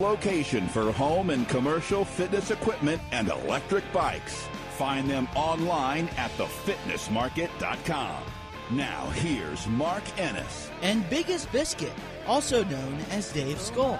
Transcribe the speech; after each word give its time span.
Location 0.00 0.68
for 0.68 0.92
home 0.92 1.30
and 1.30 1.48
commercial 1.48 2.04
fitness 2.04 2.52
equipment 2.52 3.02
and 3.10 3.28
electric 3.30 3.82
bikes. 3.92 4.46
Find 4.76 5.10
them 5.10 5.26
online 5.34 6.06
at 6.16 6.30
thefitnessmarket.com. 6.38 8.22
Now, 8.70 9.06
here's 9.10 9.66
Mark 9.66 10.04
Ennis. 10.16 10.70
And 10.82 11.10
Biggest 11.10 11.50
Biscuit, 11.50 11.92
also 12.28 12.62
known 12.62 13.00
as 13.10 13.32
Dave 13.32 13.60
Skull. 13.60 13.98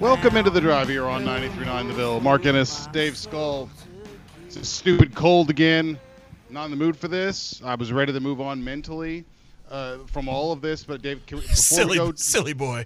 Welcome 0.00 0.38
into 0.38 0.48
the 0.48 0.62
drive 0.62 0.88
here 0.88 1.04
on 1.04 1.22
93.9 1.22 1.88
The 1.88 1.92
Ville. 1.92 2.20
Mark 2.20 2.46
Ennis, 2.46 2.86
Dave 2.86 3.18
Skull. 3.18 3.68
It's 4.46 4.56
a 4.56 4.64
stupid 4.64 5.14
cold 5.14 5.50
again. 5.50 6.00
Not 6.48 6.64
in 6.64 6.70
the 6.70 6.78
mood 6.78 6.96
for 6.96 7.08
this. 7.08 7.60
I 7.62 7.74
was 7.74 7.92
ready 7.92 8.14
to 8.14 8.20
move 8.20 8.40
on 8.40 8.64
mentally 8.64 9.26
uh, 9.72 9.98
from 10.06 10.28
all 10.28 10.52
of 10.52 10.60
this, 10.60 10.84
but 10.84 11.00
Dave, 11.00 11.24
can, 11.26 11.38
before 11.38 11.56
silly, 11.56 11.98
we 11.98 12.06
go, 12.06 12.12
silly 12.14 12.52
boy. 12.52 12.84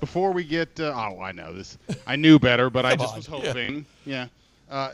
before 0.00 0.32
we 0.32 0.44
get, 0.44 0.78
uh, 0.80 0.92
oh, 0.94 1.20
I 1.22 1.30
know 1.32 1.52
this. 1.52 1.78
I 2.06 2.16
knew 2.16 2.38
better, 2.38 2.68
but 2.68 2.84
I 2.84 2.96
just 2.96 3.10
on, 3.10 3.16
was 3.16 3.28
yeah. 3.28 3.46
hoping. 3.46 3.86
Yeah. 4.04 4.26
Uh, 4.68 4.90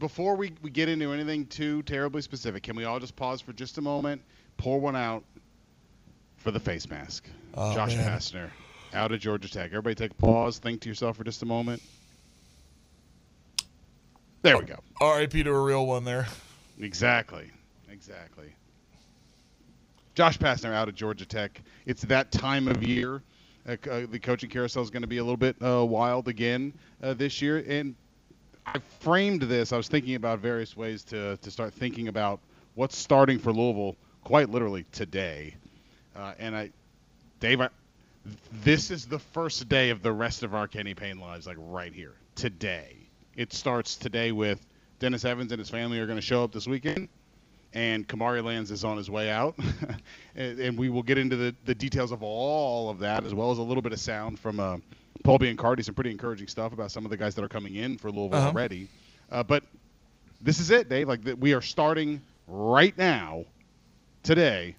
before 0.00 0.34
we, 0.34 0.52
we 0.60 0.70
get 0.70 0.88
into 0.88 1.12
anything 1.12 1.46
too 1.46 1.82
terribly 1.84 2.20
specific, 2.20 2.64
can 2.64 2.74
we 2.74 2.84
all 2.84 2.98
just 2.98 3.14
pause 3.14 3.40
for 3.40 3.52
just 3.52 3.78
a 3.78 3.80
moment, 3.80 4.20
pour 4.56 4.80
one 4.80 4.96
out 4.96 5.22
for 6.38 6.50
the 6.50 6.60
face 6.60 6.90
mask? 6.90 7.28
Oh, 7.54 7.72
Josh 7.74 7.94
man. 7.94 8.18
Pastner, 8.18 8.50
out 8.92 9.12
of 9.12 9.20
Georgia 9.20 9.48
Tech. 9.48 9.66
Everybody 9.66 9.94
take 9.94 10.10
a 10.10 10.14
pause, 10.14 10.58
think 10.58 10.80
to 10.80 10.88
yourself 10.88 11.16
for 11.16 11.24
just 11.24 11.42
a 11.42 11.46
moment. 11.46 11.80
There 14.42 14.58
we 14.58 14.64
go. 14.64 14.80
R.I.P. 15.00 15.44
to 15.44 15.50
a 15.50 15.62
real 15.62 15.86
one 15.86 16.04
there. 16.04 16.26
Exactly. 16.80 17.48
Exactly. 17.88 18.52
Josh 20.14 20.38
Pastner 20.38 20.74
out 20.74 20.88
of 20.88 20.94
Georgia 20.94 21.24
Tech. 21.24 21.62
It's 21.86 22.02
that 22.02 22.30
time 22.30 22.68
of 22.68 22.82
year. 22.82 23.22
Uh, 23.66 23.76
uh, 23.90 24.06
the 24.10 24.18
coaching 24.18 24.50
carousel 24.50 24.82
is 24.82 24.90
going 24.90 25.02
to 25.02 25.08
be 25.08 25.18
a 25.18 25.22
little 25.22 25.36
bit 25.36 25.56
uh, 25.62 25.84
wild 25.84 26.28
again 26.28 26.74
uh, 27.02 27.14
this 27.14 27.40
year. 27.40 27.64
And 27.66 27.94
I 28.66 28.78
framed 29.00 29.42
this. 29.42 29.72
I 29.72 29.76
was 29.76 29.88
thinking 29.88 30.14
about 30.14 30.40
various 30.40 30.76
ways 30.76 31.02
to, 31.04 31.36
to 31.38 31.50
start 31.50 31.72
thinking 31.72 32.08
about 32.08 32.40
what's 32.74 32.96
starting 32.96 33.38
for 33.38 33.52
Louisville 33.52 33.96
quite 34.24 34.50
literally 34.50 34.84
today. 34.92 35.54
Uh, 36.14 36.34
and 36.38 36.54
I, 36.54 36.70
Dave, 37.40 37.60
I, 37.60 37.68
this 38.64 38.90
is 38.90 39.06
the 39.06 39.18
first 39.18 39.68
day 39.68 39.90
of 39.90 40.02
the 40.02 40.12
rest 40.12 40.42
of 40.42 40.54
our 40.54 40.68
Kenny 40.68 40.94
Payne 40.94 41.18
lives, 41.18 41.46
like 41.46 41.56
right 41.58 41.92
here 41.92 42.14
today. 42.34 42.96
It 43.34 43.52
starts 43.52 43.96
today 43.96 44.30
with 44.32 44.64
Dennis 44.98 45.24
Evans 45.24 45.52
and 45.52 45.58
his 45.58 45.70
family 45.70 45.98
are 46.00 46.06
going 46.06 46.18
to 46.18 46.22
show 46.22 46.44
up 46.44 46.52
this 46.52 46.66
weekend, 46.66 47.08
and 47.74 48.06
Kamari 48.08 48.44
Lands 48.44 48.70
is 48.70 48.84
on 48.84 48.96
his 48.96 49.10
way 49.10 49.30
out, 49.30 49.54
and, 50.36 50.58
and 50.60 50.78
we 50.78 50.88
will 50.90 51.02
get 51.02 51.18
into 51.18 51.36
the, 51.36 51.54
the 51.64 51.74
details 51.74 52.12
of 52.12 52.22
all 52.22 52.90
of 52.90 52.98
that 53.00 53.24
as 53.24 53.34
well 53.34 53.50
as 53.50 53.58
a 53.58 53.62
little 53.62 53.82
bit 53.82 53.92
of 53.92 54.00
sound 54.00 54.38
from 54.38 54.60
uh, 54.60 54.76
Paul 55.24 55.38
Biancardi, 55.38 55.84
some 55.84 55.94
pretty 55.94 56.10
encouraging 56.10 56.48
stuff 56.48 56.72
about 56.72 56.90
some 56.90 57.04
of 57.04 57.10
the 57.10 57.16
guys 57.16 57.34
that 57.34 57.44
are 57.44 57.48
coming 57.48 57.76
in 57.76 57.96
for 57.98 58.10
Louisville 58.10 58.38
Uh-huh. 58.38 58.48
already. 58.48 58.88
Uh, 59.30 59.42
but 59.42 59.62
this 60.40 60.58
is 60.60 60.70
it, 60.70 60.88
Dave. 60.88 61.08
Like 61.08 61.20
we 61.38 61.54
are 61.54 61.62
starting 61.62 62.20
right 62.48 62.96
now, 62.98 63.44
today, 64.22 64.76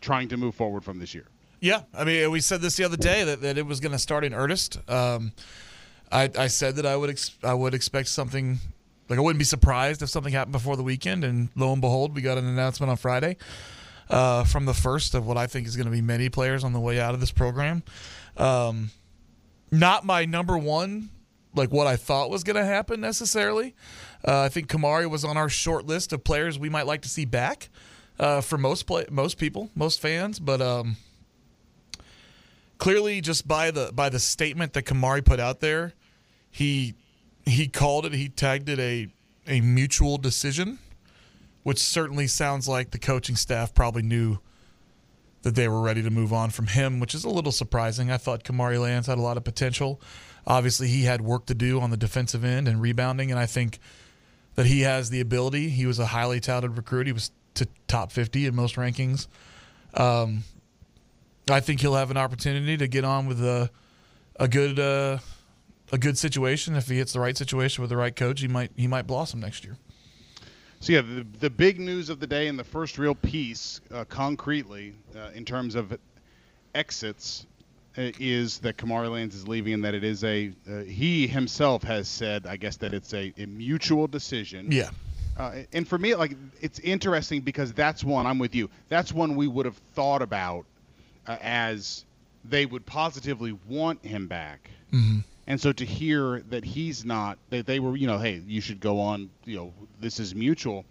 trying 0.00 0.28
to 0.28 0.36
move 0.36 0.54
forward 0.54 0.84
from 0.84 0.98
this 0.98 1.14
year. 1.14 1.26
Yeah, 1.60 1.82
I 1.96 2.04
mean, 2.04 2.30
we 2.30 2.40
said 2.40 2.60
this 2.60 2.76
the 2.76 2.84
other 2.84 2.96
day 2.98 3.24
that, 3.24 3.40
that 3.40 3.56
it 3.56 3.64
was 3.64 3.80
going 3.80 3.92
to 3.92 3.98
start 3.98 4.22
in 4.24 4.34
earnest. 4.34 4.78
Um, 4.90 5.32
I, 6.12 6.30
I 6.38 6.46
said 6.48 6.76
that 6.76 6.84
I 6.84 6.94
would 6.94 7.08
ex- 7.08 7.36
I 7.42 7.54
would 7.54 7.72
expect 7.72 8.08
something 8.08 8.58
like 9.08 9.18
I 9.18 9.22
wouldn't 9.22 9.38
be 9.38 9.44
surprised 9.44 10.02
if 10.02 10.08
something 10.08 10.32
happened 10.32 10.52
before 10.52 10.76
the 10.76 10.82
weekend, 10.82 11.24
and 11.24 11.48
lo 11.56 11.72
and 11.72 11.80
behold, 11.80 12.14
we 12.14 12.22
got 12.22 12.38
an 12.38 12.46
announcement 12.46 12.90
on 12.90 12.96
Friday 12.96 13.36
uh, 14.08 14.44
from 14.44 14.64
the 14.64 14.74
first 14.74 15.14
of 15.14 15.26
what 15.26 15.36
I 15.36 15.46
think 15.46 15.66
is 15.66 15.76
going 15.76 15.86
to 15.86 15.92
be 15.92 16.00
many 16.00 16.28
players 16.28 16.64
on 16.64 16.72
the 16.72 16.80
way 16.80 17.00
out 17.00 17.14
of 17.14 17.20
this 17.20 17.30
program. 17.30 17.82
Um, 18.36 18.90
not 19.70 20.04
my 20.04 20.24
number 20.24 20.56
one, 20.56 21.10
like 21.54 21.70
what 21.70 21.86
I 21.86 21.96
thought 21.96 22.30
was 22.30 22.44
going 22.44 22.56
to 22.56 22.64
happen 22.64 23.00
necessarily. 23.00 23.74
Uh, 24.26 24.42
I 24.42 24.48
think 24.48 24.68
Kamari 24.68 25.08
was 25.08 25.24
on 25.24 25.36
our 25.36 25.48
short 25.48 25.86
list 25.86 26.12
of 26.12 26.24
players 26.24 26.58
we 26.58 26.68
might 26.68 26.86
like 26.86 27.02
to 27.02 27.08
see 27.08 27.24
back 27.24 27.68
uh, 28.18 28.40
for 28.40 28.56
most 28.56 28.84
play- 28.86 29.06
most 29.10 29.38
people, 29.38 29.70
most 29.74 30.00
fans, 30.00 30.38
but. 30.38 30.60
Um, 30.60 30.96
clearly 32.78 33.20
just 33.20 33.46
by 33.46 33.70
the 33.70 33.90
by 33.94 34.08
the 34.08 34.18
statement 34.18 34.72
that 34.74 34.82
Kamari 34.82 35.24
put 35.24 35.40
out 35.40 35.60
there, 35.60 35.94
he 36.50 36.94
he 37.46 37.68
called 37.68 38.06
it 38.06 38.12
he 38.12 38.28
tagged 38.28 38.68
it 38.68 38.78
a 38.78 39.08
a 39.46 39.60
mutual 39.60 40.16
decision, 40.16 40.78
which 41.62 41.78
certainly 41.78 42.26
sounds 42.26 42.66
like 42.66 42.90
the 42.90 42.98
coaching 42.98 43.36
staff 43.36 43.74
probably 43.74 44.02
knew 44.02 44.38
that 45.42 45.54
they 45.54 45.68
were 45.68 45.80
ready 45.80 46.02
to 46.02 46.10
move 46.10 46.32
on 46.32 46.48
from 46.48 46.66
him, 46.66 47.00
which 47.00 47.14
is 47.14 47.24
a 47.24 47.28
little 47.28 47.52
surprising. 47.52 48.10
I 48.10 48.16
thought 48.16 48.44
Kamari 48.44 48.80
Lands 48.80 49.06
had 49.06 49.18
a 49.18 49.22
lot 49.22 49.36
of 49.36 49.44
potential. 49.44 50.00
Obviously, 50.46 50.88
he 50.88 51.02
had 51.04 51.20
work 51.20 51.46
to 51.46 51.54
do 51.54 51.80
on 51.80 51.90
the 51.90 51.96
defensive 51.98 52.44
end 52.44 52.66
and 52.66 52.80
rebounding, 52.80 53.30
and 53.30 53.38
I 53.38 53.46
think 53.46 53.78
that 54.54 54.66
he 54.66 54.80
has 54.80 55.10
the 55.10 55.20
ability. 55.20 55.68
He 55.68 55.84
was 55.84 55.98
a 55.98 56.06
highly 56.06 56.40
touted 56.40 56.76
recruit. 56.76 57.06
He 57.06 57.12
was 57.12 57.30
to 57.54 57.68
top 57.88 58.10
50 58.10 58.46
in 58.46 58.54
most 58.54 58.76
rankings. 58.76 59.26
Um, 59.92 60.44
I 61.50 61.60
think 61.60 61.80
he'll 61.80 61.94
have 61.94 62.10
an 62.10 62.16
opportunity 62.16 62.76
to 62.78 62.88
get 62.88 63.04
on 63.04 63.26
with 63.26 63.42
a 63.44 63.70
a 64.40 64.48
good 64.48 64.78
uh, 64.78 65.18
a 65.92 65.98
good 65.98 66.18
situation. 66.18 66.74
If 66.76 66.88
he 66.88 66.96
hits 66.96 67.12
the 67.12 67.20
right 67.20 67.36
situation 67.36 67.82
with 67.82 67.90
the 67.90 67.96
right 67.96 68.14
coach, 68.14 68.40
he 68.40 68.48
might 68.48 68.70
he 68.76 68.86
might 68.86 69.06
blossom 69.06 69.40
next 69.40 69.64
year. 69.64 69.76
So 70.80 70.92
yeah, 70.92 71.00
the, 71.00 71.26
the 71.40 71.50
big 71.50 71.80
news 71.80 72.10
of 72.10 72.20
the 72.20 72.26
day 72.26 72.46
and 72.48 72.58
the 72.58 72.64
first 72.64 72.98
real 72.98 73.14
piece, 73.14 73.80
uh, 73.92 74.04
concretely, 74.04 74.94
uh, 75.16 75.30
in 75.34 75.46
terms 75.46 75.76
of 75.76 75.96
exits, 76.74 77.46
uh, 77.96 78.10
is 78.20 78.58
that 78.58 78.76
Kamari 78.76 79.10
Lands 79.10 79.34
is 79.34 79.48
leaving, 79.48 79.72
and 79.72 79.84
that 79.84 79.94
it 79.94 80.04
is 80.04 80.24
a 80.24 80.52
uh, 80.70 80.80
he 80.80 81.26
himself 81.26 81.82
has 81.84 82.06
said, 82.08 82.46
I 82.46 82.56
guess 82.56 82.76
that 82.78 82.92
it's 82.92 83.14
a, 83.14 83.32
a 83.38 83.46
mutual 83.46 84.06
decision. 84.08 84.70
Yeah, 84.70 84.90
Uh, 85.36 85.62
and 85.72 85.86
for 85.88 85.98
me, 85.98 86.14
like 86.14 86.36
it's 86.60 86.78
interesting 86.80 87.40
because 87.40 87.72
that's 87.72 88.04
one 88.04 88.26
I'm 88.26 88.38
with 88.38 88.54
you. 88.54 88.70
That's 88.88 89.12
one 89.12 89.36
we 89.36 89.48
would 89.48 89.66
have 89.66 89.76
thought 89.94 90.22
about 90.22 90.64
uh, 91.26 91.36
as 91.42 92.04
they 92.44 92.66
would 92.66 92.84
positively 92.84 93.58
want 93.68 94.04
him 94.04 94.28
back. 94.28 94.70
Mm-hmm. 94.92 95.20
And 95.46 95.60
so 95.60 95.72
to 95.72 95.84
hear 95.84 96.40
that 96.48 96.64
he's 96.64 97.04
not, 97.04 97.38
that 97.50 97.66
they 97.66 97.78
were, 97.80 97.96
you 97.96 98.06
know, 98.06 98.18
hey, 98.18 98.42
you 98.46 98.60
should 98.60 98.80
go 98.80 98.98
on, 99.00 99.28
you 99.44 99.56
know, 99.56 99.72
this 100.00 100.18
is 100.20 100.34
mutual. 100.34 100.84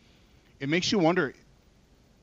It 0.60 0.70
makes 0.70 0.92
you 0.92 1.00
wonder. 1.00 1.34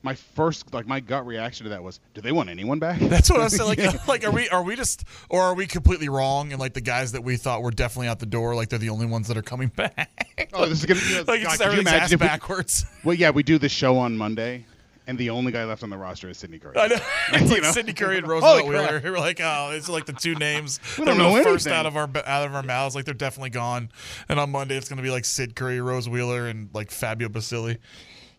My 0.02 0.14
first, 0.14 0.72
like, 0.72 0.86
my 0.86 1.00
gut 1.00 1.26
reaction 1.26 1.64
to 1.64 1.70
that 1.70 1.82
was, 1.82 2.00
do 2.14 2.22
they 2.22 2.32
want 2.32 2.48
anyone 2.48 2.78
back? 2.78 2.98
that's 3.00 3.28
what 3.30 3.40
I 3.40 3.44
was 3.44 3.54
saying. 3.56 3.68
Like, 3.68 3.78
Yeah. 3.78 3.92
like 4.08 4.24
are 4.24 4.30
we 4.30 4.48
are 4.48 4.62
we 4.62 4.74
just 4.74 5.04
or 5.28 5.42
are 5.42 5.54
we 5.54 5.66
completely 5.66 6.08
wrong? 6.08 6.52
And 6.52 6.60
like 6.60 6.72
the 6.72 6.80
guys 6.80 7.12
that 7.12 7.22
we 7.22 7.36
thought 7.36 7.62
were 7.62 7.70
definitely 7.70 8.08
out 8.08 8.18
the 8.18 8.24
door, 8.26 8.54
like 8.54 8.70
they're 8.70 8.78
the 8.78 8.88
only 8.88 9.04
ones 9.04 9.28
that 9.28 9.36
are 9.36 9.42
coming 9.42 9.68
back. 9.76 10.48
Oh, 10.54 10.64
this 10.66 10.78
is 10.82 10.86
gonna 10.86 11.00
be 11.00 11.30
like 11.30 11.42
God, 11.42 11.52
it's 11.52 11.60
you 11.60 11.66
everything's 11.66 11.88
imagine 11.90 12.02
ass 12.02 12.10
we- 12.12 12.16
backwards. 12.16 12.86
Well, 13.04 13.14
yeah, 13.14 13.28
we 13.28 13.42
do 13.42 13.58
the 13.58 13.68
show 13.68 13.98
on 13.98 14.16
Monday, 14.16 14.64
and 15.10 15.18
the 15.18 15.28
only 15.30 15.50
guy 15.50 15.64
left 15.64 15.82
on 15.82 15.90
the 15.90 15.98
roster 15.98 16.28
is 16.30 16.38
Sidney 16.38 16.60
Curry. 16.60 16.76
I 16.78 16.86
know. 16.86 16.96
It's 17.32 17.42
You 17.42 17.48
like 17.48 17.62
know? 17.62 17.72
Sidney 17.72 17.92
Curry 17.92 18.18
and 18.18 18.28
Roosevelt. 18.28 18.68
Wheeler. 18.68 19.00
We're 19.02 19.18
like, 19.18 19.40
oh, 19.42 19.72
it's 19.72 19.88
like 19.88 20.06
the 20.06 20.12
two 20.12 20.36
names 20.36 20.78
We 20.98 21.04
that 21.04 21.16
don't 21.16 21.18
know 21.18 21.34
first 21.42 21.66
anything. 21.66 21.72
out 21.72 21.86
of 21.86 21.96
our 21.96 22.08
out 22.26 22.46
of 22.46 22.54
our 22.54 22.62
mouths. 22.62 22.94
Like 22.94 23.04
they're 23.06 23.12
definitely 23.14 23.50
gone. 23.50 23.90
And 24.28 24.38
on 24.38 24.50
Monday, 24.50 24.76
it's 24.76 24.88
going 24.88 24.98
to 24.98 25.02
be 25.02 25.10
like 25.10 25.24
Sid 25.24 25.56
Curry, 25.56 25.80
Rose 25.80 26.08
Wheeler, 26.08 26.46
and 26.46 26.70
like 26.72 26.92
Fabio 26.92 27.28
Basili. 27.28 27.78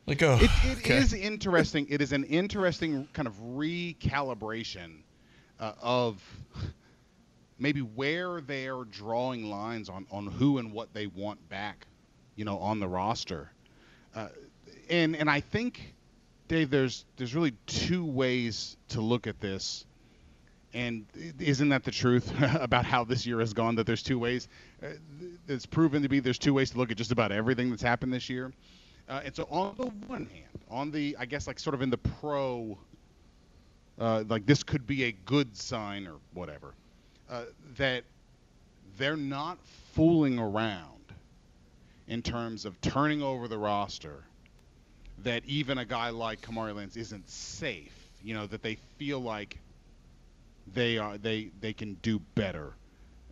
Like, 0.07 0.23
oh, 0.23 0.37
It, 0.41 0.49
it 0.63 0.77
okay. 0.79 0.97
is 0.97 1.13
interesting. 1.13 1.85
It 1.89 2.01
is 2.01 2.13
an 2.13 2.23
interesting 2.23 3.07
kind 3.13 3.27
of 3.27 3.35
recalibration 3.35 5.01
uh, 5.59 5.73
of 5.81 6.23
maybe 7.59 7.81
where 7.81 8.41
they're 8.41 8.83
drawing 8.85 9.49
lines 9.49 9.89
on 9.89 10.05
on 10.09 10.25
who 10.27 10.57
and 10.57 10.71
what 10.71 10.93
they 10.93 11.07
want 11.07 11.47
back, 11.49 11.85
you 12.35 12.45
know, 12.45 12.57
on 12.59 12.79
the 12.79 12.87
roster. 12.87 13.51
Uh, 14.15 14.29
and 14.89 15.15
and 15.15 15.29
I 15.29 15.39
think, 15.39 15.93
Dave, 16.51 16.69
there's 16.69 17.05
there's 17.15 17.33
really 17.33 17.53
two 17.65 18.03
ways 18.03 18.75
to 18.89 18.99
look 18.99 19.25
at 19.25 19.39
this. 19.39 19.85
And 20.73 21.05
isn't 21.39 21.69
that 21.69 21.85
the 21.85 21.91
truth 21.91 22.29
about 22.55 22.83
how 22.83 23.05
this 23.05 23.25
year 23.25 23.39
has 23.39 23.53
gone? 23.53 23.75
That 23.75 23.85
there's 23.85 24.03
two 24.03 24.19
ways. 24.19 24.49
Uh, 24.83 24.87
it's 25.47 25.65
proven 25.65 26.03
to 26.03 26.09
be 26.09 26.19
there's 26.19 26.37
two 26.37 26.53
ways 26.53 26.71
to 26.71 26.77
look 26.77 26.91
at 26.91 26.97
just 26.97 27.13
about 27.13 27.31
everything 27.31 27.69
that's 27.69 27.81
happened 27.81 28.11
this 28.11 28.29
year. 28.29 28.51
Uh, 29.07 29.21
and 29.23 29.33
so 29.33 29.47
on 29.49 29.75
the 29.77 29.85
one 30.07 30.25
hand, 30.25 30.59
on 30.69 30.91
the 30.91 31.15
I 31.17 31.23
guess 31.23 31.47
like 31.47 31.57
sort 31.57 31.73
of 31.73 31.81
in 31.81 31.89
the 31.89 31.97
pro, 31.97 32.77
uh, 33.97 34.25
like 34.27 34.45
this 34.45 34.61
could 34.61 34.85
be 34.85 35.05
a 35.05 35.13
good 35.13 35.55
sign 35.55 36.05
or 36.05 36.15
whatever, 36.33 36.73
uh, 37.29 37.43
that 37.77 38.03
they're 38.97 39.15
not 39.15 39.57
fooling 39.93 40.37
around 40.37 41.13
in 42.09 42.21
terms 42.21 42.65
of 42.65 42.81
turning 42.81 43.21
over 43.21 43.47
the 43.47 43.57
roster. 43.57 44.25
That 45.23 45.43
even 45.45 45.77
a 45.77 45.85
guy 45.85 46.09
like 46.09 46.41
Kamari 46.41 46.75
Lands 46.75 46.97
isn't 46.97 47.29
safe. 47.29 47.93
You 48.23 48.33
know 48.33 48.47
that 48.47 48.61
they 48.61 48.75
feel 48.97 49.19
like 49.19 49.57
they 50.73 50.97
are 50.97 51.17
they 51.17 51.51
they 51.59 51.73
can 51.73 51.95
do 52.01 52.19
better 52.35 52.73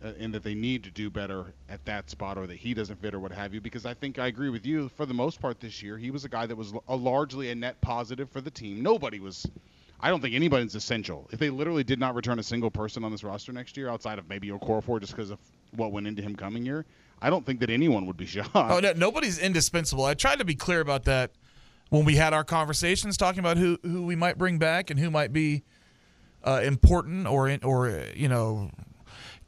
uh, 0.04 0.12
and 0.18 0.34
that 0.34 0.42
they 0.42 0.54
need 0.54 0.82
to 0.84 0.90
do 0.90 1.10
better 1.10 1.52
at 1.68 1.84
that 1.84 2.10
spot 2.10 2.38
or 2.38 2.46
that 2.46 2.56
he 2.56 2.74
doesn't 2.74 3.00
fit 3.00 3.14
or 3.14 3.20
what 3.20 3.32
have 3.32 3.54
you 3.54 3.60
because 3.60 3.86
I 3.86 3.94
think 3.94 4.18
I 4.18 4.26
agree 4.26 4.50
with 4.50 4.66
you. 4.66 4.88
For 4.96 5.06
the 5.06 5.14
most 5.14 5.40
part 5.40 5.60
this 5.60 5.82
year 5.82 5.96
he 5.96 6.10
was 6.10 6.24
a 6.24 6.28
guy 6.28 6.46
that 6.46 6.56
was 6.56 6.72
a 6.88 6.96
largely 6.96 7.50
a 7.50 7.54
net 7.54 7.80
positive 7.80 8.28
for 8.30 8.40
the 8.40 8.50
team. 8.50 8.82
Nobody 8.82 9.20
was 9.20 9.46
I 10.02 10.08
don't 10.08 10.22
think 10.22 10.34
anybody's 10.34 10.74
essential. 10.74 11.28
If 11.30 11.38
they 11.38 11.50
literally 11.50 11.84
did 11.84 12.00
not 12.00 12.14
return 12.14 12.38
a 12.38 12.42
single 12.42 12.70
person 12.70 13.04
on 13.04 13.12
this 13.12 13.22
roster 13.22 13.52
next 13.52 13.76
year 13.76 13.88
outside 13.88 14.18
of 14.18 14.28
maybe 14.28 14.48
Okorafor 14.48 15.00
just 15.00 15.14
because 15.14 15.30
of 15.30 15.38
what 15.76 15.92
went 15.92 16.06
into 16.06 16.22
him 16.22 16.34
coming 16.34 16.64
here 16.64 16.84
I 17.22 17.30
don't 17.30 17.44
think 17.44 17.60
that 17.60 17.70
anyone 17.70 18.06
would 18.06 18.16
be 18.16 18.26
shocked. 18.34 18.50
Oh 18.54 18.80
no, 18.80 18.92
nobody's 18.92 19.38
indispensable. 19.38 20.04
I 20.04 20.14
tried 20.14 20.38
to 20.38 20.44
be 20.44 20.54
clear 20.54 20.80
about 20.80 21.04
that 21.04 21.32
when 21.90 22.04
we 22.04 22.16
had 22.16 22.32
our 22.32 22.44
conversations 22.44 23.16
talking 23.16 23.40
about 23.40 23.58
who 23.58 23.78
who 23.82 24.02
we 24.02 24.16
might 24.16 24.38
bring 24.38 24.58
back 24.58 24.90
and 24.90 24.98
who 24.98 25.10
might 25.10 25.32
be 25.32 25.62
uh, 26.44 26.62
important 26.64 27.26
or 27.26 27.54
or 27.62 28.02
you 28.16 28.28
know 28.28 28.70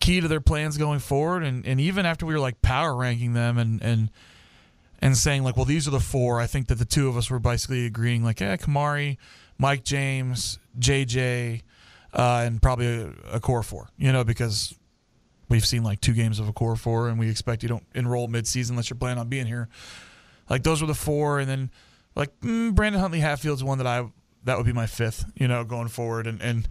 key 0.00 0.20
to 0.20 0.28
their 0.28 0.40
plans 0.40 0.76
going 0.76 0.98
forward 0.98 1.44
and, 1.44 1.64
and 1.64 1.80
even 1.80 2.04
after 2.04 2.26
we 2.26 2.34
were 2.34 2.40
like 2.40 2.60
power 2.60 2.94
ranking 2.94 3.32
them 3.32 3.56
and 3.56 3.80
and 3.82 4.10
and 5.00 5.16
saying 5.16 5.42
like 5.44 5.56
well 5.56 5.64
these 5.64 5.86
are 5.88 5.92
the 5.92 6.00
four 6.00 6.40
I 6.40 6.46
think 6.46 6.66
that 6.66 6.74
the 6.74 6.84
two 6.84 7.08
of 7.08 7.16
us 7.16 7.30
were 7.30 7.38
basically 7.38 7.86
agreeing 7.86 8.22
like 8.22 8.40
yeah 8.40 8.56
Kamari 8.56 9.16
Mike 9.58 9.84
James 9.84 10.58
JJ 10.78 11.62
uh, 12.12 12.42
and 12.44 12.60
probably 12.60 13.10
a, 13.30 13.40
core 13.40 13.62
four. 13.62 13.88
you 13.96 14.12
know 14.12 14.24
because 14.24 14.74
we've 15.48 15.64
seen 15.64 15.82
like 15.84 16.00
two 16.00 16.12
games 16.12 16.40
of 16.40 16.48
a 16.48 16.52
core 16.52 16.76
four 16.76 17.08
and 17.08 17.18
we 17.18 17.30
expect 17.30 17.62
you 17.62 17.68
don't 17.68 17.86
enroll 17.94 18.26
midseason 18.28 18.70
unless 18.70 18.90
you're 18.90 18.98
planning 18.98 19.18
on 19.20 19.28
being 19.28 19.46
here 19.46 19.68
like 20.50 20.64
those 20.64 20.80
were 20.80 20.88
the 20.88 20.94
four 20.94 21.38
and 21.38 21.48
then 21.48 21.70
like 22.14 22.38
mm, 22.40 22.74
Brandon 22.74 23.00
Huntley 23.00 23.20
Hatfield's 23.20 23.64
one 23.64 23.78
that 23.78 23.86
I 23.86 24.06
that 24.44 24.56
would 24.56 24.66
be 24.66 24.72
my 24.72 24.86
fifth, 24.86 25.24
you 25.36 25.48
know, 25.48 25.64
going 25.64 25.88
forward. 25.88 26.26
And 26.26 26.40
and 26.42 26.68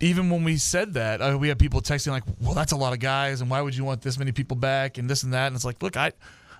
even 0.00 0.30
when 0.30 0.42
we 0.42 0.56
said 0.56 0.94
that, 0.94 1.20
uh, 1.20 1.36
we 1.38 1.48
had 1.48 1.58
people 1.58 1.80
texting 1.80 2.10
like, 2.10 2.24
"Well, 2.40 2.54
that's 2.54 2.72
a 2.72 2.76
lot 2.76 2.92
of 2.92 2.98
guys, 2.98 3.40
and 3.40 3.50
why 3.50 3.60
would 3.60 3.76
you 3.76 3.84
want 3.84 4.02
this 4.02 4.18
many 4.18 4.32
people 4.32 4.56
back?" 4.56 4.98
And 4.98 5.08
this 5.08 5.22
and 5.22 5.32
that. 5.32 5.48
And 5.48 5.56
it's 5.56 5.64
like, 5.64 5.82
look, 5.82 5.96
I, 5.96 6.12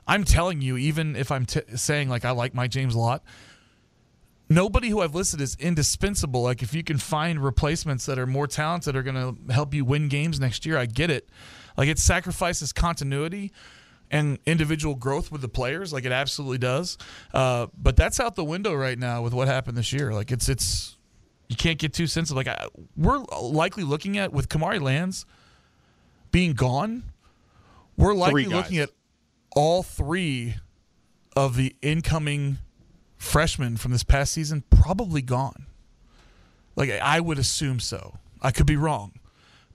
I'm 0.06 0.24
telling 0.24 0.60
you, 0.60 0.76
even 0.76 1.16
if 1.16 1.30
I'm 1.32 1.46
t- 1.46 1.60
saying 1.74 2.08
like 2.08 2.24
I 2.24 2.30
like 2.30 2.54
Mike 2.54 2.70
James 2.70 2.94
a 2.94 2.98
lot, 2.98 3.24
nobody 4.48 4.88
who 4.88 5.00
I've 5.00 5.14
listed 5.14 5.40
is 5.40 5.56
indispensable. 5.56 6.42
Like 6.42 6.62
if 6.62 6.74
you 6.74 6.84
can 6.84 6.98
find 6.98 7.42
replacements 7.42 8.06
that 8.06 8.18
are 8.18 8.26
more 8.26 8.46
talented, 8.46 8.94
are 8.94 9.02
going 9.02 9.16
to 9.16 9.52
help 9.52 9.74
you 9.74 9.84
win 9.84 10.08
games 10.08 10.38
next 10.38 10.66
year, 10.66 10.78
I 10.78 10.86
get 10.86 11.10
it. 11.10 11.28
Like 11.76 11.88
it 11.88 11.98
sacrifices 11.98 12.72
continuity 12.72 13.52
and 14.12 14.38
individual 14.44 14.94
growth 14.94 15.32
with 15.32 15.40
the 15.40 15.48
players, 15.48 15.92
like 15.92 16.04
it 16.04 16.12
absolutely 16.12 16.58
does. 16.58 16.98
Uh, 17.32 17.66
but 17.76 17.96
that's 17.96 18.20
out 18.20 18.36
the 18.36 18.44
window 18.44 18.74
right 18.74 18.98
now 18.98 19.22
with 19.22 19.32
what 19.32 19.48
happened 19.48 19.76
this 19.76 19.92
year. 19.92 20.12
Like 20.12 20.30
it's 20.30 20.48
it's 20.48 20.96
you 21.48 21.56
can't 21.56 21.78
get 21.78 21.94
too 21.94 22.06
sensitive. 22.06 22.36
Like 22.36 22.46
I, 22.46 22.66
we're 22.96 23.18
likely 23.40 23.82
looking 23.82 24.18
at 24.18 24.32
with 24.32 24.48
Kamari 24.48 24.80
Lands 24.80 25.24
being 26.30 26.52
gone, 26.52 27.04
we're 27.96 28.14
likely 28.14 28.44
looking 28.44 28.78
at 28.78 28.90
all 29.56 29.82
three 29.82 30.56
of 31.34 31.56
the 31.56 31.74
incoming 31.82 32.58
freshmen 33.16 33.76
from 33.76 33.92
this 33.92 34.02
past 34.02 34.32
season 34.32 34.62
probably 34.70 35.22
gone. 35.22 35.66
Like 36.76 36.90
I 36.90 37.20
would 37.20 37.38
assume 37.38 37.80
so. 37.80 38.18
I 38.40 38.50
could 38.50 38.66
be 38.66 38.76
wrong. 38.76 39.12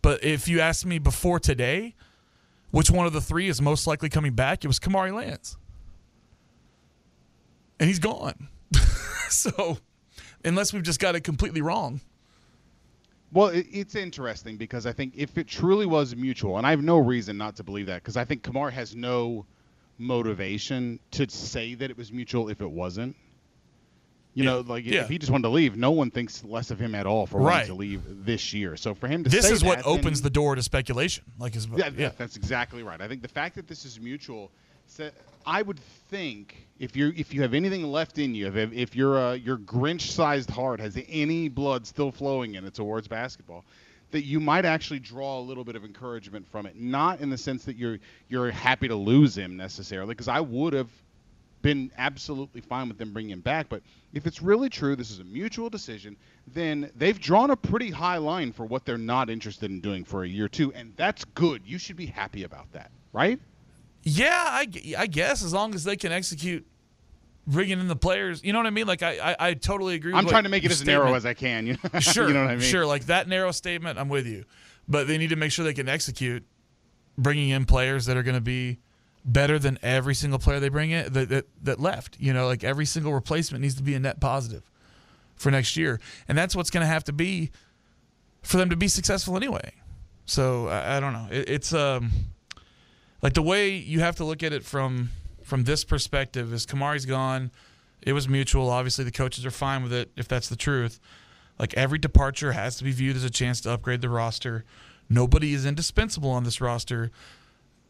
But 0.02 0.24
if 0.24 0.48
you 0.48 0.60
asked 0.60 0.86
me 0.86 1.00
before 1.00 1.40
today, 1.40 1.96
which 2.72 2.92
one 2.92 3.06
of 3.06 3.14
the 3.14 3.22
three 3.22 3.48
is 3.48 3.62
most 3.62 3.88
likely 3.88 4.10
coming 4.10 4.34
back? 4.34 4.64
It 4.64 4.68
was 4.68 4.80
Kamari 4.80 5.14
Lands. 5.14 5.58
And 7.80 7.88
he's 7.88 8.00
gone. 8.00 8.50
so, 9.30 9.78
unless 10.44 10.74
we've 10.74 10.84
just 10.84 11.00
got 11.00 11.16
it 11.16 11.22
completely 11.22 11.62
wrong. 11.62 12.02
Well, 13.32 13.52
it's 13.54 13.96
interesting 13.96 14.58
because 14.58 14.86
I 14.86 14.94
think 14.94 15.14
if 15.16 15.38
it 15.38 15.48
truly 15.48 15.86
was 15.86 16.16
mutual, 16.16 16.58
and 16.58 16.66
I 16.66 16.70
have 16.70 16.82
no 16.82 16.98
reason 16.98 17.38
not 17.38 17.58
to 17.58 17.64
believe 17.64 17.88
that, 17.88 18.02
because 18.02 18.16
I 18.16 18.24
think 18.24 18.42
Kamar 18.42 18.70
has 18.72 18.96
no 18.96 19.46
motivation 19.98 21.00
to 21.12 21.30
say 21.30 21.74
that 21.76 21.92
it 21.92 21.98
was 21.98 22.12
mutual 22.12 22.50
if 22.50 22.62
it 22.62 22.72
wasn't. 22.72 23.16
You 24.38 24.44
yeah. 24.44 24.50
know, 24.52 24.60
like 24.60 24.86
yeah. 24.86 25.02
if 25.02 25.10
he 25.10 25.18
just 25.18 25.32
wanted 25.32 25.48
to 25.48 25.50
leave, 25.50 25.76
no 25.76 25.90
one 25.90 26.12
thinks 26.12 26.44
less 26.44 26.70
of 26.70 26.80
him 26.80 26.94
at 26.94 27.08
all 27.08 27.26
for 27.26 27.40
right. 27.40 27.54
wanting 27.54 27.68
to 27.70 27.74
leave 27.74 28.04
this 28.24 28.54
year. 28.54 28.78
So 28.78 28.94
for 28.94 29.08
him 29.08 29.24
to 29.24 29.32
this 29.32 29.50
is 29.50 29.62
that, 29.62 29.68
what 29.68 29.84
opens 29.84 30.22
the 30.22 30.30
door 30.30 30.54
to 30.54 30.62
speculation. 30.62 31.24
Like 31.40 31.56
his, 31.56 31.66
yeah, 31.76 31.90
yeah, 31.98 32.12
that's 32.16 32.36
exactly 32.36 32.84
right. 32.84 33.02
I 33.02 33.08
think 33.08 33.24
the 33.24 33.28
fact 33.28 33.56
that 33.56 33.68
this 33.68 33.84
is 33.84 34.00
mutual, 34.00 34.52
I 35.48 35.64
would 35.64 35.80
think 35.80 36.68
if 36.78 36.96
you 36.96 37.14
if 37.18 37.34
you 37.34 37.42
have 37.42 37.56
anything 37.56 37.84
left 37.86 38.20
in 38.20 38.36
you, 38.36 38.46
if 38.46 38.74
if 38.74 38.96
your 38.96 39.18
uh, 39.18 39.34
your 39.34 39.58
Grinch-sized 39.58 40.52
heart 40.52 40.80
has 40.82 40.96
any 41.10 41.50
blood 41.50 41.88
still 41.88 42.12
flowing 42.12 42.54
in 42.54 42.64
it 42.64 42.76
towards 42.76 43.08
basketball, 43.08 43.66
that 44.12 44.24
you 44.24 44.40
might 44.40 44.66
actually 44.66 45.00
draw 45.00 45.40
a 45.40 45.42
little 45.42 45.64
bit 45.64 45.76
of 45.76 45.84
encouragement 45.84 46.48
from 46.48 46.68
it. 46.68 46.80
Not 46.80 47.22
in 47.22 47.32
the 47.32 47.40
sense 47.40 47.66
that 47.66 47.76
you're 47.76 47.98
you're 48.30 48.52
happy 48.52 48.88
to 48.88 48.96
lose 48.96 49.36
him 49.36 49.58
necessarily, 49.58 50.14
because 50.14 50.28
I 50.28 50.42
would 50.42 50.74
have 50.74 50.92
been 51.62 51.92
absolutely 51.98 52.62
fine 52.62 52.88
with 52.88 52.98
them 52.98 53.14
bringing 53.14 53.32
him 53.32 53.42
back. 53.42 53.68
But 53.70 53.82
if 54.14 54.26
it's 54.26 54.42
really 54.42 54.70
true, 54.70 54.96
this 54.96 55.12
is 55.12 55.20
a 55.20 55.24
mutual 55.24 55.70
decision, 55.70 56.16
then 56.48 56.92
they've 56.96 57.20
drawn 57.20 57.52
a 57.52 57.56
pretty 57.56 57.90
high 57.90 58.18
line 58.18 58.52
for 58.52 58.66
what 58.66 58.86
they're 58.86 58.98
not 58.98 59.30
interested 59.30 59.70
in 59.70 59.82
doing 59.82 60.04
for 60.04 60.24
a 60.24 60.28
year 60.28 60.48
too, 60.48 60.72
and 60.74 60.94
that's 60.96 61.26
good. 61.26 61.62
You 61.66 61.78
should 61.78 61.96
be 61.96 62.06
happy 62.06 62.44
about 62.44 62.72
that, 62.74 62.92
right? 63.14 63.40
Yeah, 64.04 64.44
I, 64.48 64.68
I 64.98 65.08
guess 65.08 65.44
as 65.44 65.54
long 65.54 65.76
as 65.76 65.84
they 65.84 65.98
can 65.98 66.12
execute 66.12 66.66
bringing 67.48 67.80
in 67.80 67.88
the 67.88 67.96
players. 67.96 68.44
You 68.44 68.54
know 68.54 68.60
what 68.60 68.68
I 68.68 68.72
mean? 68.72 68.88
Like 68.88 69.02
I, 69.02 69.18
I, 69.18 69.36
I 69.40 69.54
totally 69.54 69.96
agree. 69.96 70.14
I'm 70.14 70.28
trying 70.28 70.44
to 70.44 70.50
make 70.50 70.64
it 70.64 70.72
as 70.72 70.78
statement. 70.78 71.06
narrow 71.06 71.16
as 71.16 71.26
I 71.26 71.34
can. 71.34 71.66
You 71.66 71.78
know? 71.94 72.00
sure, 72.00 72.28
you 72.28 72.34
know 72.34 72.42
what 72.42 72.52
I 72.52 72.56
mean? 72.56 72.62
Sure, 72.62 72.86
like 72.86 73.06
that 73.06 73.28
narrow 73.28 73.52
statement, 73.52 73.98
I'm 73.98 74.10
with 74.10 74.28
you. 74.28 74.46
But 74.88 75.08
they 75.08 75.18
need 75.18 75.32
to 75.32 75.36
make 75.36 75.52
sure 75.52 75.66
they 75.66 75.74
can 75.74 75.90
execute, 75.90 76.46
bringing 77.18 77.50
in 77.50 77.66
players 77.66 78.06
that 78.06 78.16
are 78.16 78.24
going 78.24 78.36
to 78.36 78.42
be 78.42 78.80
better 79.28 79.60
than 79.60 79.78
every 79.84 80.16
single 80.16 80.40
player 80.40 80.60
they 80.60 80.70
bring 80.70 80.90
in 80.90 81.12
that, 81.14 81.30
that, 81.30 81.46
that 81.62 81.80
left. 81.80 82.18
You 82.20 82.34
know, 82.34 82.48
like 82.48 82.64
every 82.64 82.86
single 82.86 83.14
replacement 83.14 83.62
needs 83.62 83.76
to 83.76 83.84
be 83.84 83.94
a 83.94 84.00
net 84.00 84.20
positive 84.20 84.64
for 85.36 85.52
next 85.52 85.78
year, 85.78 86.00
and 86.28 86.38
that's 86.38 86.56
what's 86.56 86.72
going 86.72 86.82
to 86.82 86.88
have 86.88 87.04
to 87.04 87.14
be 87.14 87.52
for 88.42 88.58
them 88.58 88.70
to 88.70 88.76
be 88.78 88.88
successful 88.88 89.36
anyway. 89.36 89.74
So 90.26 90.68
I, 90.68 90.98
I 90.98 91.00
don't 91.00 91.14
know. 91.14 91.28
It, 91.30 91.50
it's 91.50 91.74
um 91.74 92.12
like 93.22 93.34
the 93.34 93.42
way 93.42 93.76
you 93.76 94.00
have 94.00 94.16
to 94.16 94.24
look 94.24 94.42
at 94.42 94.54
it 94.54 94.64
from 94.64 95.10
from 95.44 95.66
this 95.66 95.84
perspective 95.84 96.54
is 96.54 96.66
Kamari's 96.66 97.06
gone. 97.06 97.52
It 98.02 98.14
was 98.14 98.30
mutual. 98.30 98.70
Obviously, 98.70 99.04
the 99.04 99.12
coaches 99.12 99.46
are 99.46 99.52
fine 99.52 99.84
with 99.84 99.94
it 99.94 100.12
if 100.16 100.28
that's 100.28 100.50
the 100.50 100.56
truth. 100.56 101.00
Like 101.60 101.74
every 101.74 101.98
departure 101.98 102.52
has 102.52 102.78
to 102.78 102.84
be 102.84 102.92
viewed 102.92 103.16
as 103.16 103.24
a 103.24 103.30
chance 103.30 103.62
to 103.62 103.72
upgrade 103.72 104.02
the 104.02 104.10
roster. 104.10 104.64
Nobody 105.10 105.54
is 105.54 105.66
indispensable 105.66 106.30
on 106.30 106.44
this 106.44 106.62
roster. 106.62 107.12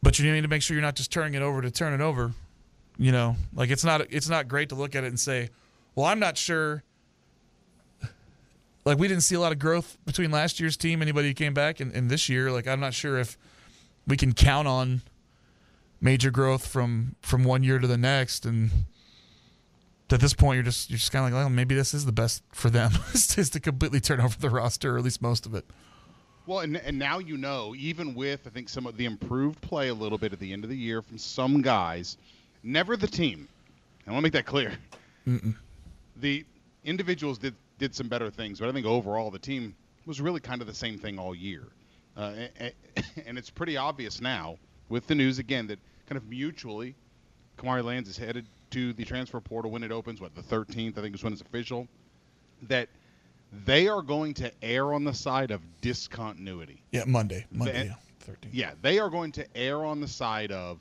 But 0.07 0.17
you 0.17 0.31
need 0.31 0.39
to 0.39 0.47
make 0.47 0.61
sure 0.61 0.73
you're 0.73 0.81
not 0.81 0.95
just 0.95 1.11
turning 1.11 1.33
it 1.33 1.41
over 1.41 1.61
to 1.61 1.69
turn 1.69 1.91
it 1.91 1.99
over. 1.99 2.31
You 2.97 3.11
know, 3.11 3.35
like 3.53 3.69
it's 3.69 3.83
not 3.83 3.99
it's 4.09 4.29
not 4.29 4.47
great 4.47 4.69
to 4.69 4.75
look 4.75 4.95
at 4.95 5.03
it 5.03 5.07
and 5.07 5.19
say, 5.19 5.49
"Well, 5.95 6.05
I'm 6.05 6.17
not 6.17 6.37
sure." 6.37 6.81
Like 8.85 8.97
we 8.97 9.09
didn't 9.09 9.23
see 9.23 9.35
a 9.35 9.41
lot 9.41 9.51
of 9.51 9.59
growth 9.59 9.97
between 10.05 10.31
last 10.31 10.61
year's 10.61 10.77
team, 10.77 11.01
anybody 11.01 11.27
who 11.27 11.33
came 11.33 11.53
back, 11.53 11.81
and, 11.81 11.91
and 11.91 12.09
this 12.09 12.29
year. 12.29 12.53
Like 12.53 12.69
I'm 12.69 12.79
not 12.79 12.93
sure 12.93 13.19
if 13.19 13.37
we 14.07 14.15
can 14.15 14.31
count 14.31 14.65
on 14.65 15.01
major 15.99 16.31
growth 16.31 16.65
from 16.65 17.17
from 17.21 17.43
one 17.43 17.61
year 17.61 17.77
to 17.77 17.85
the 17.85 17.97
next 17.97 18.45
and 18.45 18.71
at 20.09 20.21
this 20.21 20.33
point 20.33 20.55
you're 20.55 20.63
just 20.63 20.89
you're 20.89 20.99
just 20.99 21.11
kind 21.11 21.25
of 21.25 21.33
like 21.33 21.37
well 21.37 21.49
maybe 21.49 21.75
this 21.75 21.93
is 21.93 22.05
the 22.05 22.13
best 22.13 22.43
for 22.53 22.69
them 22.69 22.91
is 23.13 23.49
to 23.49 23.59
completely 23.59 23.99
turn 23.99 24.21
over 24.21 24.37
the 24.39 24.49
roster 24.49 24.95
or 24.95 24.97
at 24.99 25.03
least 25.03 25.21
most 25.21 25.45
of 25.45 25.53
it 25.53 25.65
well, 26.47 26.59
and, 26.59 26.77
and 26.77 26.97
now 26.97 27.19
you 27.19 27.37
know, 27.37 27.75
even 27.77 28.15
with 28.15 28.47
I 28.47 28.49
think 28.49 28.69
some 28.69 28.87
of 28.87 28.97
the 28.97 29.05
improved 29.05 29.61
play 29.61 29.89
a 29.89 29.93
little 29.93 30.17
bit 30.17 30.33
at 30.33 30.39
the 30.39 30.51
end 30.53 30.63
of 30.63 30.69
the 30.69 30.77
year 30.77 31.01
from 31.01 31.17
some 31.17 31.61
guys, 31.61 32.17
never 32.63 32.97
the 32.97 33.07
team. 33.07 33.47
And 34.05 34.09
I 34.09 34.11
want 34.13 34.23
to 34.23 34.25
make 34.25 34.33
that 34.33 34.45
clear. 34.45 34.73
Mm-mm. 35.27 35.55
The 36.15 36.45
individuals 36.83 37.37
did 37.37 37.53
did 37.77 37.93
some 37.93 38.07
better 38.07 38.29
things, 38.31 38.59
but 38.59 38.69
I 38.69 38.71
think 38.71 38.87
overall 38.87 39.29
the 39.29 39.37
team 39.37 39.75
was 40.05 40.19
really 40.21 40.39
kind 40.39 40.61
of 40.61 40.67
the 40.67 40.73
same 40.73 40.97
thing 40.97 41.19
all 41.19 41.35
year. 41.35 41.63
Uh, 42.15 42.33
and 43.25 43.37
it's 43.37 43.49
pretty 43.49 43.77
obvious 43.77 44.21
now 44.21 44.57
with 44.89 45.05
the 45.05 45.15
news 45.15 45.37
again 45.37 45.67
that 45.67 45.79
kind 46.07 46.17
of 46.17 46.27
mutually, 46.27 46.95
Kamari 47.57 47.83
Lands 47.83 48.09
is 48.09 48.17
headed 48.17 48.45
to 48.71 48.93
the 48.93 49.03
transfer 49.03 49.39
portal 49.39 49.69
when 49.69 49.83
it 49.83 49.91
opens. 49.91 50.21
What 50.21 50.33
the 50.33 50.41
13th, 50.41 50.97
I 50.97 51.01
think, 51.01 51.15
is 51.15 51.23
when 51.23 51.33
it's 51.33 51.41
official. 51.41 51.87
That 52.63 52.89
they 53.65 53.87
are 53.87 54.01
going 54.01 54.33
to 54.35 54.51
err 54.61 54.93
on 54.93 55.03
the 55.03 55.13
side 55.13 55.51
of 55.51 55.61
discontinuity. 55.81 56.81
Yeah, 56.91 57.03
Monday, 57.05 57.45
Monday, 57.51 57.93
they, 58.25 58.31
13th. 58.31 58.49
Yeah, 58.51 58.71
they 58.81 58.99
are 58.99 59.09
going 59.09 59.31
to 59.33 59.45
err 59.57 59.85
on 59.85 60.01
the 60.01 60.07
side 60.07 60.51
of 60.51 60.79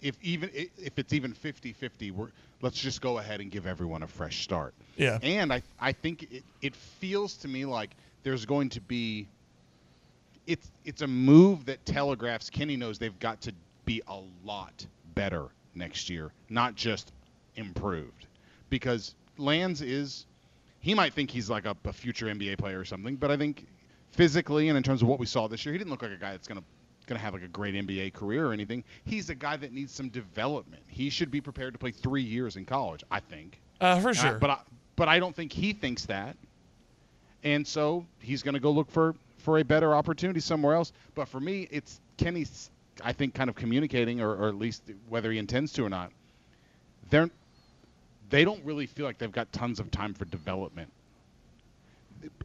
if 0.00 0.16
even 0.22 0.50
if 0.54 0.98
it's 0.98 1.12
even 1.12 1.32
50-50, 1.32 2.12
we're 2.12 2.28
let's 2.62 2.78
just 2.78 3.00
go 3.00 3.18
ahead 3.18 3.40
and 3.40 3.50
give 3.50 3.66
everyone 3.66 4.02
a 4.02 4.06
fresh 4.06 4.42
start. 4.42 4.74
Yeah. 4.96 5.18
And 5.22 5.52
I 5.52 5.62
I 5.80 5.92
think 5.92 6.24
it, 6.30 6.44
it 6.62 6.74
feels 6.74 7.36
to 7.38 7.48
me 7.48 7.64
like 7.64 7.90
there's 8.22 8.44
going 8.46 8.68
to 8.70 8.80
be 8.80 9.28
it's 10.46 10.70
it's 10.84 11.02
a 11.02 11.06
move 11.06 11.66
that 11.66 11.84
telegraphs 11.84 12.50
Kenny 12.50 12.76
knows 12.76 12.98
they've 12.98 13.18
got 13.18 13.40
to 13.42 13.52
be 13.84 14.02
a 14.08 14.20
lot 14.44 14.86
better 15.14 15.48
next 15.74 16.10
year, 16.10 16.32
not 16.48 16.74
just 16.74 17.12
improved. 17.56 18.26
Because 18.68 19.14
Lands 19.38 19.82
is 19.82 20.26
he 20.80 20.94
might 20.94 21.12
think 21.12 21.30
he's 21.30 21.48
like 21.48 21.66
a, 21.66 21.76
a 21.84 21.92
future 21.92 22.26
NBA 22.26 22.58
player 22.58 22.78
or 22.78 22.84
something, 22.84 23.16
but 23.16 23.30
I 23.30 23.36
think 23.36 23.66
physically 24.10 24.68
and 24.68 24.76
in 24.76 24.82
terms 24.82 25.02
of 25.02 25.08
what 25.08 25.18
we 25.18 25.26
saw 25.26 25.46
this 25.46 25.64
year, 25.64 25.72
he 25.72 25.78
didn't 25.78 25.90
look 25.90 26.02
like 26.02 26.10
a 26.10 26.16
guy 26.16 26.32
that's 26.32 26.48
gonna 26.48 26.62
going 27.10 27.18
to 27.18 27.24
have 27.24 27.34
like 27.34 27.42
a 27.42 27.48
great 27.48 27.74
NBA 27.74 28.14
career 28.14 28.46
or 28.46 28.52
anything. 28.52 28.84
He's 29.04 29.28
a 29.28 29.34
guy 29.34 29.56
that 29.56 29.72
needs 29.72 29.92
some 29.92 30.08
development. 30.08 30.82
He 30.86 31.10
should 31.10 31.30
be 31.30 31.40
prepared 31.40 31.74
to 31.74 31.78
play 31.78 31.90
three 31.90 32.22
years 32.22 32.56
in 32.56 32.64
college. 32.64 33.02
I 33.10 33.20
think. 33.20 33.60
Uh, 33.80 34.00
for 34.00 34.14
sure. 34.14 34.36
Uh, 34.36 34.38
but 34.38 34.50
I, 34.50 34.58
but 34.96 35.08
I 35.08 35.18
don't 35.18 35.34
think 35.34 35.52
he 35.52 35.72
thinks 35.72 36.06
that. 36.06 36.36
And 37.42 37.66
so 37.66 38.06
he's 38.20 38.42
going 38.42 38.54
to 38.54 38.60
go 38.60 38.70
look 38.70 38.90
for 38.90 39.14
for 39.38 39.58
a 39.58 39.64
better 39.64 39.94
opportunity 39.94 40.40
somewhere 40.40 40.74
else. 40.74 40.92
But 41.14 41.28
for 41.28 41.40
me, 41.40 41.68
it's 41.70 42.00
Kenny's. 42.16 42.70
I 43.02 43.12
think 43.12 43.34
kind 43.34 43.48
of 43.48 43.56
communicating, 43.56 44.20
or, 44.20 44.34
or 44.34 44.48
at 44.48 44.56
least 44.56 44.82
whether 45.08 45.32
he 45.32 45.38
intends 45.38 45.72
to 45.74 45.84
or 45.84 45.88
not. 45.88 46.12
They're 47.08 47.30
they 48.30 48.44
don't 48.44 48.64
really 48.64 48.86
feel 48.86 49.04
like 49.04 49.18
they've 49.18 49.30
got 49.30 49.52
tons 49.52 49.80
of 49.80 49.90
time 49.90 50.14
for 50.14 50.24
development. 50.26 50.90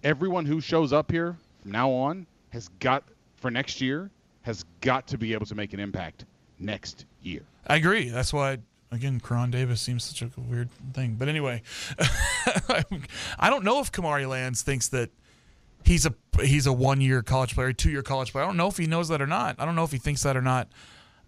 Everyone 0.03 0.45
who 0.45 0.61
shows 0.61 0.93
up 0.93 1.11
here 1.11 1.37
from 1.61 1.71
now 1.71 1.89
on 1.89 2.25
has 2.49 2.69
got 2.79 3.03
for 3.37 3.51
next 3.51 3.81
year 3.81 4.09
has 4.41 4.65
got 4.81 5.07
to 5.07 5.17
be 5.17 5.33
able 5.33 5.45
to 5.45 5.55
make 5.55 5.73
an 5.73 5.79
impact 5.79 6.25
next 6.59 7.05
year. 7.21 7.41
I 7.67 7.77
agree. 7.77 8.09
That's 8.09 8.31
why 8.31 8.59
again, 8.91 9.19
Karan 9.19 9.51
Davis 9.51 9.81
seems 9.81 10.03
such 10.03 10.21
a 10.21 10.29
weird 10.37 10.69
thing. 10.93 11.15
But 11.15 11.27
anyway, 11.27 11.61
I 13.39 13.49
don't 13.49 13.63
know 13.63 13.79
if 13.79 13.91
Kamari 13.91 14.27
Lands 14.27 14.61
thinks 14.61 14.87
that 14.89 15.09
he's 15.83 16.05
a 16.05 16.13
he's 16.41 16.65
a 16.65 16.73
one 16.73 17.01
year 17.01 17.21
college 17.21 17.55
player, 17.55 17.73
two 17.73 17.91
year 17.91 18.01
college 18.01 18.31
player. 18.31 18.43
I 18.43 18.47
don't 18.47 18.57
know 18.57 18.67
if 18.67 18.77
he 18.77 18.87
knows 18.87 19.09
that 19.09 19.21
or 19.21 19.27
not. 19.27 19.55
I 19.59 19.65
don't 19.65 19.75
know 19.75 19.83
if 19.83 19.91
he 19.91 19.97
thinks 19.97 20.23
that 20.23 20.35
or 20.35 20.41
not. 20.41 20.69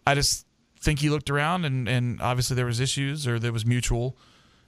I 0.05 0.15
just 0.15 0.45
think 0.79 0.99
he 0.99 1.09
looked 1.09 1.29
around 1.29 1.65
and, 1.65 1.87
and 1.87 2.21
obviously 2.21 2.55
there 2.55 2.65
was 2.65 2.79
issues 2.79 3.27
or 3.27 3.39
there 3.39 3.51
was 3.51 3.65
mutual, 3.65 4.15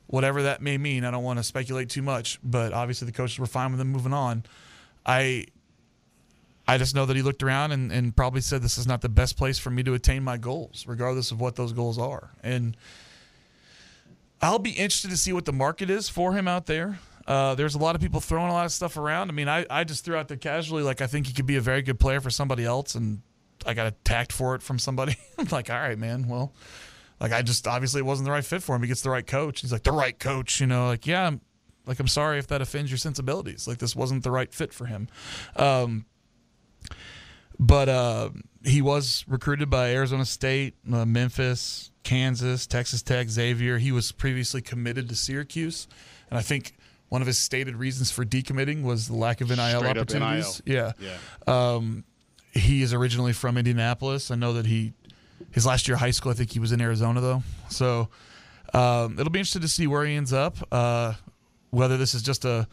whatever 0.09 0.43
that 0.43 0.61
may 0.61 0.77
mean. 0.77 1.05
I 1.05 1.11
don't 1.11 1.23
want 1.23 1.37
to 1.37 1.43
speculate 1.43 1.89
too 1.89 2.01
much, 2.01 2.39
but 2.43 2.73
obviously 2.73 3.05
the 3.05 3.11
coaches 3.11 3.37
were 3.37 3.45
fine 3.45 3.71
with 3.71 3.79
him 3.79 3.89
moving 3.89 4.13
on. 4.13 4.43
I 5.05 5.45
I 6.67 6.77
just 6.77 6.93
know 6.93 7.05
that 7.05 7.15
he 7.15 7.21
looked 7.21 7.41
around 7.41 7.71
and, 7.71 7.91
and 7.91 8.15
probably 8.15 8.41
said, 8.41 8.61
This 8.61 8.77
is 8.77 8.87
not 8.87 9.01
the 9.01 9.09
best 9.09 9.37
place 9.37 9.57
for 9.57 9.69
me 9.69 9.83
to 9.83 9.93
attain 9.93 10.23
my 10.23 10.37
goals, 10.37 10.85
regardless 10.87 11.31
of 11.31 11.39
what 11.39 11.55
those 11.55 11.73
goals 11.73 11.97
are. 11.97 12.31
And 12.43 12.75
I'll 14.41 14.59
be 14.59 14.71
interested 14.71 15.11
to 15.11 15.17
see 15.17 15.33
what 15.33 15.45
the 15.45 15.53
market 15.53 15.89
is 15.89 16.09
for 16.09 16.33
him 16.33 16.47
out 16.47 16.65
there. 16.65 16.99
Uh, 17.27 17.53
there's 17.53 17.75
a 17.75 17.79
lot 17.79 17.95
of 17.95 18.01
people 18.01 18.19
throwing 18.19 18.49
a 18.49 18.53
lot 18.53 18.65
of 18.65 18.71
stuff 18.71 18.97
around. 18.97 19.29
I 19.29 19.33
mean, 19.33 19.47
I, 19.47 19.65
I 19.69 19.83
just 19.83 20.03
threw 20.05 20.15
out 20.15 20.27
there 20.27 20.37
casually, 20.37 20.81
like, 20.81 21.01
I 21.01 21.07
think 21.07 21.27
he 21.27 21.33
could 21.33 21.45
be 21.45 21.57
a 21.57 21.61
very 21.61 21.83
good 21.83 21.99
player 21.99 22.21
for 22.21 22.31
somebody 22.31 22.65
else. 22.65 22.95
And 22.95 23.21
I 23.65 23.75
got 23.75 23.85
attacked 23.87 24.31
for 24.31 24.55
it 24.55 24.63
from 24.63 24.79
somebody. 24.79 25.15
I'm 25.37 25.47
like, 25.51 25.69
all 25.69 25.79
right, 25.79 25.97
man. 25.97 26.27
Well, 26.27 26.53
like, 27.19 27.31
I 27.31 27.41
just 27.41 27.67
obviously 27.67 27.99
it 27.99 28.05
wasn't 28.05 28.25
the 28.25 28.31
right 28.31 28.45
fit 28.45 28.63
for 28.63 28.75
him. 28.75 28.81
He 28.81 28.87
gets 28.87 29.01
the 29.01 29.09
right 29.09 29.25
coach. 29.25 29.61
He's 29.61 29.71
like, 29.71 29.83
the 29.83 29.91
right 29.91 30.17
coach, 30.17 30.59
you 30.59 30.67
know, 30.67 30.87
like, 30.87 31.05
yeah, 31.05 31.27
I'm, 31.27 31.41
like, 31.85 31.99
I'm 31.99 32.07
sorry 32.07 32.39
if 32.39 32.47
that 32.47 32.61
offends 32.61 32.91
your 32.91 32.97
sensibilities. 32.97 33.67
Like, 33.67 33.79
this 33.79 33.95
wasn't 33.95 34.23
the 34.23 34.31
right 34.31 34.53
fit 34.53 34.73
for 34.73 34.85
him. 34.85 35.07
Um, 35.55 36.05
but 37.59 37.89
uh, 37.89 38.29
he 38.63 38.81
was 38.81 39.25
recruited 39.27 39.69
by 39.69 39.89
Arizona 39.89 40.25
State, 40.25 40.75
uh, 40.91 41.05
Memphis, 41.05 41.91
Kansas, 42.03 42.65
Texas 42.65 43.01
Tech, 43.01 43.29
Xavier. 43.29 43.77
He 43.77 43.91
was 43.91 44.11
previously 44.11 44.61
committed 44.61 45.09
to 45.09 45.15
Syracuse, 45.15 45.87
and 46.29 46.39
I 46.39 46.41
think 46.41 46.75
one 47.09 47.21
of 47.21 47.27
his 47.27 47.37
stated 47.37 47.75
reasons 47.75 48.11
for 48.11 48.23
decommitting 48.23 48.83
was 48.83 49.07
the 49.07 49.15
lack 49.15 49.41
of 49.41 49.49
NIL 49.49 49.79
Straight 49.79 49.97
opportunities. 49.97 50.61
NIL. 50.65 50.75
Yeah. 50.75 50.91
Yeah. 51.47 51.73
Um, 51.75 52.05
he 52.51 52.81
is 52.81 52.93
originally 52.93 53.33
from 53.33 53.57
Indianapolis. 53.57 54.31
I 54.31 54.35
know 54.35 54.53
that 54.53 54.65
he 54.65 54.93
his 55.51 55.65
last 55.65 55.87
year 55.87 55.95
of 55.95 56.01
high 56.01 56.11
school. 56.11 56.31
I 56.31 56.35
think 56.35 56.51
he 56.51 56.59
was 56.59 56.71
in 56.71 56.81
Arizona 56.81 57.21
though. 57.21 57.43
So 57.69 58.09
um, 58.73 59.19
it'll 59.19 59.31
be 59.31 59.39
interesting 59.39 59.61
to 59.61 59.67
see 59.67 59.87
where 59.87 60.05
he 60.05 60.15
ends 60.15 60.33
up. 60.33 60.57
Uh, 60.71 61.13
whether 61.71 61.97
this 61.97 62.13
is 62.15 62.23
just 62.23 62.45
a 62.45 62.67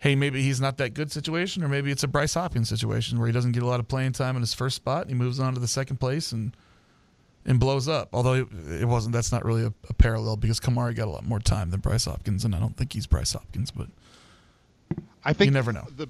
hey, 0.00 0.14
maybe 0.14 0.42
he's 0.42 0.60
not 0.60 0.78
that 0.78 0.94
good 0.94 1.12
situation, 1.12 1.62
or 1.62 1.68
maybe 1.68 1.90
it's 1.90 2.02
a 2.02 2.08
Bryce 2.08 2.34
Hopkins 2.34 2.68
situation 2.68 3.18
where 3.18 3.26
he 3.26 3.32
doesn't 3.32 3.52
get 3.52 3.62
a 3.62 3.66
lot 3.66 3.80
of 3.80 3.86
playing 3.86 4.12
time 4.12 4.34
in 4.34 4.40
his 4.40 4.54
first 4.54 4.76
spot. 4.76 5.02
And 5.02 5.10
he 5.10 5.14
moves 5.14 5.38
on 5.38 5.54
to 5.54 5.60
the 5.60 5.68
second 5.68 5.98
place 5.98 6.32
and 6.32 6.56
and 7.46 7.60
blows 7.60 7.88
up. 7.88 8.08
Although 8.12 8.34
it, 8.34 8.48
it 8.80 8.86
wasn't. 8.86 9.12
That's 9.12 9.30
not 9.30 9.44
really 9.44 9.64
a, 9.64 9.72
a, 9.88 9.94
parallel 9.94 10.36
because 10.36 10.58
Kamari 10.58 10.94
got 10.94 11.06
a 11.06 11.10
lot 11.10 11.24
more 11.24 11.38
time 11.38 11.70
than 11.70 11.80
Bryce 11.80 12.06
Hopkins, 12.06 12.44
and 12.44 12.54
I 12.54 12.58
don't 12.58 12.76
think 12.76 12.92
he's 12.92 13.06
Bryce 13.06 13.32
Hopkins. 13.32 13.70
But 13.70 13.88
I 15.24 15.32
think 15.32 15.46
you 15.46 15.52
never 15.52 15.72
know. 15.72 15.86
The 15.96 16.08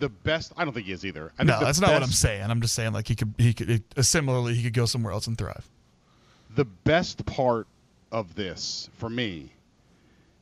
the 0.00 0.08
best. 0.08 0.52
I 0.56 0.64
don't 0.64 0.74
think 0.74 0.86
he 0.86 0.92
is 0.92 1.06
either. 1.06 1.32
I 1.38 1.44
no, 1.44 1.60
that's 1.60 1.80
not 1.80 1.92
what 1.92 2.02
I'm 2.02 2.10
saying. 2.10 2.50
I'm 2.50 2.60
just 2.60 2.74
saying 2.74 2.92
like 2.92 3.06
he 3.06 3.14
could 3.14 3.34
he 3.38 3.52
could 3.52 3.70
it, 3.70 3.82
uh, 3.96 4.02
similarly 4.02 4.54
he 4.54 4.62
could 4.62 4.74
go 4.74 4.86
somewhere 4.86 5.12
else 5.12 5.26
and 5.26 5.38
thrive. 5.38 5.68
The 6.56 6.64
best 6.64 7.24
part 7.26 7.68
of 8.10 8.34
this 8.34 8.90
for 8.94 9.08
me 9.08 9.52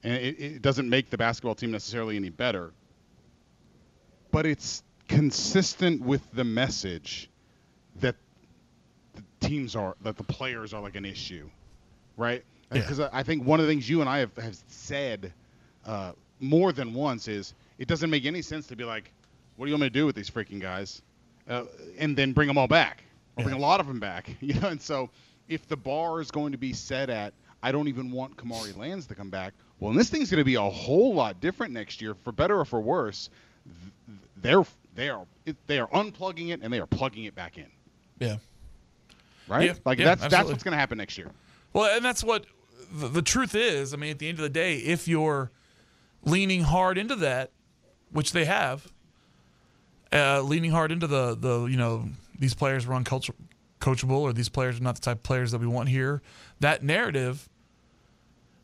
and 0.02 0.14
it, 0.14 0.40
it 0.40 0.62
doesn't 0.62 0.88
make 0.88 1.10
the 1.10 1.18
basketball 1.18 1.54
team 1.54 1.70
necessarily 1.70 2.16
any 2.16 2.30
better, 2.30 2.72
but 4.30 4.46
it's 4.46 4.82
consistent 5.08 6.02
with 6.02 6.22
the 6.32 6.44
message 6.44 7.28
that 7.96 8.14
the 9.14 9.22
teams 9.40 9.74
are 9.74 9.96
that 10.02 10.16
the 10.16 10.24
players 10.24 10.72
are 10.72 10.80
like 10.80 10.96
an 10.96 11.04
issue, 11.04 11.48
right? 12.16 12.44
Because 12.70 12.98
yeah. 12.98 13.08
I 13.12 13.22
think 13.22 13.44
one 13.44 13.60
of 13.60 13.66
the 13.66 13.72
things 13.72 13.88
you 13.88 14.00
and 14.00 14.08
I 14.08 14.18
have, 14.18 14.36
have 14.36 14.56
said 14.68 15.32
uh, 15.86 16.12
more 16.38 16.72
than 16.72 16.92
once 16.92 17.26
is 17.26 17.54
it 17.78 17.88
doesn't 17.88 18.10
make 18.10 18.26
any 18.26 18.42
sense 18.42 18.66
to 18.68 18.76
be 18.76 18.84
like, 18.84 19.10
what 19.58 19.66
do 19.66 19.70
you 19.70 19.74
want 19.74 19.82
me 19.82 19.86
to 19.88 19.92
do 19.92 20.06
with 20.06 20.14
these 20.14 20.30
freaking 20.30 20.60
guys, 20.60 21.02
uh, 21.48 21.64
and 21.98 22.16
then 22.16 22.32
bring 22.32 22.46
them 22.46 22.56
all 22.56 22.68
back 22.68 23.02
or 23.36 23.42
bring 23.42 23.56
a 23.56 23.58
lot 23.58 23.80
of 23.80 23.88
them 23.88 23.98
back, 23.98 24.30
you 24.40 24.54
know? 24.54 24.68
And 24.68 24.80
so 24.80 25.10
if 25.48 25.66
the 25.66 25.76
bar 25.76 26.20
is 26.20 26.30
going 26.30 26.52
to 26.52 26.58
be 26.58 26.72
set 26.72 27.10
at 27.10 27.34
I 27.62 27.72
don't 27.72 27.88
even 27.88 28.12
want 28.12 28.36
Kamari 28.36 28.76
Lands 28.76 29.06
to 29.08 29.14
come 29.16 29.30
back. 29.30 29.52
Well, 29.80 29.90
and 29.90 29.98
this 29.98 30.10
thing's 30.10 30.30
going 30.30 30.38
to 30.38 30.44
be 30.44 30.54
a 30.54 30.62
whole 30.62 31.12
lot 31.12 31.40
different 31.40 31.72
next 31.72 32.00
year, 32.00 32.14
for 32.14 32.30
better 32.32 32.58
or 32.58 32.64
for 32.64 32.80
worse. 32.80 33.30
They're 34.36 34.64
they 34.94 35.08
are 35.08 35.26
they 35.66 35.78
are 35.78 35.88
unplugging 35.88 36.50
it 36.50 36.60
and 36.62 36.72
they 36.72 36.78
are 36.78 36.86
plugging 36.86 37.24
it 37.24 37.34
back 37.34 37.58
in. 37.58 37.66
Yeah. 38.20 38.36
Right. 39.48 39.66
Yeah, 39.66 39.74
like 39.84 39.98
yeah, 39.98 40.04
that's 40.04 40.22
absolutely. 40.22 40.36
that's 40.36 40.50
what's 40.50 40.62
going 40.62 40.72
to 40.72 40.78
happen 40.78 40.98
next 40.98 41.18
year. 41.18 41.30
Well, 41.72 41.96
and 41.96 42.04
that's 42.04 42.22
what 42.22 42.46
the, 42.92 43.08
the 43.08 43.22
truth 43.22 43.54
is. 43.54 43.92
I 43.92 43.96
mean, 43.96 44.10
at 44.10 44.18
the 44.18 44.28
end 44.28 44.38
of 44.38 44.42
the 44.42 44.48
day, 44.48 44.76
if 44.76 45.08
you're 45.08 45.50
leaning 46.24 46.62
hard 46.62 46.98
into 46.98 47.16
that, 47.16 47.50
which 48.12 48.32
they 48.32 48.44
have, 48.44 48.92
uh, 50.12 50.40
leaning 50.42 50.70
hard 50.70 50.92
into 50.92 51.06
the 51.06 51.34
the 51.34 51.66
you 51.66 51.76
know 51.76 52.08
these 52.38 52.54
players 52.54 52.86
were 52.86 52.94
uncultural 52.94 53.36
coachable 53.80 54.20
or 54.20 54.32
these 54.32 54.48
players 54.48 54.78
are 54.78 54.82
not 54.82 54.96
the 54.96 55.00
type 55.00 55.18
of 55.18 55.22
players 55.22 55.52
that 55.52 55.60
we 55.60 55.66
want 55.66 55.88
here, 55.88 56.22
that 56.60 56.82
narrative, 56.82 57.48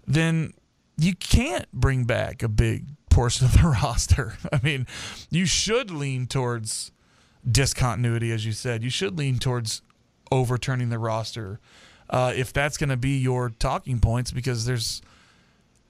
then 0.06 0.52
you 0.96 1.14
can't 1.14 1.70
bring 1.72 2.04
back 2.04 2.42
a 2.42 2.48
big 2.48 2.84
portion 3.10 3.46
of 3.46 3.52
the 3.52 3.68
roster. 3.82 4.36
I 4.52 4.60
mean, 4.62 4.86
you 5.30 5.46
should 5.46 5.90
lean 5.90 6.26
towards 6.26 6.92
discontinuity, 7.48 8.32
as 8.32 8.44
you 8.44 8.52
said. 8.52 8.82
You 8.82 8.90
should 8.90 9.18
lean 9.18 9.38
towards 9.38 9.82
overturning 10.32 10.88
the 10.88 10.98
roster 10.98 11.60
uh, 12.10 12.32
if 12.34 12.52
that's 12.52 12.76
going 12.76 12.90
to 12.90 12.96
be 12.96 13.18
your 13.18 13.50
talking 13.50 14.00
points, 14.00 14.30
because 14.30 14.64
there's. 14.66 15.02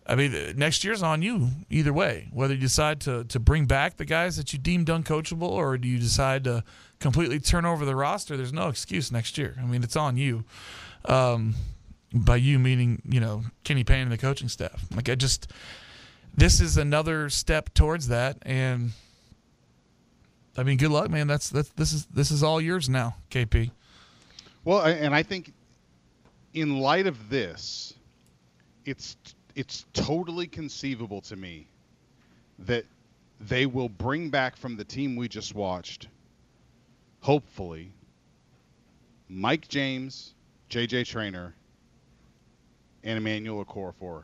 I 0.06 0.14
mean, 0.16 0.54
next 0.56 0.84
year's 0.84 1.02
on 1.02 1.22
you 1.22 1.48
either 1.70 1.92
way. 1.92 2.28
Whether 2.32 2.54
you 2.54 2.60
decide 2.60 3.00
to 3.02 3.24
to 3.24 3.40
bring 3.40 3.66
back 3.66 3.96
the 3.96 4.04
guys 4.04 4.36
that 4.36 4.52
you 4.52 4.58
deemed 4.58 4.88
uncoachable, 4.88 5.48
or 5.48 5.78
do 5.78 5.88
you 5.88 5.98
decide 5.98 6.44
to 6.44 6.62
completely 7.00 7.40
turn 7.40 7.64
over 7.64 7.84
the 7.84 7.96
roster, 7.96 8.36
there's 8.36 8.52
no 8.52 8.68
excuse 8.68 9.10
next 9.10 9.38
year. 9.38 9.56
I 9.58 9.64
mean, 9.64 9.82
it's 9.82 9.96
on 9.96 10.16
you. 10.16 10.44
Um, 11.06 11.54
by 12.14 12.36
you 12.36 12.58
meaning, 12.58 13.02
you 13.04 13.20
know, 13.20 13.44
Kenny 13.64 13.84
Payne 13.84 14.02
and 14.02 14.12
the 14.12 14.18
coaching 14.18 14.48
staff. 14.48 14.84
Like 14.94 15.08
I 15.08 15.14
just 15.14 15.50
this 16.36 16.60
is 16.60 16.76
another 16.76 17.28
step 17.28 17.72
towards 17.74 18.08
that 18.08 18.38
and 18.42 18.92
I 20.56 20.62
mean, 20.62 20.76
good 20.76 20.90
luck, 20.90 21.10
man. 21.10 21.26
That's 21.26 21.50
that's 21.50 21.70
this 21.70 21.92
is 21.92 22.06
this 22.06 22.30
is 22.30 22.42
all 22.42 22.60
yours 22.60 22.88
now, 22.88 23.16
KP. 23.30 23.70
Well, 24.64 24.82
and 24.82 25.14
I 25.14 25.22
think 25.22 25.52
in 26.54 26.78
light 26.78 27.06
of 27.06 27.28
this, 27.28 27.94
it's 28.84 29.16
it's 29.54 29.86
totally 29.92 30.46
conceivable 30.46 31.20
to 31.22 31.36
me 31.36 31.66
that 32.60 32.84
they 33.40 33.66
will 33.66 33.88
bring 33.88 34.30
back 34.30 34.56
from 34.56 34.76
the 34.76 34.84
team 34.84 35.16
we 35.16 35.28
just 35.28 35.54
watched, 35.54 36.08
hopefully, 37.20 37.92
Mike 39.28 39.68
James, 39.68 40.34
JJ 40.70 41.06
Traynor, 41.06 41.54
and 43.02 43.18
Emmanuel 43.18 43.64
Okorafor. 43.64 44.22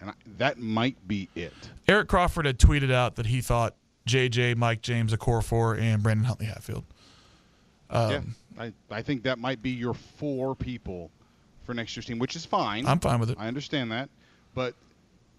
And 0.00 0.10
I, 0.10 0.14
that 0.38 0.58
might 0.58 0.96
be 1.06 1.28
it. 1.34 1.52
Eric 1.86 2.08
Crawford 2.08 2.46
had 2.46 2.58
tweeted 2.58 2.92
out 2.92 3.16
that 3.16 3.26
he 3.26 3.40
thought 3.40 3.74
JJ, 4.06 4.56
Mike 4.56 4.82
James, 4.82 5.12
Okorafor, 5.14 5.78
and 5.80 6.02
Brandon 6.02 6.24
Huntley 6.24 6.46
Hatfield. 6.46 6.84
Um, 7.90 8.10
yeah, 8.10 8.64
I, 8.64 8.72
I 8.90 9.02
think 9.02 9.22
that 9.24 9.38
might 9.38 9.62
be 9.62 9.70
your 9.70 9.94
four 9.94 10.56
people 10.56 11.10
for 11.64 11.74
next 11.74 11.94
year's 11.94 12.06
team, 12.06 12.18
which 12.18 12.34
is 12.34 12.44
fine. 12.44 12.86
I'm 12.86 12.98
fine 12.98 13.20
with 13.20 13.30
it. 13.30 13.36
I 13.38 13.46
understand 13.46 13.92
that, 13.92 14.08
but 14.54 14.74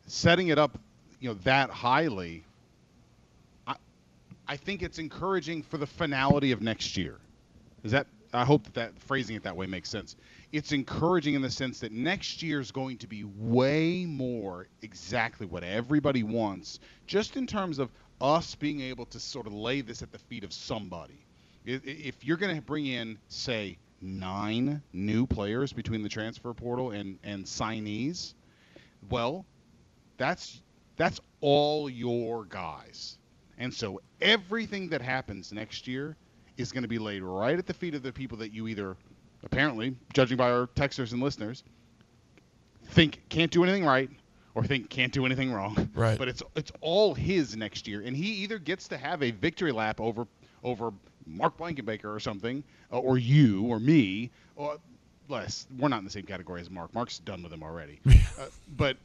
setting 0.08 0.50
it 0.50 0.58
up, 0.58 0.78
you 1.20 1.30
know, 1.30 1.36
that 1.44 1.70
highly, 1.70 2.44
I, 3.66 3.76
I 4.48 4.58
think 4.58 4.82
it's 4.82 5.00
encouraging 5.00 5.64
for 5.64 5.78
the 5.78 5.88
finality 5.88 6.52
of 6.52 6.62
next 6.62 6.98
year. 6.98 7.18
Is 7.84 7.92
that? 7.92 8.08
I 8.36 8.46
hope 8.46 8.64
that, 8.64 8.74
that 8.74 9.00
phrasing 9.04 9.36
it 9.36 9.44
that 9.44 9.56
way 9.56 9.68
makes 9.68 9.90
sense. 9.90 10.16
It's 10.52 10.72
encouraging 10.72 11.36
in 11.36 11.42
the 11.42 11.52
sense 11.52 11.80
that 11.82 11.92
next 11.92 12.42
year 12.42 12.60
is 12.60 12.72
going 12.72 12.98
to 12.98 13.08
be 13.08 13.24
way 13.24 14.06
more 14.06 14.68
exactly 14.82 15.46
what 15.46 15.64
everybody 15.64 16.24
wants, 16.24 16.80
just 17.06 17.38
in 17.38 17.46
terms 17.46 17.78
of 17.78 17.92
us 18.20 18.56
being 18.56 18.82
able 18.82 19.06
to 19.08 19.20
sort 19.20 19.46
of 19.46 19.54
lay 19.54 19.82
this 19.82 20.02
at 20.02 20.12
the 20.12 20.18
feet 20.18 20.44
of 20.44 20.52
somebody. 20.52 21.20
If 21.66 22.26
you're 22.26 22.38
going 22.38 22.56
to 22.56 22.62
bring 22.62 22.88
in, 22.88 23.20
say, 23.30 23.78
nine 24.02 24.82
new 24.92 25.26
players 25.28 25.72
between 25.72 26.04
the 26.04 26.10
transfer 26.10 26.54
portal 26.54 26.92
and, 26.92 27.20
and 27.24 27.46
signees, 27.46 28.34
well, 29.10 29.46
that's 30.18 30.62
that's 30.96 31.20
all 31.42 31.90
your 31.90 32.46
guys. 32.46 33.18
And 33.58 33.74
so 33.74 34.00
everything 34.22 34.90
that 34.90 35.02
happens 35.02 35.52
next 35.52 35.88
year 35.88 36.16
is 36.58 36.72
going 36.72 36.84
to 36.84 36.88
be 36.88 37.00
laid 37.00 37.24
right 37.24 37.58
at 37.58 37.66
the 37.66 37.74
feet 37.74 37.96
of 37.96 38.04
the 38.04 38.12
people 38.12 38.38
that 38.40 38.52
you 38.52 38.68
either 38.68 38.96
apparently, 39.44 39.96
judging 40.14 40.38
by 40.38 40.52
our 40.52 40.68
texters 40.68 41.12
and 41.12 41.22
listeners, 41.22 41.64
think 42.86 43.22
can't 43.30 43.52
do 43.52 43.64
anything 43.64 43.86
right 43.86 44.10
or 44.56 44.64
think 44.64 44.90
can't 44.90 45.12
do 45.12 45.26
anything 45.26 45.52
wrong. 45.52 45.90
Right. 45.94 46.18
But 46.18 46.28
it's 46.28 46.44
it's 46.56 46.72
all 46.82 47.14
his 47.14 47.56
next 47.56 47.88
year, 47.88 48.02
and 48.02 48.16
he 48.16 48.28
either 48.44 48.60
gets 48.60 48.88
to 48.90 48.98
have 48.98 49.24
a 49.24 49.32
victory 49.32 49.72
lap 49.72 50.00
over 50.00 50.28
over 50.64 50.92
Mark 51.26 51.58
Blankenbaker 51.58 52.06
or 52.06 52.20
something, 52.20 52.64
uh, 52.92 53.00
or 53.00 53.18
you 53.18 53.64
or 53.64 53.80
me, 53.80 54.32
or 54.56 54.78
less. 55.28 55.68
We're 55.78 55.90
not 55.90 56.00
in 56.00 56.06
the 56.06 56.12
same 56.12 56.24
category 56.24 56.62
as 56.62 56.70
Mark. 56.70 56.94
Mark's 56.94 57.20
done 57.20 57.44
with 57.44 57.52
him 57.52 57.64
already. 57.64 58.00
uh, 58.08 58.46
but 58.76 58.98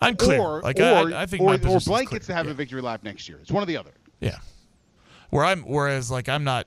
I'm 0.00 0.16
clear. 0.16 0.40
or 0.40 0.60
like 0.62 0.78
or, 0.78 0.82
I, 0.82 1.22
I 1.22 1.26
think 1.26 1.42
or, 1.42 1.46
my 1.48 1.54
or 1.54 1.58
position's 1.58 1.84
Blank 1.86 2.08
clear. 2.08 2.18
gets 2.18 2.26
to 2.28 2.34
have 2.34 2.46
yeah. 2.46 2.52
a 2.52 2.54
victory 2.54 2.80
lap 2.80 3.02
next 3.02 3.28
year. 3.28 3.38
It's 3.40 3.50
one 3.50 3.62
or 3.62 3.66
the 3.66 3.76
other. 3.76 3.92
Yeah. 4.20 4.38
Where 5.30 5.44
I'm, 5.44 5.62
whereas 5.62 6.10
like 6.10 6.28
I'm 6.28 6.44
not. 6.44 6.66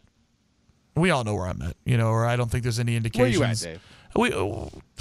We 0.95 1.09
all 1.09 1.23
know 1.23 1.33
where 1.33 1.47
I'm 1.47 1.59
at, 1.63 1.75
you 1.85 1.97
know, 1.97 2.09
or 2.09 2.25
I 2.25 2.35
don't 2.35 2.51
think 2.51 2.61
there's 2.61 2.77
any 2.77 2.95
indications. 2.95 3.39
Where 3.39 3.47
you 3.47 3.51
at, 3.51 3.59
Dave? 3.59 3.81
We, 4.15 4.31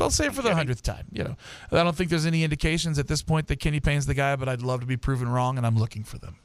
I'll 0.01 0.11
say 0.11 0.27
it 0.27 0.35
for 0.35 0.41
the 0.41 0.55
hundredth 0.55 0.83
time. 0.83 1.05
You 1.13 1.25
know, 1.25 1.37
I 1.71 1.85
don't 1.85 1.95
think 1.95 2.09
there's 2.09 2.25
any 2.25 2.45
indications 2.45 2.99
at 2.99 3.09
this 3.09 3.21
point 3.21 3.47
that 3.49 3.61
Kenny 3.61 3.79
Payne's 3.79 4.07
the 4.07 4.15
guy, 4.15 4.37
but 4.37 4.49
I'd 4.49 4.63
love 4.63 4.81
to 4.81 4.87
be 4.87 4.97
proven 4.97 5.29
wrong, 5.29 5.59
and 5.59 5.67
I'm 5.67 5.77
looking 5.77 6.03
for 6.03 6.17
them. 6.17 6.37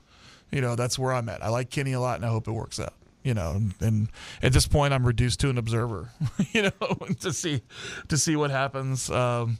You 0.51 0.59
know, 0.59 0.75
that's 0.75 0.99
where 0.99 1.13
I'm 1.13 1.29
at. 1.29 1.41
I 1.41 1.47
like 1.47 1.69
Kenny 1.69 1.93
a 1.93 1.99
lot, 1.99 2.17
and 2.17 2.25
I 2.25 2.29
hope 2.29 2.47
it 2.47 2.51
works 2.51 2.77
out. 2.77 2.93
You 3.27 3.33
know, 3.33 3.51
and, 3.51 3.73
and 3.81 4.09
at 4.41 4.53
this 4.53 4.67
point, 4.67 4.93
I'm 4.93 5.05
reduced 5.05 5.41
to 5.41 5.49
an 5.49 5.57
observer. 5.57 6.11
you 6.53 6.61
know, 6.61 6.97
to 7.19 7.33
see 7.33 7.61
to 8.07 8.17
see 8.17 8.37
what 8.37 8.51
happens 8.51 9.09
um, 9.09 9.59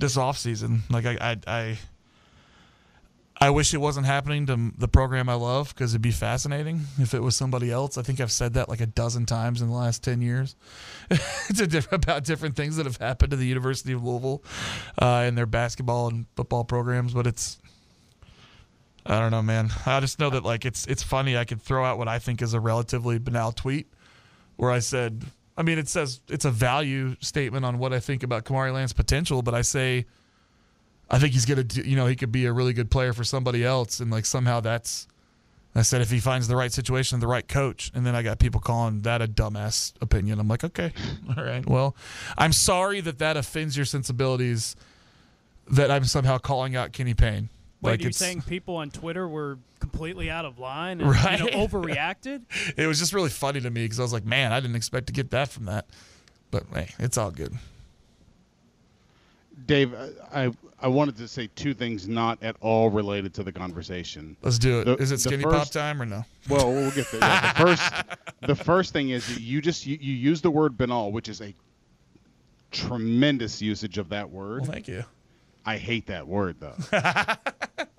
this 0.00 0.16
off 0.16 0.36
season. 0.36 0.82
Like 0.90 1.06
I, 1.06 1.16
I, 1.20 1.36
I 1.46 1.78
I 3.40 3.50
wish 3.50 3.72
it 3.72 3.78
wasn't 3.78 4.06
happening 4.06 4.46
to 4.46 4.72
the 4.76 4.88
program 4.88 5.28
I 5.28 5.34
love 5.34 5.72
because 5.72 5.92
it'd 5.92 6.02
be 6.02 6.10
fascinating 6.10 6.80
if 6.98 7.14
it 7.14 7.22
was 7.22 7.36
somebody 7.36 7.70
else. 7.70 7.96
I 7.96 8.02
think 8.02 8.20
I've 8.20 8.32
said 8.32 8.54
that 8.54 8.68
like 8.68 8.80
a 8.80 8.86
dozen 8.86 9.26
times 9.26 9.62
in 9.62 9.68
the 9.68 9.74
last 9.74 10.02
10 10.02 10.20
years 10.20 10.56
about 11.92 12.24
different 12.24 12.56
things 12.56 12.74
that 12.76 12.86
have 12.86 12.96
happened 12.96 13.30
to 13.30 13.36
the 13.36 13.46
University 13.46 13.92
of 13.92 14.02
Louisville 14.02 14.42
uh, 15.00 15.24
in 15.28 15.36
their 15.36 15.46
basketball 15.46 16.08
and 16.08 16.26
football 16.34 16.64
programs. 16.64 17.14
But 17.14 17.28
it's, 17.28 17.58
I 19.08 19.18
don't 19.18 19.30
know, 19.30 19.42
man. 19.42 19.70
I 19.86 20.00
just 20.00 20.20
know 20.20 20.30
that 20.30 20.44
like 20.44 20.64
it's 20.64 20.86
it's 20.86 21.02
funny. 21.02 21.36
I 21.36 21.44
could 21.44 21.62
throw 21.62 21.84
out 21.84 21.98
what 21.98 22.08
I 22.08 22.18
think 22.18 22.42
is 22.42 22.54
a 22.54 22.60
relatively 22.60 23.18
banal 23.18 23.52
tweet 23.52 23.88
where 24.56 24.70
I 24.70 24.80
said, 24.80 25.24
I 25.56 25.62
mean, 25.62 25.78
it 25.78 25.88
says 25.88 26.20
it's 26.28 26.44
a 26.44 26.50
value 26.50 27.16
statement 27.20 27.64
on 27.64 27.78
what 27.78 27.92
I 27.92 28.00
think 28.00 28.22
about 28.22 28.44
Kamari 28.44 28.72
Land's 28.72 28.92
potential, 28.92 29.40
but 29.40 29.54
I 29.54 29.62
say, 29.62 30.06
I 31.10 31.18
think 31.18 31.32
he's 31.32 31.46
gonna, 31.46 31.64
do, 31.64 31.80
you 31.80 31.96
know, 31.96 32.06
he 32.06 32.16
could 32.16 32.30
be 32.30 32.44
a 32.44 32.52
really 32.52 32.74
good 32.74 32.90
player 32.90 33.12
for 33.12 33.24
somebody 33.24 33.64
else, 33.64 33.98
and 34.00 34.10
like 34.10 34.26
somehow 34.26 34.60
that's. 34.60 35.08
I 35.74 35.82
said 35.82 36.00
if 36.00 36.10
he 36.10 36.18
finds 36.18 36.48
the 36.48 36.56
right 36.56 36.72
situation, 36.72 37.20
the 37.20 37.28
right 37.28 37.46
coach, 37.46 37.92
and 37.94 38.04
then 38.04 38.16
I 38.16 38.22
got 38.22 38.40
people 38.40 38.60
calling 38.60 39.02
that 39.02 39.22
a 39.22 39.28
dumbass 39.28 39.92
opinion. 40.00 40.40
I'm 40.40 40.48
like, 40.48 40.64
okay, 40.64 40.92
all 41.36 41.44
right. 41.44 41.64
Well, 41.64 41.94
I'm 42.36 42.52
sorry 42.52 43.00
that 43.02 43.18
that 43.18 43.36
offends 43.36 43.76
your 43.76 43.86
sensibilities. 43.86 44.74
That 45.70 45.90
I'm 45.90 46.04
somehow 46.04 46.38
calling 46.38 46.74
out 46.74 46.92
Kenny 46.92 47.14
Payne. 47.14 47.50
Wait, 47.80 47.90
like 47.92 48.00
are 48.00 48.04
you 48.04 48.12
saying 48.12 48.42
people 48.42 48.76
on 48.76 48.90
Twitter 48.90 49.28
were 49.28 49.58
completely 49.78 50.28
out 50.30 50.44
of 50.44 50.58
line 50.58 51.00
and 51.00 51.10
Right. 51.10 51.38
you 51.38 51.50
know, 51.50 51.66
overreacted? 51.66 52.42
it 52.76 52.86
was 52.86 52.98
just 52.98 53.12
really 53.12 53.28
funny 53.28 53.60
to 53.60 53.70
me 53.70 53.84
because 53.84 54.00
I 54.00 54.02
was 54.02 54.12
like, 54.12 54.24
man, 54.24 54.52
I 54.52 54.58
didn't 54.60 54.74
expect 54.76 55.06
to 55.08 55.12
get 55.12 55.30
that 55.30 55.48
from 55.48 55.66
that. 55.66 55.86
But 56.50 56.64
hey, 56.74 56.88
it's 56.98 57.16
all 57.16 57.30
good. 57.30 57.56
Dave, 59.66 59.92
I, 59.94 60.44
I 60.46 60.50
I 60.80 60.86
wanted 60.88 61.16
to 61.16 61.26
say 61.26 61.48
two 61.56 61.74
things 61.74 62.06
not 62.08 62.40
at 62.42 62.54
all 62.60 62.90
related 62.90 63.34
to 63.34 63.42
the 63.42 63.50
conversation. 63.52 64.36
Let's 64.42 64.58
do 64.58 64.80
it. 64.80 64.84
The- 64.84 64.96
Is 64.96 65.10
it 65.10 65.16
the 65.16 65.20
skinny 65.22 65.42
pop 65.42 65.68
time 65.70 66.00
or 66.00 66.06
no? 66.06 66.24
Well, 66.48 66.70
we'll 66.72 66.90
get 66.92 67.10
there. 67.10 67.20
Yeah, 67.20 67.52
the 67.52 67.58
first, 67.66 67.92
the 68.42 68.54
first 68.54 68.92
thing 68.92 69.10
is 69.10 69.38
you 69.38 69.60
just 69.60 69.84
you, 69.86 69.98
you 70.00 70.14
use 70.14 70.40
the 70.40 70.50
word 70.50 70.78
banal, 70.78 71.10
which 71.12 71.28
is 71.28 71.40
a 71.42 71.52
tremendous 72.70 73.60
usage 73.60 73.98
of 73.98 74.08
that 74.10 74.30
word. 74.30 74.62
Well, 74.62 74.70
thank 74.70 74.88
you. 74.88 75.04
I 75.68 75.76
hate 75.76 76.06
that 76.06 76.26
word 76.26 76.56
though. 76.60 76.76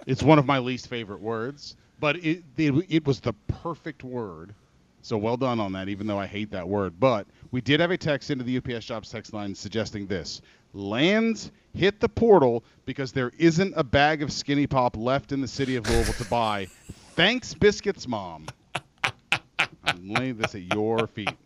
it's 0.08 0.24
one 0.24 0.40
of 0.40 0.48
my 0.48 0.58
least 0.58 0.88
favorite 0.88 1.22
words, 1.22 1.76
but 2.00 2.16
it, 2.16 2.44
it 2.58 2.74
it 2.90 3.06
was 3.06 3.20
the 3.20 3.34
perfect 3.48 4.04
word. 4.04 4.56
So 5.04 5.20
well 5.20 5.38
done 5.38 5.60
on 5.60 5.74
that, 5.74 5.88
even 5.88 6.08
though 6.08 6.18
I 6.18 6.26
hate 6.26 6.50
that 6.50 6.68
word. 6.68 7.00
But 7.00 7.28
we 7.52 7.62
did 7.62 7.80
have 7.80 7.92
a 7.92 7.98
text 7.98 8.32
into 8.32 8.44
the 8.44 8.58
UPS 8.58 8.88
Jobs 8.88 9.12
text 9.12 9.34
line 9.34 9.54
suggesting 9.54 10.08
this: 10.08 10.42
Lands 10.74 11.52
hit 11.76 12.00
the 12.00 12.10
portal 12.10 12.64
because 12.88 13.12
there 13.12 13.34
isn't 13.38 13.76
a 13.78 13.84
bag 13.84 14.24
of 14.24 14.34
Skinny 14.34 14.66
Pop 14.66 14.98
left 14.98 15.32
in 15.32 15.40
the 15.40 15.48
city 15.48 15.76
of 15.76 15.88
Louisville 15.88 16.16
to 16.16 16.26
buy. 16.28 16.66
Thanks, 17.14 17.54
Biscuits 17.54 18.08
Mom. 18.08 18.48
I'm 19.84 20.10
laying 20.10 20.38
this 20.38 20.56
at 20.56 20.74
your 20.74 21.06
feet. 21.06 21.38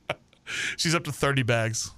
She's 0.77 0.95
up 0.95 1.03
to 1.03 1.11
30 1.11 1.43
bags. 1.43 1.91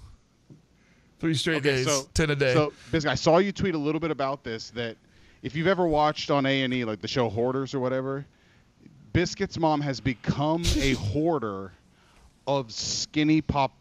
Three 1.25 1.33
straight 1.33 1.57
Okay, 1.57 1.77
days, 1.77 1.87
so 1.87 2.07
10 2.13 2.29
a 2.29 2.35
day. 2.35 2.53
So, 2.53 2.71
Biscuit, 2.91 3.11
I 3.11 3.15
saw 3.15 3.39
you 3.39 3.51
tweet 3.51 3.73
a 3.73 3.79
little 3.79 3.99
bit 3.99 4.11
about 4.11 4.43
this. 4.43 4.69
That 4.69 4.95
if 5.41 5.55
you've 5.55 5.65
ever 5.65 5.87
watched 5.87 6.29
on 6.29 6.45
A 6.45 6.61
and 6.61 6.71
E, 6.71 6.85
like 6.85 7.01
the 7.01 7.07
show 7.07 7.29
Hoarders 7.29 7.73
or 7.73 7.79
whatever, 7.79 8.27
Biscuit's 9.11 9.57
mom 9.57 9.81
has 9.81 9.99
become 9.99 10.63
a 10.77 10.93
hoarder 10.93 11.71
of 12.45 12.71
Skinny 12.71 13.41
Pop 13.41 13.71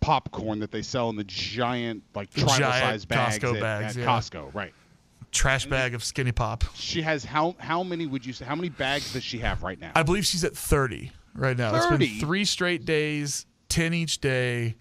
popcorn 0.00 0.58
that 0.58 0.72
they 0.72 0.82
sell 0.82 1.08
in 1.08 1.14
the 1.14 1.22
giant, 1.22 2.02
like 2.16 2.32
travel 2.34 2.56
size 2.56 3.04
bags, 3.04 3.38
Costco 3.38 3.54
at, 3.54 3.60
bags, 3.60 3.96
at 3.96 4.02
yeah. 4.02 4.08
Costco, 4.08 4.52
right? 4.52 4.74
Trash 5.30 5.66
bag 5.66 5.94
of 5.94 6.02
skinny 6.02 6.32
pop. 6.32 6.64
She 6.74 7.02
has 7.02 7.24
how 7.24 7.54
how 7.60 7.84
many 7.84 8.06
would 8.06 8.26
you 8.26 8.32
say? 8.32 8.44
How 8.44 8.56
many 8.56 8.70
bags 8.70 9.12
does 9.12 9.22
she 9.22 9.38
have 9.38 9.62
right 9.62 9.78
now? 9.78 9.92
I 9.94 10.02
believe 10.02 10.26
she's 10.26 10.42
at 10.42 10.56
30 10.56 11.12
right 11.36 11.56
now. 11.56 11.76
It's 11.76 11.86
30? 11.86 12.08
been 12.08 12.18
three 12.18 12.44
straight 12.44 12.84
days, 12.84 13.46
10 13.68 13.94
each 13.94 14.20
day. 14.20 14.74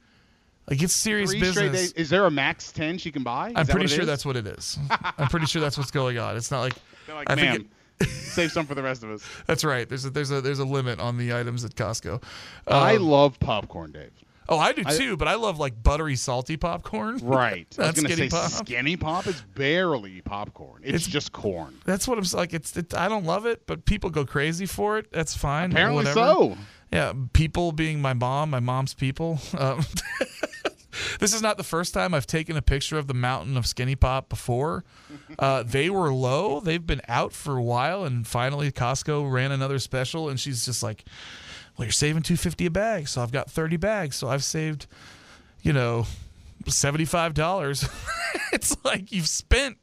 Like 0.69 0.81
it's 0.81 0.93
serious 0.93 1.31
Three 1.31 1.39
business. 1.39 1.71
days. 1.71 1.91
Is 1.93 2.09
there 2.09 2.25
a 2.25 2.31
max 2.31 2.71
ten 2.71 2.97
she 2.97 3.11
can 3.11 3.23
buy? 3.23 3.49
Is 3.49 3.53
I'm 3.55 3.65
pretty 3.65 3.85
what 3.85 3.85
it 3.85 3.95
sure 3.95 4.01
is? 4.01 4.07
that's 4.07 4.25
what 4.25 4.35
it 4.35 4.47
is. 4.47 4.77
I'm 5.17 5.27
pretty 5.29 5.45
sure 5.45 5.61
that's 5.61 5.77
what's 5.77 5.91
going 5.91 6.17
on. 6.17 6.35
It's 6.35 6.51
not 6.51 6.59
like, 6.61 6.73
like, 7.07 7.29
I 7.29 7.35
think 7.35 7.69
ma'am, 8.01 8.09
save 8.09 8.51
some 8.51 8.65
for 8.65 8.75
the 8.75 8.83
rest 8.83 9.03
of 9.03 9.09
us. 9.11 9.23
that's 9.45 9.63
right. 9.63 9.87
There's 9.87 10.03
a 10.05 10.09
there's 10.09 10.31
a 10.31 10.41
there's 10.41 10.59
a 10.59 10.65
limit 10.65 10.99
on 10.99 11.17
the 11.17 11.33
items 11.33 11.63
at 11.63 11.75
Costco. 11.75 12.21
I 12.67 12.95
Um, 12.97 13.03
love 13.03 13.39
popcorn, 13.39 13.91
Dave. 13.93 14.11
oh, 14.49 14.57
I 14.59 14.73
do 14.73 14.83
too, 14.83 15.15
but 15.17 15.27
I 15.29 15.35
love 15.35 15.57
like 15.57 15.81
buttery 15.81 16.15
salty 16.17 16.57
popcorn. 16.57 17.19
Right. 17.23 17.65
I 17.79 17.87
was 17.87 17.95
That's 17.95 18.01
going 18.01 18.09
to 18.09 18.15
say 18.17 18.27
skinny 18.27 18.29
pop. 18.29 18.51
skinny 18.51 18.97
pop 18.97 19.27
is 19.27 19.41
barely 19.55 20.21
popcorn. 20.21 20.81
It's, 20.83 20.89
It's- 20.89 21.07
just 21.07 21.31
corn. 21.31 21.75
That's 21.85 22.07
what 22.09 22.17
I'm 22.17 22.25
like. 22.37 22.53
It's 22.53 22.75
it, 22.75 22.93
I 22.93 23.07
don't 23.07 23.25
love 23.25 23.45
it, 23.45 23.65
but 23.67 23.85
people 23.85 24.09
go 24.09 24.25
crazy 24.25 24.65
for 24.65 24.97
it. 24.97 25.11
That's 25.13 25.33
fine. 25.35 25.71
Apparently 25.71 26.03
whatever. 26.05 26.19
so. 26.19 26.57
Yeah, 26.91 27.13
people 27.33 27.71
being 27.71 28.01
my 28.01 28.13
mom, 28.13 28.49
my 28.49 28.59
mom's 28.59 28.93
people. 28.93 29.39
Um, 29.57 29.83
this 31.19 31.33
is 31.33 31.41
not 31.41 31.57
the 31.57 31.63
first 31.63 31.93
time 31.93 32.13
I've 32.13 32.27
taken 32.27 32.57
a 32.57 32.61
picture 32.61 32.97
of 32.97 33.07
the 33.07 33.13
mountain 33.13 33.57
of 33.57 33.65
Skinny 33.65 33.95
Pop 33.95 34.29
before. 34.29 34.83
Uh, 35.39 35.63
they 35.63 35.89
were 35.89 36.13
low. 36.13 36.59
They've 36.59 36.85
been 36.85 37.01
out 37.07 37.33
for 37.33 37.57
a 37.57 37.63
while, 37.63 38.03
and 38.03 38.25
finally 38.27 38.71
Costco 38.71 39.31
ran 39.31 39.51
another 39.51 39.79
special, 39.79 40.29
and 40.29 40.39
she's 40.39 40.65
just 40.65 40.83
like, 40.83 41.05
"Well, 41.75 41.85
you're 41.85 41.91
saving 41.91 42.23
two 42.23 42.37
fifty 42.37 42.67
a 42.67 42.71
bag, 42.71 43.07
so 43.07 43.21
I've 43.21 43.31
got 43.31 43.49
thirty 43.49 43.77
bags, 43.77 44.15
so 44.15 44.27
I've 44.27 44.43
saved, 44.43 44.85
you 45.61 45.73
know, 45.73 46.05
seventy 46.67 47.05
five 47.05 47.33
dollars." 47.33 47.87
it's 48.51 48.77
like 48.83 49.11
you've 49.11 49.27
spent 49.27 49.77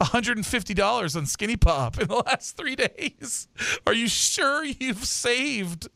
$150 0.00 1.16
on 1.16 1.26
Skinny 1.26 1.56
Pop 1.56 2.00
in 2.00 2.06
the 2.06 2.22
last 2.26 2.56
three 2.56 2.76
days. 2.76 3.48
Are 3.86 3.92
you 3.92 4.06
sure 4.08 4.64
you've 4.64 5.04
saved 5.04 5.88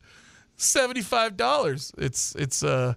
$75? 0.57 1.93
It's 1.97 2.35
it's 2.35 2.63
uh 2.63 2.93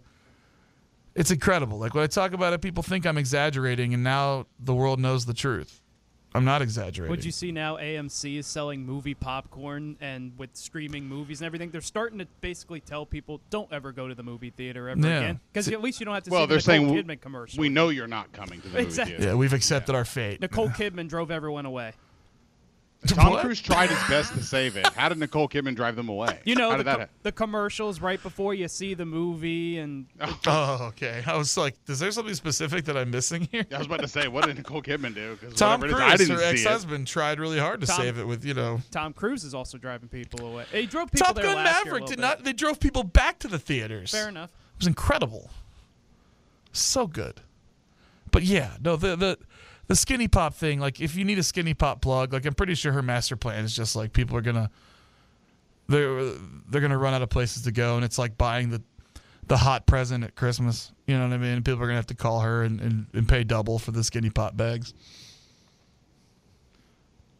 it's 1.15 1.31
incredible. 1.31 1.79
Like 1.79 1.95
when 1.95 2.05
I 2.05 2.09
talk 2.09 2.33
about 2.33 2.53
it, 2.53 2.61
people 2.61 2.83
think 2.83 3.07
I'm 3.07 3.17
exaggerating, 3.19 3.95
and 3.95 4.05
now 4.05 4.47
the 4.61 4.75
world 4.75 5.01
knows 5.01 5.25
the 5.27 5.35
truth. 5.35 5.81
I'm 6.35 6.45
not 6.45 6.61
exaggerating. 6.61 7.11
Would 7.11 7.25
you 7.25 7.33
see 7.33 7.51
now 7.51 7.77
AMC 7.79 8.37
is 8.39 8.47
selling 8.47 8.85
movie 8.85 9.15
popcorn 9.15 9.97
and 10.03 10.33
with 10.37 10.51
streaming 10.55 11.05
movies 11.09 11.41
and 11.41 11.47
everything? 11.47 11.71
They're 11.71 11.81
starting 11.81 12.19
to 12.19 12.27
basically 12.43 12.81
tell 12.81 13.07
people 13.07 13.41
don't 13.49 13.73
ever 13.73 13.91
go 13.91 14.07
to 14.07 14.15
the 14.15 14.23
movie 14.23 14.51
theater 14.51 14.91
ever 14.91 15.01
Yeah. 15.01 15.17
again 15.19 15.41
because 15.51 15.69
at 15.69 15.81
least 15.81 15.99
you 15.99 16.05
don't 16.05 16.13
have 16.15 16.25
to 16.25 16.31
Well, 16.31 16.43
see 16.43 16.47
they're 16.49 16.59
the 16.59 16.73
Nicole 16.83 16.95
saying 16.95 17.05
Kidman 17.07 17.21
commercial. 17.23 17.59
we 17.63 17.71
know 17.71 17.89
you're 17.89 18.07
not 18.07 18.33
coming 18.33 18.61
to 18.61 18.69
the 18.69 18.79
movie 18.83 18.91
theater. 18.91 19.25
Yeah, 19.25 19.35
we've 19.35 19.55
accepted 19.55 19.95
our 19.95 20.05
fate. 20.05 20.43
Nicole 20.43 20.69
Kidman 20.69 21.09
drove 21.09 21.31
everyone 21.31 21.65
away. 21.65 21.95
Tom 23.09 23.33
What? 23.33 23.43
Cruise 23.43 23.61
tried 23.61 23.91
his 23.91 23.99
best 24.09 24.33
to 24.35 24.43
save 24.43 24.77
it. 24.77 24.87
How 24.95 25.09
did 25.09 25.19
Nicole 25.19 25.49
Kidman 25.49 25.75
drive 25.75 25.97
them 25.97 26.09
away? 26.09 26.41
You 26.45 26.55
know 26.55 26.71
How 26.71 26.77
the, 26.77 26.85
did 26.85 26.87
that 26.87 26.99
co- 26.99 27.15
the 27.23 27.33
commercials 27.33 28.01
right 28.01 28.23
before 28.23 28.55
you 28.55 28.69
see 28.69 28.95
the 28.95 29.07
movie 29.07 29.79
and 29.79 30.07
oh. 30.21 30.39
oh, 30.47 30.85
okay. 30.89 31.23
I 31.27 31.37
was 31.37 31.57
like, 31.57 31.75
is 31.89 31.99
there 31.99 32.11
something 32.11 32.35
specific 32.35 32.85
that 32.87 32.97
I'm 32.97 33.11
missing 33.11 33.49
here? 33.51 33.67
I 33.73 33.79
was 33.79 33.87
about 33.87 34.01
to 34.01 34.09
say, 34.09 34.29
what 34.29 34.47
did 34.47 34.57
Nicole 34.57 34.83
Kidman 34.83 35.15
do? 35.15 35.37
Tom 35.55 35.81
Cruise, 35.81 35.93
it 35.93 35.97
is, 35.97 36.01
I 36.01 36.11
her 36.11 36.17
didn't 36.17 36.39
see 36.39 36.45
it. 36.45 36.49
ex-husband, 36.53 37.07
tried 37.07 37.39
really 37.41 37.59
hard 37.59 37.81
to 37.81 37.87
Tom- 37.87 37.97
save 37.97 38.19
it 38.19 38.27
with, 38.27 38.45
you 38.45 38.55
know, 38.55 38.81
Tom 38.91 39.13
Cruise 39.13 39.45
is 39.45 39.55
also 39.55 39.79
driving 39.79 40.09
people 40.09 40.47
away. 40.47 40.65
He 40.73 40.87
drove 40.87 41.11
people 41.11 41.27
Top 41.27 41.37
there 41.37 41.45
Gun 41.45 41.57
last 41.57 41.85
year 41.85 41.95
a 41.95 41.99
Maverick 41.99 42.07
did 42.07 42.17
bit. 42.17 42.21
not. 42.23 42.45
They 42.45 42.53
drove 42.53 42.81
people 42.81 43.03
back 43.05 43.39
to 43.41 43.49
the 43.49 43.59
theaters. 43.59 44.11
Fair 44.11 44.29
enough. 44.29 44.51
It 44.75 44.79
was 44.81 44.87
incredible. 44.87 45.51
So 46.73 47.07
good. 47.07 47.41
But 48.31 48.43
yeah, 48.43 48.77
no, 48.83 48.97
the 48.97 49.17
the 49.17 49.39
the 49.89 49.97
skinny 49.97 50.29
pop 50.29 50.55
thing, 50.55 50.81
like 50.81 51.01
if 51.01 51.17
you 51.17 51.25
need 51.25 51.39
a 51.39 51.43
skinny 51.43 51.75
pop 51.75 52.01
plug, 52.01 52.33
like 52.33 52.45
I'm 52.45 52.55
pretty 52.55 52.75
sure 52.75 52.93
her 52.93 53.03
master 53.03 53.37
plan 53.37 53.65
is 53.65 53.75
just 53.75 53.95
like 53.97 54.13
people 54.13 54.37
are 54.37 54.43
gonna 54.43 54.71
they're 55.89 56.33
they're 56.69 56.81
gonna 56.81 56.99
run 56.99 57.15
out 57.15 57.23
of 57.23 57.31
places 57.31 57.63
to 57.63 57.73
go 57.73 57.97
and 57.97 58.05
it's 58.05 58.19
like 58.19 58.37
buying 58.37 58.71
the 58.71 58.83
the 59.47 59.57
hot 59.57 59.87
present 59.87 60.25
at 60.25 60.35
Christmas. 60.35 60.93
You 61.07 61.17
know 61.17 61.29
what 61.29 61.35
I 61.35 61.39
mean? 61.39 61.63
People 61.63 61.83
are 61.83 61.87
gonna 61.87 61.95
have 61.95 62.07
to 62.09 62.15
call 62.15 62.41
her 62.41 62.65
and, 62.65 62.81
and, 62.81 63.07
and 63.13 63.29
pay 63.29 63.45
double 63.45 63.79
for 63.79 63.93
the 63.93 64.03
skinny 64.03 64.31
pop 64.31 64.57
bags. 64.57 64.93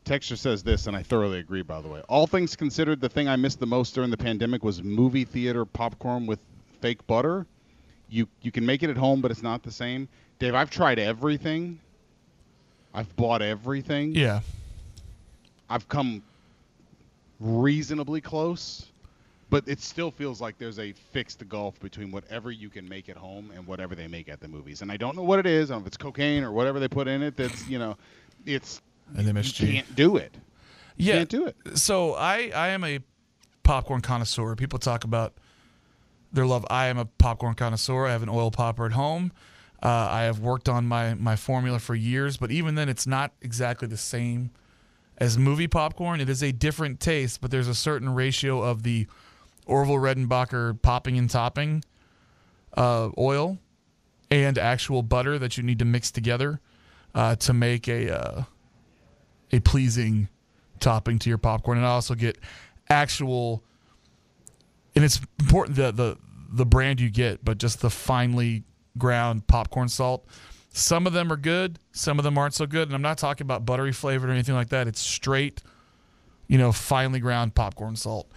Texture 0.05 0.37
says 0.37 0.63
this, 0.63 0.87
and 0.87 0.97
I 0.97 1.03
thoroughly 1.03 1.41
agree, 1.41 1.63
by 1.63 1.81
the 1.81 1.89
way. 1.89 2.01
All 2.09 2.29
things 2.29 2.55
considered, 2.55 3.01
the 3.01 3.09
thing 3.09 3.27
I 3.27 3.35
missed 3.35 3.59
the 3.59 3.67
most 3.67 3.93
during 3.93 4.09
the 4.09 4.17
pandemic 4.17 4.63
was 4.63 4.81
movie 4.85 5.25
theater 5.25 5.65
popcorn 5.65 6.27
with 6.27 6.39
fake 6.81 7.05
butter. 7.09 7.45
You 8.09 8.29
you 8.41 8.53
can 8.53 8.65
make 8.65 8.85
it 8.85 8.91
at 8.91 8.97
home, 8.97 9.21
but 9.21 9.33
it's 9.33 9.43
not 9.43 9.65
the 9.65 9.73
same. 9.73 10.09
Dave, 10.39 10.55
I've 10.55 10.71
tried 10.71 11.01
everything. 11.01 11.81
I've 12.97 13.15
bought 13.15 13.43
everything. 13.43 14.15
Yeah. 14.15 14.41
I've 15.69 15.87
come 15.89 16.23
reasonably 17.39 18.23
close, 18.23 18.87
but 19.51 19.63
it 19.69 19.81
still 19.81 20.11
feels 20.11 20.41
like 20.41 20.57
there's 20.59 20.79
a 20.79 20.93
fixed 20.93 21.47
gulf 21.49 21.79
between 21.81 22.11
whatever 22.11 22.51
you 22.51 22.71
can 22.71 22.89
make 22.89 23.11
at 23.11 23.17
home 23.17 23.53
and 23.55 23.67
whatever 23.67 23.95
they 23.95 24.09
make 24.09 24.31
at 24.31 24.41
the 24.41 24.49
movies. 24.49 24.81
And 24.81 24.91
I 24.91 24.97
don't 24.97 25.15
know 25.15 25.23
what 25.23 25.39
it 25.39 25.47
is. 25.47 25.71
I 25.71 25.75
don't 25.75 25.81
know 25.81 25.85
if 25.85 25.89
it's 25.89 25.97
cocaine 25.99 26.43
or 26.43 26.53
whatever 26.53 26.81
they 26.81 26.89
put 26.89 27.07
in 27.07 27.23
it. 27.23 27.37
That's 27.37 27.69
you 27.69 27.79
know, 27.79 27.97
it's 28.47 28.81
And 29.15 29.27
you 29.29 29.67
can't 29.73 29.95
do 29.95 30.17
it. 30.17 30.35
yeah. 30.97 31.17
can't 31.17 31.29
do 31.29 31.47
it. 31.47 31.57
So 31.75 32.15
I 32.15 32.51
I 32.55 32.69
am 32.69 32.83
a 32.83 33.01
popcorn 33.63 34.01
connoisseur. 34.01 34.57
People 34.57 34.79
talk 34.79 35.05
about 35.05 35.35
their 36.33 36.47
love. 36.47 36.65
I 36.71 36.87
am 36.87 36.97
a 36.97 37.05
popcorn 37.05 37.55
connoisseur. 37.55 38.07
I 38.07 38.13
have 38.13 38.23
an 38.23 38.31
oil 38.31 38.51
popper 38.51 38.87
at 38.87 38.93
home. 38.93 39.33
Uh, 39.83 40.09
I 40.11 40.23
have 40.23 40.41
worked 40.41 40.69
on 40.69 40.87
my 40.87 41.15
my 41.15 41.37
formula 41.37 41.79
for 41.79 41.95
years, 41.95 42.37
but 42.37 42.51
even 42.51 42.75
then, 42.75 42.89
it's 42.89 43.07
not 43.07 43.33
exactly 43.43 43.87
the 43.89 43.97
same 43.97 44.51
as 45.19 45.39
movie 45.39 45.69
popcorn. 45.69 46.21
It 46.21 46.29
is 46.29 46.43
a 46.43 46.53
different 46.53 47.01
taste, 47.01 47.41
but 47.41 47.51
there's 47.51 47.69
a 47.69 47.75
certain 47.75 48.15
ratio 48.15 48.63
of 48.63 48.83
the 48.83 49.07
Orville 49.67 49.97
Redenbacher 49.97 50.81
popping 50.81 51.19
and 51.19 51.29
topping 51.29 51.83
uh, 52.77 53.11
oil 53.19 53.59
and 54.31 54.59
actual 54.59 55.03
butter 55.03 55.39
that 55.39 55.57
you 55.57 55.63
need 55.63 55.79
to 55.79 55.85
mix 55.85 56.11
together 56.11 56.61
uh, 57.15 57.37
to 57.37 57.53
make 57.53 57.89
a 57.89 58.11
uh, 58.11 58.43
a 59.53 59.61
pleasing 59.61 60.29
topping 60.81 61.19
to 61.21 61.29
your 61.29 61.39
popcorn. 61.39 61.79
And 61.79 61.87
I 61.87 61.91
also 61.91 62.15
get 62.15 62.39
actual, 62.89 63.63
and 64.95 65.05
it's 65.05 65.21
important 65.39 65.77
the 65.77 65.93
the 65.93 66.19
the 66.51 66.67
brand 66.67 67.01
you 67.01 67.11
get, 67.11 67.45
but 67.45 67.59
just 67.59 67.81
the 67.81 67.91
finely 67.91 68.65
ground 68.99 69.47
popcorn 69.47 69.89
salt. 69.89 70.27
Some 70.71 71.07
of 71.07 71.13
them 71.13 71.33
are 71.33 71.37
good, 71.37 71.79
some 71.93 72.19
of 72.19 72.25
them 72.25 72.37
aren't 72.37 72.55
so 72.55 72.67
good. 72.67 72.89
And 72.89 72.95
I'm 72.95 73.03
not 73.03 73.19
talking 73.19 73.45
about 73.45 73.65
buttery 73.65 73.93
flavored 73.93 74.29
or 74.29 74.33
anything 74.33 74.55
like 74.55 74.69
that. 74.69 74.87
It's 74.87 75.01
straight, 75.01 75.63
you 76.49 76.59
know, 76.59 76.73
finely 76.73 77.21
ground 77.21 77.55
popcorn 77.55 77.97
salt. 77.97 78.31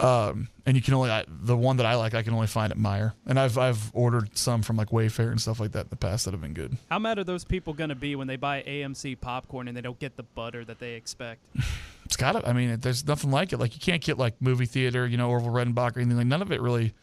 Um, 0.00 0.48
and 0.64 0.76
you 0.76 0.82
can 0.82 0.94
only 0.94 1.10
I, 1.10 1.24
the 1.28 1.56
one 1.56 1.78
that 1.78 1.86
I 1.86 1.96
like, 1.96 2.14
I 2.14 2.22
can 2.22 2.32
only 2.32 2.46
find 2.46 2.70
at 2.70 2.78
Meijer. 2.78 3.14
And 3.26 3.38
I've 3.38 3.58
I've 3.58 3.90
ordered 3.94 4.36
some 4.38 4.62
from 4.62 4.76
like 4.76 4.90
Wayfair 4.90 5.30
and 5.30 5.40
stuff 5.40 5.58
like 5.58 5.72
that 5.72 5.84
in 5.84 5.88
the 5.90 5.96
past 5.96 6.24
that 6.24 6.32
have 6.32 6.40
been 6.40 6.54
good. 6.54 6.76
How 6.88 6.98
mad 6.98 7.18
are 7.18 7.24
those 7.24 7.44
people 7.44 7.72
going 7.72 7.88
to 7.88 7.96
be 7.96 8.14
when 8.14 8.28
they 8.28 8.36
buy 8.36 8.62
AMC 8.62 9.20
popcorn 9.20 9.66
and 9.66 9.76
they 9.76 9.80
don't 9.80 9.98
get 9.98 10.16
the 10.16 10.22
butter 10.22 10.64
that 10.64 10.78
they 10.78 10.94
expect? 10.94 11.40
It's 12.04 12.16
got 12.16 12.32
to. 12.32 12.48
I 12.48 12.54
mean, 12.54 12.70
it, 12.70 12.80
there's 12.80 13.06
nothing 13.06 13.30
like 13.30 13.52
it. 13.52 13.58
Like 13.58 13.74
you 13.74 13.80
can't 13.80 14.02
get 14.02 14.16
like 14.16 14.40
movie 14.40 14.64
theater, 14.64 15.06
you 15.06 15.18
know, 15.18 15.28
Orville 15.28 15.50
Redenbach 15.50 15.94
or 15.94 16.00
anything. 16.00 16.16
Like 16.16 16.26
none 16.26 16.40
of 16.40 16.50
it 16.50 16.62
really 16.62 16.94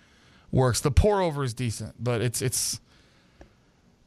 works. 0.50 0.82
The 0.82 0.90
pour 0.90 1.22
over 1.22 1.44
is 1.44 1.54
decent, 1.54 1.94
but 2.04 2.22
it's 2.22 2.42
it's 2.42 2.82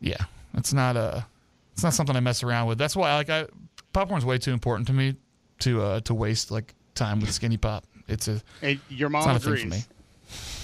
yeah, 0.00 0.16
it's 0.54 0.72
not 0.72 0.96
a 0.96 1.26
it's 1.72 1.82
not 1.82 1.94
something 1.94 2.16
I 2.16 2.20
mess 2.20 2.42
around 2.42 2.66
with. 2.68 2.78
That's 2.78 2.96
why 2.96 3.14
like 3.16 3.30
I 3.30 3.46
popcorn's 3.92 4.24
way 4.24 4.38
too 4.38 4.52
important 4.52 4.86
to 4.88 4.92
me 4.92 5.14
to 5.60 5.82
uh 5.82 6.00
to 6.00 6.14
waste 6.14 6.50
like 6.50 6.74
time 6.94 7.20
with 7.20 7.32
skinny 7.32 7.56
pop. 7.56 7.84
It's 8.08 8.28
a 8.28 8.40
And 8.62 8.80
your 8.88 9.08
it's 9.08 9.12
mom 9.12 9.24
thing 9.24 9.36
agrees. 9.52 9.62
for 9.62 9.68
me. 9.68 9.82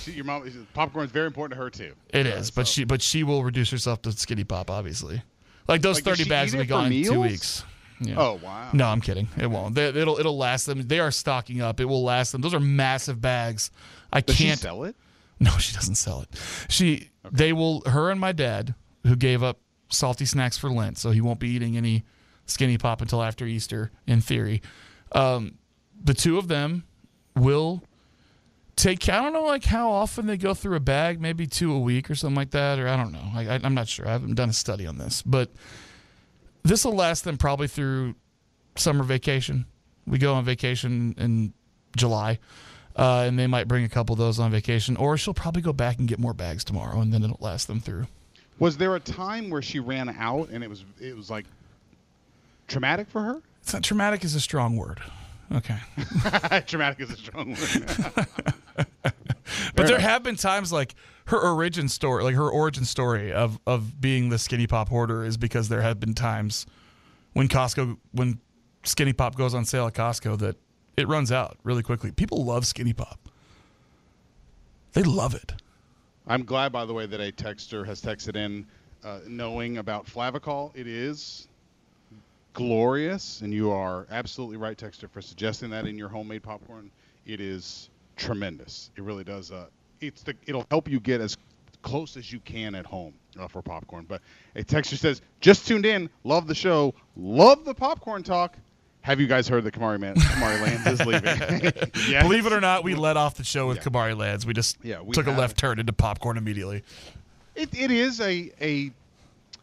She, 0.03 0.13
your 0.13 0.25
mom 0.25 0.67
popcorn's 0.75 1.11
very 1.11 1.27
important 1.27 1.59
to 1.59 1.63
her 1.65 1.71
too. 1.71 1.95
It 2.11 2.27
is, 2.27 2.51
but 2.51 2.67
so- 2.67 2.73
she 2.73 2.85
but 2.85 3.01
she 3.03 3.23
will 3.25 3.43
reduce 3.45 3.71
herself 3.71 4.03
to 4.03 4.13
skinny 4.13 4.45
pop. 4.45 4.71
Obviously, 4.71 5.23
like 5.69 5.83
those 5.83 5.97
Like, 5.97 6.05
thirty 6.05 6.29
bags 6.29 6.53
will 6.55 6.63
be 6.63 6.67
gone 6.67 6.93
in 6.93 7.05
two 7.05 7.21
weeks. 7.21 7.65
Yeah. 8.01 8.17
Oh 8.19 8.41
wow. 8.43 8.71
No, 8.73 8.87
I'm 8.89 9.01
kidding. 9.01 9.29
It 9.39 9.47
won't. 9.47 9.75
They, 9.77 9.87
it'll 9.87 10.19
it'll 10.19 10.37
last 10.37 10.67
them. 10.67 10.83
They 10.87 10.99
are 10.99 11.11
stocking 11.13 11.61
up. 11.63 11.81
It 11.81 11.85
will 11.85 12.03
last 12.03 12.33
them. 12.33 12.41
Those 12.41 12.53
are 12.53 12.61
massive 12.61 13.21
bags. 13.21 13.71
I 14.13 14.21
Does 14.21 14.37
can't 14.37 14.59
sell 14.59 14.85
it? 14.85 14.97
No, 15.41 15.51
she 15.59 15.73
doesn't 15.75 15.95
sell 15.95 16.23
it. 16.23 16.29
She 16.69 17.11
they 17.31 17.53
will 17.53 17.83
her 17.87 18.11
and 18.11 18.21
my 18.21 18.33
dad 18.33 18.75
who 19.05 19.17
gave 19.17 19.43
up 19.43 19.61
salty 19.89 20.25
snacks 20.25 20.59
for 20.59 20.71
Lent, 20.71 20.99
so 20.99 21.11
he 21.11 21.21
won't 21.21 21.39
be 21.39 21.49
eating 21.49 21.77
any 21.77 22.05
skinny 22.47 22.79
pop 22.79 23.01
until 23.01 23.23
after 23.23 23.47
Easter 23.47 23.91
in 24.07 24.21
theory. 24.21 24.63
Um, 25.13 25.59
the 26.03 26.15
two 26.15 26.39
of 26.39 26.49
them 26.49 26.85
will 27.37 27.83
take 28.77 29.09
I 29.09 29.23
don't 29.23 29.33
know 29.33 29.45
like 29.45 29.65
how 29.65 29.91
often 29.91 30.27
they 30.27 30.37
go 30.37 30.55
through 30.55 30.77
a 30.77 30.81
bag, 30.81 31.21
maybe 31.21 31.47
two 31.47 31.73
a 31.73 31.79
week 31.79 32.11
or 32.11 32.15
something 32.15 32.37
like 32.37 32.51
that, 32.51 32.79
or 32.79 32.89
I 32.89 32.97
don't 32.97 33.13
know. 33.13 33.31
I, 33.35 33.61
I'm 33.63 33.75
not 33.75 33.89
sure. 33.89 34.07
I 34.07 34.13
haven't 34.13 34.35
done 34.35 34.51
a 34.51 34.55
study 34.55 34.87
on 34.87 34.99
this, 34.99 35.23
but 35.23 35.51
this 36.63 36.85
will 36.85 36.95
last 36.95 37.25
them 37.25 37.37
probably 37.37 37.69
through 37.69 38.15
summer 38.77 39.05
vacation. 39.05 39.67
We 40.07 40.19
go 40.19 40.35
on 40.35 40.45
vacation 40.45 41.15
in 41.19 41.55
July, 41.97 42.39
uh, 42.97 43.25
and 43.27 43.39
they 43.39 43.47
might 43.47 43.69
bring 43.69 43.85
a 43.85 43.89
couple 43.89 44.13
of 44.13 44.19
those 44.19 44.39
on 44.39 44.51
vacation, 44.51 44.97
or 44.97 45.17
she'll 45.17 45.35
probably 45.35 45.63
go 45.63 45.73
back 45.73 45.99
and 45.99 46.09
get 46.09 46.19
more 46.19 46.35
bags 46.35 46.65
tomorrow, 46.65 47.01
and 47.01 47.13
then 47.13 47.23
it'll 47.23 47.39
last 47.41 47.69
them 47.69 47.81
through. 47.81 48.07
Was 48.59 48.77
there 48.77 48.95
a 48.95 49.01
time 49.01 49.51
where 49.51 49.63
she 49.63 49.81
ran 49.81 50.09
out 50.09 50.49
and 50.51 50.63
it 50.63 50.71
was 50.71 50.85
it 51.01 51.17
was 51.17 51.31
like 51.31 51.47
traumatic 52.69 53.09
for 53.09 53.23
her? 53.23 53.43
It's 53.63 53.73
not 53.73 53.83
traumatic 53.83 54.25
is 54.25 54.35
a 54.35 54.41
strong 54.41 54.77
word. 54.77 55.01
Okay. 55.53 55.79
traumatic 56.67 57.01
is 57.01 57.11
a 57.11 57.17
strong 57.17 57.51
word. 57.51 58.27
But 59.75 59.87
there 59.87 59.99
have 59.99 60.23
been 60.23 60.37
times 60.37 60.73
like 60.73 60.95
her 61.27 61.39
origin 61.39 61.89
story, 61.89 62.25
like 62.25 62.35
her 62.35 62.49
origin 62.51 62.85
story 62.85 63.33
of 63.33 63.59
of 63.67 64.01
being 64.01 64.29
the 64.29 64.39
skinny 64.39 64.67
pop 64.67 64.89
hoarder 64.89 65.25
is 65.25 65.37
because 65.37 65.69
there 65.69 65.83
have 65.83 66.01
been 66.01 66.15
times 66.15 66.67
when 67.33 67.49
Costco 67.49 67.99
when 68.13 68.41
skinny 68.85 69.13
pop 69.13 69.37
goes 69.37 69.55
on 69.55 69.65
sale 69.65 69.87
at 69.87 69.95
Costco 69.95 70.39
that 70.39 70.57
it 70.97 71.09
runs 71.09 71.33
out 71.33 71.59
really 71.65 71.83
quickly. 71.83 72.13
People 72.13 72.45
love 72.45 72.67
skinny 72.67 72.93
pop. 72.93 73.29
They 74.93 75.03
love 75.03 75.35
it. 75.35 75.55
I'm 76.27 76.45
glad, 76.45 76.73
by 76.73 76.87
the 76.87 76.95
way, 76.95 77.05
that 77.05 77.21
a 77.21 77.33
texter 77.33 77.85
has 77.85 78.01
texted 78.01 78.35
in 78.35 78.67
uh, 79.05 79.21
knowing 79.27 79.77
about 79.77 80.07
Flavicol. 80.07 80.71
It 80.75 80.87
is 80.87 81.47
glorious, 82.55 83.43
and 83.43 83.53
you 83.53 83.73
are 83.73 84.07
absolutely 84.11 84.57
right, 84.57 84.77
texter, 84.77 85.11
for 85.11 85.21
suggesting 85.21 85.71
that 85.71 85.87
in 85.87 85.99
your 85.99 86.09
homemade 86.09 86.43
popcorn. 86.43 86.91
It 87.27 87.41
is 87.41 87.91
tremendous. 88.17 88.91
It 88.97 89.03
really 89.03 89.25
does. 89.25 89.53
Uh, 89.53 89.67
it's 90.01 90.23
the, 90.23 90.35
it'll 90.47 90.67
help 90.71 90.89
you 90.89 90.99
get 90.99 91.21
as 91.21 91.37
close 91.83 92.17
as 92.17 92.33
you 92.33 92.41
can 92.41 92.75
at 92.75 92.87
home 92.87 93.13
uh, 93.39 93.47
for 93.47 93.61
popcorn. 93.61 94.07
But 94.09 94.23
a 94.57 94.65
texter 94.65 94.97
says, 94.97 95.21
just 95.41 95.69
tuned 95.69 95.85
in, 95.85 96.09
love 96.25 96.47
the 96.47 96.55
show, 96.55 96.95
love 97.17 97.67
the 97.67 97.75
popcorn 97.75 98.23
talk. 98.23 98.57
Have 99.05 99.21
you 99.21 99.27
guys 99.27 99.47
heard 99.47 99.65
that 99.65 99.75
Kamari 99.75 100.01
Man, 100.01 100.15
Kamari 100.15 100.63
Lands 100.63 100.87
is 100.87 101.07
leaving? 101.07 101.25
yes. 102.09 102.23
Believe 102.23 102.47
it 102.47 102.55
or 102.55 102.61
not, 102.63 102.85
we 102.85 102.95
led 102.95 103.19
off 103.19 103.35
the 103.35 103.45
show 103.45 103.69
with 103.69 103.81
Kamari 103.81 104.17
Lands. 104.17 104.47
We 104.47 104.55
just 104.55 104.79
Yeah, 104.83 105.03
we 105.03 105.13
took 105.13 105.27
a 105.27 105.31
left 105.31 105.59
turn 105.59 105.79
into 105.79 105.93
popcorn 105.93 106.39
immediately. 106.39 106.83
It, 107.55 107.69
it 107.79 107.91
is 107.91 108.23
a 108.23 108.51
a 108.63 108.91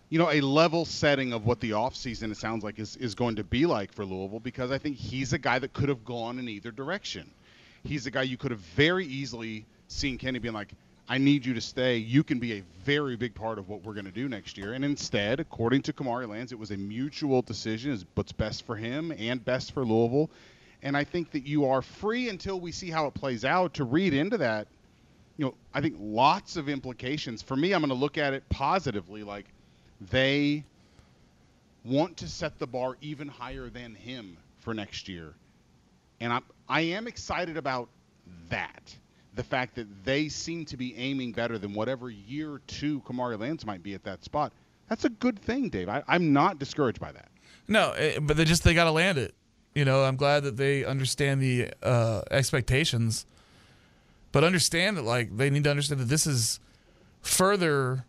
you 0.10 0.19
know, 0.19 0.30
a 0.30 0.41
level 0.41 0.86
setting 0.86 1.34
of 1.34 1.45
what 1.45 1.60
the 1.60 1.71
offseason, 1.71 2.32
it 2.32 2.38
sounds 2.38 2.63
like, 2.63 2.77
is, 2.77 2.97
is 2.97 3.15
going 3.15 3.38
to 3.38 3.43
be 3.45 3.65
like 3.65 3.91
for 3.93 4.06
Louisville 4.06 4.41
because 4.41 4.69
I 4.69 4.77
think 4.77 4.97
he's 4.97 5.32
a 5.34 5.39
guy 5.39 5.58
that 5.58 5.73
could 5.73 5.89
have 5.89 6.04
gone 6.04 6.38
in 6.38 6.47
either 6.47 6.69
direction. 6.69 7.32
He's 7.84 8.06
a 8.06 8.12
guy 8.12 8.23
you 8.23 8.36
could 8.38 8.51
have 8.51 8.60
very 8.60 9.08
easily 9.08 9.65
seen 9.88 10.17
Kenny 10.17 10.38
being 10.38 10.54
like, 10.54 10.73
I 11.12 11.17
need 11.17 11.45
you 11.45 11.54
to 11.56 11.60
stay. 11.60 11.97
You 11.97 12.24
can 12.24 12.39
be 12.39 12.54
a 12.54 12.63
very 12.86 13.17
big 13.17 13.36
part 13.36 13.60
of 13.60 13.67
what 13.67 13.84
we're 13.84 13.95
going 13.95 14.06
to 14.06 14.13
do 14.13 14.30
next 14.30 14.58
year. 14.58 14.71
And 14.71 14.86
instead, 14.86 15.41
according 15.41 15.82
to 15.82 15.91
Kamari 15.91 16.26
Lands, 16.26 16.54
it 16.54 16.58
was 16.58 16.71
a 16.71 16.78
mutual 16.78 17.41
decision. 17.41 17.91
It's 17.91 18.06
what's 18.13 18.32
best 18.32 18.65
for 18.65 18.78
him 18.78 19.12
and 19.19 19.43
best 19.43 19.74
for 19.74 19.84
Louisville. 19.84 20.30
And 20.82 20.95
I 20.95 21.04
think 21.04 21.32
that 21.32 21.45
you 21.45 21.65
are 21.65 21.82
free 21.82 22.30
until 22.30 22.62
we 22.62 22.71
see 22.71 22.89
how 22.89 23.08
it 23.08 23.13
plays 23.13 23.43
out 23.43 23.74
to 23.74 23.84
read 23.84 24.13
into 24.13 24.38
that. 24.38 24.69
You 25.36 25.47
know, 25.47 25.54
I 25.74 25.82
think 25.82 25.97
lots 26.00 26.56
of 26.56 26.69
implications. 26.69 27.41
For 27.41 27.58
me, 27.58 27.74
I'm 27.74 27.82
going 27.82 27.89
to 27.89 27.93
look 27.93 28.17
at 28.17 28.34
it 28.34 28.47
positively. 28.47 29.24
Like 29.24 29.47
they 30.00 30.63
want 31.84 32.15
to 32.17 32.30
set 32.30 32.58
the 32.58 32.67
bar 32.67 32.95
even 33.02 33.28
higher 33.28 33.67
than 33.67 33.95
him 33.95 34.38
for 34.60 34.74
next 34.74 35.10
year. 35.10 35.34
And 36.21 36.32
I'm, 36.32 36.43
I 36.69 36.82
am 36.82 37.06
excited 37.06 37.58
about 37.58 37.89
that 38.47 38.95
the 39.35 39.43
fact 39.43 39.75
that 39.75 39.87
they 40.03 40.27
seem 40.27 40.65
to 40.65 40.77
be 40.77 40.95
aiming 40.97 41.31
better 41.31 41.57
than 41.57 41.73
whatever 41.73 42.09
year 42.09 42.61
two 42.67 43.01
Kamari 43.01 43.39
Lands 43.39 43.65
might 43.65 43.81
be 43.81 43.93
at 43.93 44.03
that 44.03 44.23
spot. 44.23 44.51
That's 44.89 45.05
a 45.05 45.09
good 45.09 45.39
thing, 45.39 45.69
Dave. 45.69 45.87
I, 45.87 46.03
am 46.09 46.33
not 46.33 46.59
discouraged 46.59 46.99
by 46.99 47.13
that. 47.13 47.29
No, 47.67 47.91
eh, 47.91 48.19
but 48.19 48.35
they 48.35 48.43
just 48.43 48.63
they 48.63 48.73
got 48.73 48.85
to 48.85 48.91
land 48.91 49.17
it. 49.17 49.33
You 49.73 49.85
know, 49.85 50.03
I'm 50.03 50.17
glad 50.17 50.43
that 50.43 50.57
they 50.57 50.83
understand 50.83 51.41
the 51.41 51.69
uh, 51.81 52.23
expectations, 52.29 53.25
but 54.33 54.43
understand 54.43 54.97
that 54.97 55.03
like 55.03 55.37
they 55.37 55.49
need 55.49 55.63
to 55.63 55.69
understand 55.69 56.01
that 56.01 56.09
this 56.09 56.27
is 56.27 56.59
further 57.21 58.05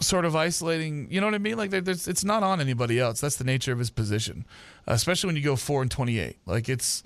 sort 0.00 0.24
of 0.24 0.34
isolating. 0.34 1.08
You 1.10 1.20
know 1.20 1.26
what 1.26 1.34
I 1.34 1.38
mean? 1.38 1.58
Like 1.58 1.74
it's 1.74 2.24
not 2.24 2.42
on 2.42 2.60
anybody 2.60 2.98
else. 2.98 3.20
That's 3.20 3.36
the 3.36 3.44
nature 3.44 3.72
of 3.72 3.78
his 3.78 3.90
position, 3.90 4.46
especially 4.86 5.28
when 5.28 5.36
you 5.36 5.42
go 5.42 5.56
four 5.56 5.82
and 5.82 5.90
twenty 5.90 6.18
eight. 6.18 6.38
Like 6.46 6.70
it's 6.70 7.02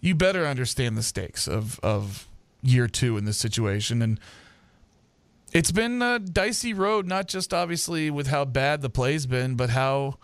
you 0.00 0.14
better 0.14 0.46
understand 0.46 0.96
the 0.96 1.02
stakes 1.02 1.46
of 1.48 1.80
of 1.80 2.28
year 2.62 2.88
two 2.88 3.16
in 3.16 3.24
this 3.24 3.36
situation. 3.36 4.02
And 4.02 4.20
it's 5.52 5.72
been 5.72 6.02
a 6.02 6.18
dicey 6.18 6.74
road, 6.74 7.06
not 7.06 7.28
just 7.28 7.54
obviously 7.54 8.10
with 8.10 8.26
how 8.26 8.44
bad 8.44 8.82
the 8.82 8.90
play's 8.90 9.26
been, 9.26 9.54
but 9.54 9.70
how 9.70 10.18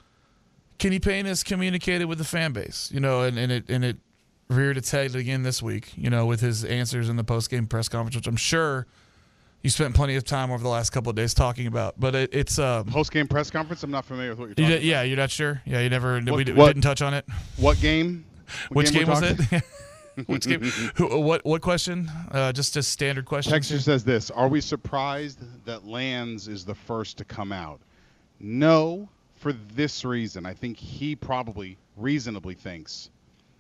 Kenny 0.79 0.99
Payne 0.99 1.27
has 1.27 1.43
communicated 1.43 2.07
with 2.07 2.19
the 2.19 2.25
fan 2.25 2.53
base, 2.53 2.91
you 2.93 3.01
know, 3.01 3.23
and, 3.23 3.39
and 3.39 3.51
it 3.51 3.65
and 3.69 3.85
it 3.85 3.97
reared 4.49 4.77
its 4.77 4.91
head 4.91 5.15
again 5.15 5.43
this 5.43 5.63
week, 5.63 5.93
you 5.97 6.11
know, 6.11 6.27
with 6.27 6.41
his 6.41 6.65
answers 6.65 7.09
in 7.09 7.17
the 7.17 7.25
post 7.25 7.51
game 7.51 7.67
press 7.67 7.89
conference, 7.89 8.17
which 8.17 8.27
I'm 8.27 8.37
sure 8.37 8.87
you 9.63 9.71
spent 9.71 9.95
plenty 9.95 10.15
of 10.17 10.25
time 10.25 10.51
over 10.51 10.63
the 10.63 10.69
last 10.69 10.91
couple 10.91 11.09
of 11.09 11.17
days 11.17 11.33
talking 11.33 11.67
about. 11.67 11.99
But 11.99 12.15
it, 12.15 12.35
it's 12.35 12.59
um, 12.59 12.85
post 12.87 13.11
game 13.13 13.27
press 13.27 13.51
conference. 13.51 13.83
I'm 13.83 13.91
not 13.91 14.05
familiar 14.05 14.31
with 14.31 14.39
what 14.39 14.45
you're 14.47 14.55
talking. 14.55 14.67
You, 14.67 14.75
about. 14.75 14.85
Yeah, 14.85 15.03
you're 15.03 15.17
not 15.17 15.31
sure. 15.31 15.63
Yeah, 15.65 15.81
you 15.81 15.89
never. 15.89 16.21
What, 16.21 16.35
we, 16.35 16.45
we 16.45 16.53
what, 16.53 16.67
didn't 16.67 16.83
touch 16.83 17.01
on 17.01 17.15
it. 17.15 17.25
What 17.57 17.81
game? 17.81 18.27
Which 18.71 18.93
game, 18.93 19.05
game 19.05 19.09
was 19.09 19.23
it? 19.23 19.65
Which 20.27 20.47
game? 20.47 20.63
Who, 20.97 21.21
what 21.21 21.45
what 21.45 21.63
question? 21.63 22.11
Uh, 22.31 22.53
just 22.53 22.77
a 22.77 22.83
standard 22.83 23.25
question. 23.25 23.53
Texture 23.53 23.81
says 23.81 24.05
this: 24.05 24.31
Are 24.31 24.49
we 24.49 24.61
surprised 24.61 25.41
that 25.65 25.87
Lands 25.87 26.49
is 26.49 26.65
the 26.65 26.75
first 26.75 27.19
to 27.19 27.25
come 27.25 27.53
out? 27.53 27.81
No, 28.41 29.09
for 29.37 29.53
this 29.53 30.05
reason. 30.05 30.47
I 30.47 30.55
think 30.55 30.77
he 30.77 31.17
probably 31.17 31.77
reasonably 31.97 32.55
thinks 32.55 33.11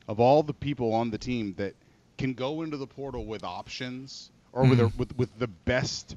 of 0.08 0.20
all 0.20 0.42
the 0.42 0.54
people 0.54 0.92
on 0.92 1.10
the 1.10 1.18
team 1.18 1.54
that 1.56 1.74
can 2.18 2.34
go 2.34 2.62
into 2.62 2.76
the 2.76 2.86
portal 2.86 3.24
with 3.26 3.42
options 3.44 4.30
or 4.52 4.62
mm-hmm. 4.62 4.70
with, 4.70 4.80
a, 4.80 4.92
with 4.96 5.18
with 5.18 5.38
the 5.38 5.48
best 5.48 6.16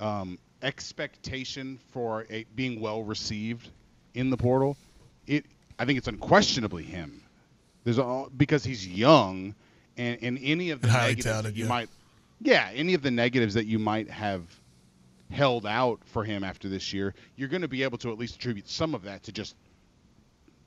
um, 0.00 0.38
expectation 0.62 1.78
for 1.92 2.26
a, 2.30 2.44
being 2.54 2.80
well 2.80 3.02
received 3.02 3.70
in 4.14 4.30
the 4.30 4.36
portal. 4.36 4.76
It 5.26 5.44
I 5.78 5.84
think 5.84 5.98
it's 5.98 6.08
unquestionably 6.08 6.84
him. 6.84 7.22
There's 7.86 8.00
all 8.00 8.28
because 8.36 8.64
he's 8.64 8.84
young 8.84 9.54
and, 9.96 10.18
and 10.20 10.40
any 10.42 10.70
of 10.70 10.80
the 10.80 10.88
Highly 10.88 11.14
negatives 11.14 11.44
that 11.44 11.54
you 11.54 11.62
yeah. 11.62 11.68
might, 11.68 11.88
yeah, 12.40 12.70
any 12.74 12.94
of 12.94 13.02
the 13.02 13.12
negatives 13.12 13.54
that 13.54 13.66
you 13.66 13.78
might 13.78 14.10
have 14.10 14.42
held 15.30 15.66
out 15.66 16.00
for 16.04 16.24
him 16.24 16.42
after 16.42 16.68
this 16.68 16.92
year, 16.92 17.14
you're 17.36 17.48
going 17.48 17.62
to 17.62 17.68
be 17.68 17.84
able 17.84 17.96
to 17.98 18.10
at 18.10 18.18
least 18.18 18.34
attribute 18.34 18.68
some 18.68 18.92
of 18.92 19.02
that 19.02 19.22
to 19.22 19.32
just 19.32 19.54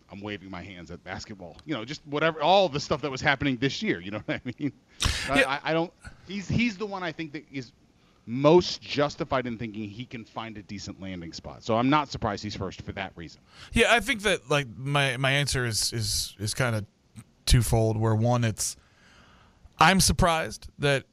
I'm 0.09 0.21
waving 0.21 0.49
my 0.49 0.61
hands 0.61 0.91
at 0.91 1.03
basketball. 1.03 1.57
You 1.65 1.75
know, 1.75 1.83
just 1.83 2.01
whatever, 2.07 2.41
all 2.41 2.69
the 2.69 2.79
stuff 2.79 3.01
that 3.01 3.11
was 3.11 3.19
happening 3.19 3.57
this 3.57 3.83
year. 3.83 3.99
You 3.99 4.11
know 4.11 4.19
what 4.25 4.39
I 4.45 4.53
mean? 4.57 4.71
Yeah. 5.27 5.43
I, 5.45 5.59
I, 5.71 5.73
don't. 5.73 5.91
He's 6.25 6.47
he's 6.47 6.77
the 6.77 6.85
one 6.85 7.03
I 7.03 7.11
think 7.11 7.33
that 7.33 7.43
is 7.51 7.73
most 8.27 8.81
justified 8.81 9.45
in 9.45 9.57
thinking 9.57 9.89
he 9.89 10.05
can 10.05 10.23
find 10.23 10.57
a 10.57 10.61
decent 10.63 11.01
landing 11.01 11.33
spot. 11.33 11.65
So 11.65 11.75
I'm 11.75 11.89
not 11.89 12.07
surprised 12.07 12.43
he's 12.43 12.55
first 12.55 12.81
for 12.83 12.93
that 12.93 13.11
reason. 13.17 13.41
Yeah, 13.73 13.87
I 13.93 13.99
think 13.99 14.21
that 14.21 14.49
like 14.49 14.67
my 14.77 15.17
my 15.17 15.31
answer 15.31 15.65
is 15.65 15.91
is 15.91 16.37
is 16.39 16.53
kind 16.53 16.77
of 16.77 16.85
twofold. 17.49 17.97
Where 17.97 18.15
one, 18.15 18.43
it's 18.43 18.75
I'm 19.79 19.99
surprised 19.99 20.67
that 20.79 21.05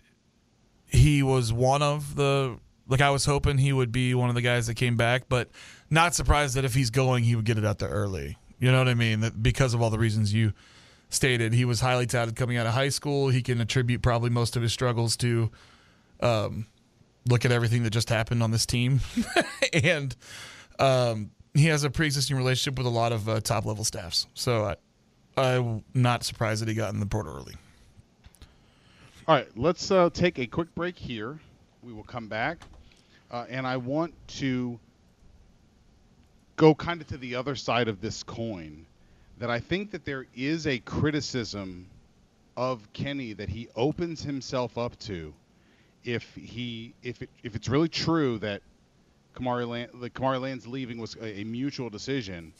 he 0.87 1.23
was 1.23 1.53
one 1.53 1.83
of 1.83 2.15
the 2.15 2.59
like 2.89 3.01
I 3.01 3.11
was 3.11 3.25
hoping 3.25 3.59
he 3.59 3.73
would 3.73 3.91
be 3.91 4.15
one 4.15 4.29
of 4.29 4.35
the 4.35 4.43
guys 4.43 4.67
that 4.69 4.75
came 4.75 4.97
back, 4.97 5.25
but 5.29 5.51
not 5.91 6.15
surprised 6.15 6.55
that 6.55 6.65
if 6.65 6.75
he's 6.75 6.91
going, 6.91 7.25
he 7.25 7.35
would 7.35 7.45
get 7.45 7.59
it 7.59 7.65
out 7.65 7.79
there 7.79 7.89
early. 7.89 8.37
You 8.59 8.71
know 8.71 8.79
what 8.79 8.89
I 8.89 8.95
mean? 8.95 9.21
That 9.21 9.43
because 9.43 9.75
of 9.75 9.83
all 9.83 9.91
the 9.91 9.99
reasons 9.99 10.33
you 10.33 10.53
stated, 11.11 11.53
he 11.53 11.65
was 11.65 11.81
highly 11.81 12.07
touted 12.07 12.37
coming 12.37 12.57
out 12.57 12.67
of 12.67 12.73
high 12.73 12.89
school. 12.89 13.29
He 13.29 13.43
can 13.43 13.61
attribute 13.61 14.03
probably 14.03 14.31
most 14.31 14.57
of 14.57 14.63
his 14.63 14.73
struggles 14.73 15.17
to 15.19 15.51
um, 16.21 16.67
look 17.29 17.45
at 17.45 17.53
everything 17.53 17.83
that 17.83 17.91
just 17.91 18.09
happened 18.09 18.43
on 18.43 18.51
this 18.51 18.67
team, 18.67 19.01
and 19.73 20.15
um, 20.79 21.31
he 21.55 21.67
has 21.67 21.85
a 21.85 21.91
pre-existing 21.91 22.37
relationship 22.37 22.79
with 22.79 22.87
a 22.87 22.91
lot 22.91 23.13
of 23.13 23.29
uh, 23.29 23.41
top 23.41 23.65
level 23.65 23.85
staffs. 23.85 24.27
So 24.35 24.65
I, 24.65 24.77
I'm 25.37 25.85
not 25.93 26.25
surprised 26.25 26.63
that 26.63 26.69
he 26.69 26.75
got 26.75 26.95
in 26.95 27.01
the 27.01 27.07
port 27.07 27.27
early. 27.27 27.55
All 29.29 29.35
right, 29.35 29.49
let's 29.57 29.91
uh, 29.91 30.09
take 30.13 30.39
a 30.39 30.47
quick 30.47 30.75
break 30.75 30.97
here. 30.97 31.39
We 31.83 31.93
will 31.93 32.05
come 32.05 32.29
back, 32.29 32.59
uh, 33.31 33.45
and 33.49 33.67
I 33.67 33.77
want 33.77 34.15
to 34.29 34.79
go 36.57 36.75
kind 36.75 37.01
of 37.01 37.07
to 37.09 37.19
the 37.19 37.35
other 37.35 37.55
side 37.55 37.89
of 37.89 38.01
this 38.01 38.23
coin. 38.23 38.87
That 39.39 39.51
I 39.51 39.61
think 39.61 39.91
that 39.91 40.07
there 40.07 40.27
is 40.35 40.67
a 40.67 40.79
criticism 40.79 41.87
of 42.57 42.91
Kenny 42.95 43.35
that 43.35 43.51
he 43.51 43.69
opens 43.77 44.23
himself 44.23 44.79
up 44.79 44.99
to 45.01 45.35
if 46.05 46.35
he 46.35 46.95
if 47.03 47.21
it, 47.21 47.29
if 47.43 47.55
it's 47.55 47.69
really 47.69 47.89
true 47.89 48.39
that 48.39 48.63
Kamari 49.35 49.69
Land, 49.69 49.91
the 50.01 50.09
Kamari 50.09 50.41
Land's 50.41 50.67
leaving 50.67 50.99
was 50.99 51.17
a, 51.17 51.41
a 51.41 51.45
mutual 51.45 51.91
decision 51.91 52.55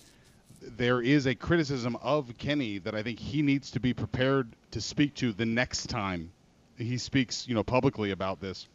there 0.61 1.01
is 1.01 1.27
a 1.27 1.35
criticism 1.35 1.97
of 2.03 2.37
Kenny 2.39 2.79
that 2.79 2.95
I 2.95 3.03
think 3.03 3.19
he 3.19 3.43
needs 3.43 3.71
to 3.73 3.81
be 3.81 3.93
prepared 3.95 4.49
to 4.73 4.81
speak 4.81 5.15
to 5.17 5.33
the 5.33 5.47
next 5.47 5.89
time 5.89 6.31
he 6.77 6.99
speaks, 6.99 7.47
you 7.49 7.55
know, 7.55 7.63
publicly 7.63 8.11
about 8.11 8.41
this 8.41 8.69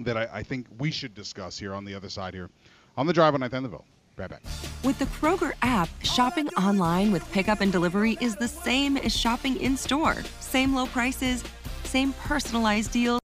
that 0.00 0.16
I, 0.16 0.28
I 0.32 0.42
think 0.42 0.66
we 0.78 0.90
should 0.90 1.14
discuss 1.14 1.58
here 1.58 1.74
on 1.74 1.84
the 1.84 1.94
other 1.94 2.08
side 2.08 2.34
here 2.34 2.50
on 2.96 3.06
the 3.06 3.12
drive 3.12 3.34
on 3.34 3.40
Ninth 3.40 3.52
and 3.52 3.64
the 3.64 3.68
Ville. 3.68 3.84
Right 4.16 4.30
back. 4.30 4.42
With 4.84 4.98
the 4.98 5.06
Kroger 5.06 5.52
app, 5.62 5.88
shopping 6.02 6.48
online 6.50 7.10
with 7.10 7.28
pickup 7.32 7.60
and 7.60 7.72
delivery 7.72 8.16
is 8.20 8.36
the 8.36 8.46
same 8.46 8.96
as 8.96 9.16
shopping 9.16 9.60
in 9.60 9.76
store. 9.76 10.16
Same 10.38 10.74
low 10.74 10.86
prices, 10.86 11.42
same 11.82 12.12
personalized 12.12 12.92
deals. 12.92 13.23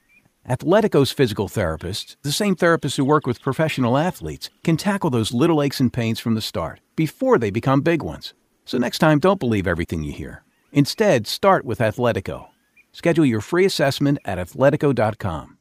Athletico's 0.49 1.11
physical 1.11 1.47
therapists, 1.47 2.15
the 2.23 2.31
same 2.31 2.55
therapists 2.55 2.97
who 2.97 3.05
work 3.05 3.27
with 3.27 3.43
professional 3.43 3.95
athletes, 3.95 4.49
can 4.63 4.75
tackle 4.75 5.11
those 5.11 5.33
little 5.33 5.61
aches 5.61 5.79
and 5.79 5.93
pains 5.93 6.19
from 6.19 6.33
the 6.33 6.41
start, 6.41 6.79
before 6.95 7.37
they 7.37 7.51
become 7.51 7.81
big 7.81 8.01
ones. 8.01 8.33
So 8.65 8.79
next 8.79 8.97
time, 8.97 9.19
don't 9.19 9.39
believe 9.39 9.67
everything 9.67 10.03
you 10.03 10.11
hear. 10.11 10.43
Instead, 10.71 11.27
start 11.27 11.63
with 11.63 11.77
Athletico. 11.77 12.47
Schedule 12.91 13.25
your 13.25 13.41
free 13.41 13.65
assessment 13.65 14.17
at 14.25 14.39
athletico.com. 14.39 15.57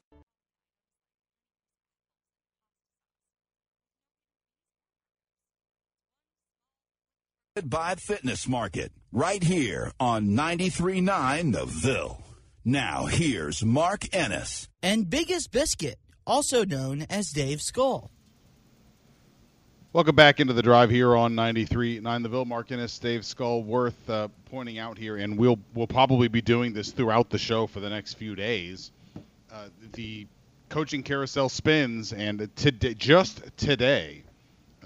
By 7.63 7.97
Fitness 7.97 8.49
Market, 8.49 8.93
right 9.13 9.43
here 9.43 9.93
on 10.01 10.29
93.9 10.29 11.53
The 11.53 11.67
Ville. 11.67 12.30
Now, 12.65 13.07
here's 13.07 13.65
Mark 13.65 14.15
Ennis. 14.15 14.69
And 14.83 15.09
Biggest 15.09 15.51
Biscuit 15.51 15.99
also 16.27 16.63
known 16.63 17.07
as 17.09 17.31
Dave 17.31 17.63
Skull. 17.63 18.11
Welcome 19.95 20.15
back 20.15 20.41
into 20.41 20.53
the 20.53 20.63
drive 20.63 20.91
here 20.91 21.17
on 21.17 21.35
93.9 21.35 22.23
The 22.23 22.29
Ville. 22.29 22.45
Mark 22.45 22.71
Ennis, 22.71 22.99
Dave 22.99 23.25
Skull, 23.25 23.63
worth 23.63 24.11
uh, 24.11 24.29
pointing 24.51 24.79
out 24.79 24.99
here, 24.99 25.17
and 25.17 25.39
we'll 25.39 25.59
we'll 25.75 25.87
probably 25.87 26.29
be 26.29 26.43
doing 26.43 26.75
this 26.75 26.93
throughout 26.93 27.31
the 27.31 27.39
show 27.39 27.67
for 27.67 27.81
the 27.81 27.89
next 27.89 28.15
few 28.15 28.37
days. 28.37 28.93
Uh, 29.51 29.69
the 29.95 30.27
coaching 30.69 31.03
carousel 31.03 31.49
spins, 31.49 32.13
and 32.13 32.55
today, 32.57 32.93
just 32.93 33.41
today, 33.57 34.23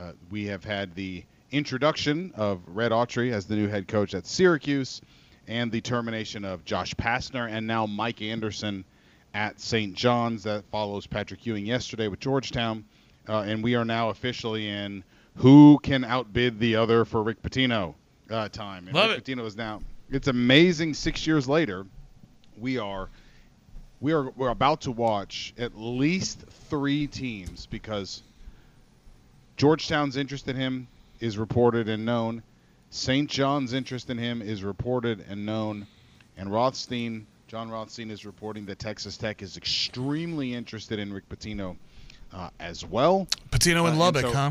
uh, 0.01 0.13
we 0.31 0.47
have 0.47 0.65
had 0.65 0.95
the 0.95 1.25
introduction 1.51 2.33
of 2.37 2.61
Red 2.69 2.93
Autry 2.93 3.33
as 3.33 3.47
the 3.47 3.57
new 3.57 3.69
head 3.69 3.89
coach 3.89 4.15
at 4.15 4.27
Syracuse, 4.27 5.03
and 5.49 5.71
the 5.71 5.81
termination 5.81 6.45
of 6.45 6.65
Josh 6.65 6.95
Pastner, 6.95 7.51
and 7.51 7.67
now 7.67 7.87
Mike 7.87 8.23
Anderson 8.23 8.85
at 9.35 9.61
St. 9.61 9.95
John's. 9.95 10.43
That 10.45 10.65
follows 10.71 11.07
Patrick 11.07 11.45
Ewing 11.47 11.67
yesterday 11.67 12.09
with 12.09 12.21
Georgetown 12.21 12.85
uh, 13.29 13.41
and 13.41 13.63
we 13.63 13.75
are 13.75 13.85
now 13.85 14.11
officially 14.11 14.69
in 14.69 15.03
who 15.37 15.79
can 15.83 16.05
outbid 16.05 16.59
the 16.59 16.77
other 16.77 17.05
for 17.05 17.23
Rick 17.23 17.43
Pitino 17.43 17.95
uh, 18.31 18.49
time. 18.49 18.87
And 18.87 18.95
Love 18.95 19.11
Rick 19.11 19.29
it. 19.29 19.37
Pitino 19.37 19.47
is 19.47 19.57
now. 19.57 19.83
It's 20.11 20.29
amazing. 20.29 20.95
Six 20.95 21.27
years 21.27 21.49
later, 21.49 21.87
we 22.59 22.79
are 22.79 23.09
we 24.01 24.13
are 24.13 24.31
we're 24.31 24.51
about 24.51 24.83
to 24.83 24.91
watch 24.91 25.55
at 25.59 25.77
least 25.77 26.45
three 26.69 27.07
teams 27.07 27.67
because 27.67 28.23
Georgetown's 29.57 30.17
interest 30.17 30.47
in 30.49 30.57
him 30.57 30.87
is 31.21 31.39
reported 31.39 31.89
and 31.89 32.05
known. 32.05 32.43
St. 32.95 33.29
John's 33.29 33.73
interest 33.73 34.09
in 34.09 34.17
him 34.17 34.41
is 34.41 34.63
reported 34.63 35.25
and 35.29 35.45
known, 35.45 35.85
and 36.37 36.53
Rothstein, 36.53 37.27
John 37.49 37.69
Rothstein, 37.69 38.09
is 38.09 38.25
reporting 38.25 38.65
that 38.67 38.79
Texas 38.79 39.17
Tech 39.17 39.43
is 39.43 39.57
extremely 39.57 40.55
interested 40.55 41.01
in 41.01 41.13
Rick 41.13 41.29
Pitino 41.29 41.77
uh, 42.33 42.51
as 42.61 42.85
well. 42.85 43.27
Pitino 43.51 43.79
Uh, 43.79 43.79
and 43.79 43.89
and 43.89 43.99
Lubbock, 43.99 44.23
so- 44.23 44.33
huh? 44.33 44.51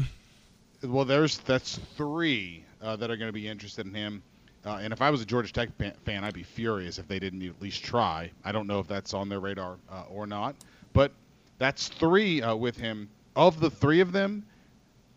Well, 0.84 1.06
there's 1.06 1.38
that's 1.38 1.80
three 1.96 2.66
uh, 2.82 2.98
that 2.98 3.10
are 3.10 3.16
going 3.16 3.30
to 3.30 3.34
be 3.34 3.48
interested 3.48 3.86
in 3.86 3.94
him. 3.94 4.22
Uh, 4.66 4.80
and 4.82 4.92
if 4.92 5.02
I 5.02 5.10
was 5.10 5.22
a 5.22 5.26
Georgia 5.26 5.54
Tech 5.54 5.70
fan, 6.04 6.26
I'd 6.26 6.34
be 6.34 6.44
furious 6.44 6.98
if 7.00 7.08
they 7.08 7.20
didn't 7.20 7.44
at 7.44 7.62
least 7.62 7.82
try. 7.82 8.30
I 8.44 8.52
don't 8.52 8.68
know 8.68 8.80
if 8.80 8.88
that's 8.90 9.14
on 9.14 9.30
their 9.30 9.40
radar 9.40 9.78
uh, 9.90 10.04
or 10.10 10.28
not, 10.28 10.56
but 10.92 11.14
that's 11.60 11.88
three 11.88 12.42
uh, 12.42 12.56
with 12.56 12.76
him. 12.76 13.10
Of 13.38 13.62
the 13.62 13.70
three 13.70 14.02
of 14.02 14.12
them, 14.12 14.46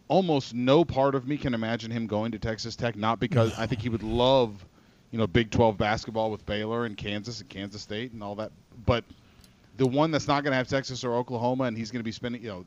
almost 0.08 0.54
no 0.54 0.84
part 0.84 1.14
of 1.14 1.26
me 1.26 1.36
can 1.36 1.54
imagine 1.54 1.90
him 1.90 2.06
going 2.06 2.32
to 2.32 2.38
Texas 2.38 2.76
Tech. 2.76 2.96
Not 2.96 3.20
because 3.20 3.58
I 3.58 3.66
think 3.66 3.82
he 3.82 3.88
would 3.88 4.02
love, 4.02 4.64
you 5.10 5.18
know, 5.18 5.26
Big 5.26 5.50
12 5.50 5.76
basketball 5.76 6.30
with 6.30 6.44
Baylor 6.46 6.84
and 6.84 6.96
Kansas 6.96 7.40
and 7.40 7.48
Kansas 7.48 7.82
State 7.82 8.12
and 8.12 8.22
all 8.22 8.34
that. 8.36 8.52
But 8.84 9.04
the 9.76 9.86
one 9.86 10.10
that's 10.10 10.28
not 10.28 10.42
going 10.42 10.52
to 10.52 10.56
have 10.56 10.68
Texas 10.68 11.04
or 11.04 11.14
Oklahoma, 11.14 11.64
and 11.64 11.76
he's 11.76 11.90
going 11.90 12.00
to 12.00 12.04
be 12.04 12.12
spending, 12.12 12.42
you 12.42 12.48
know, 12.48 12.64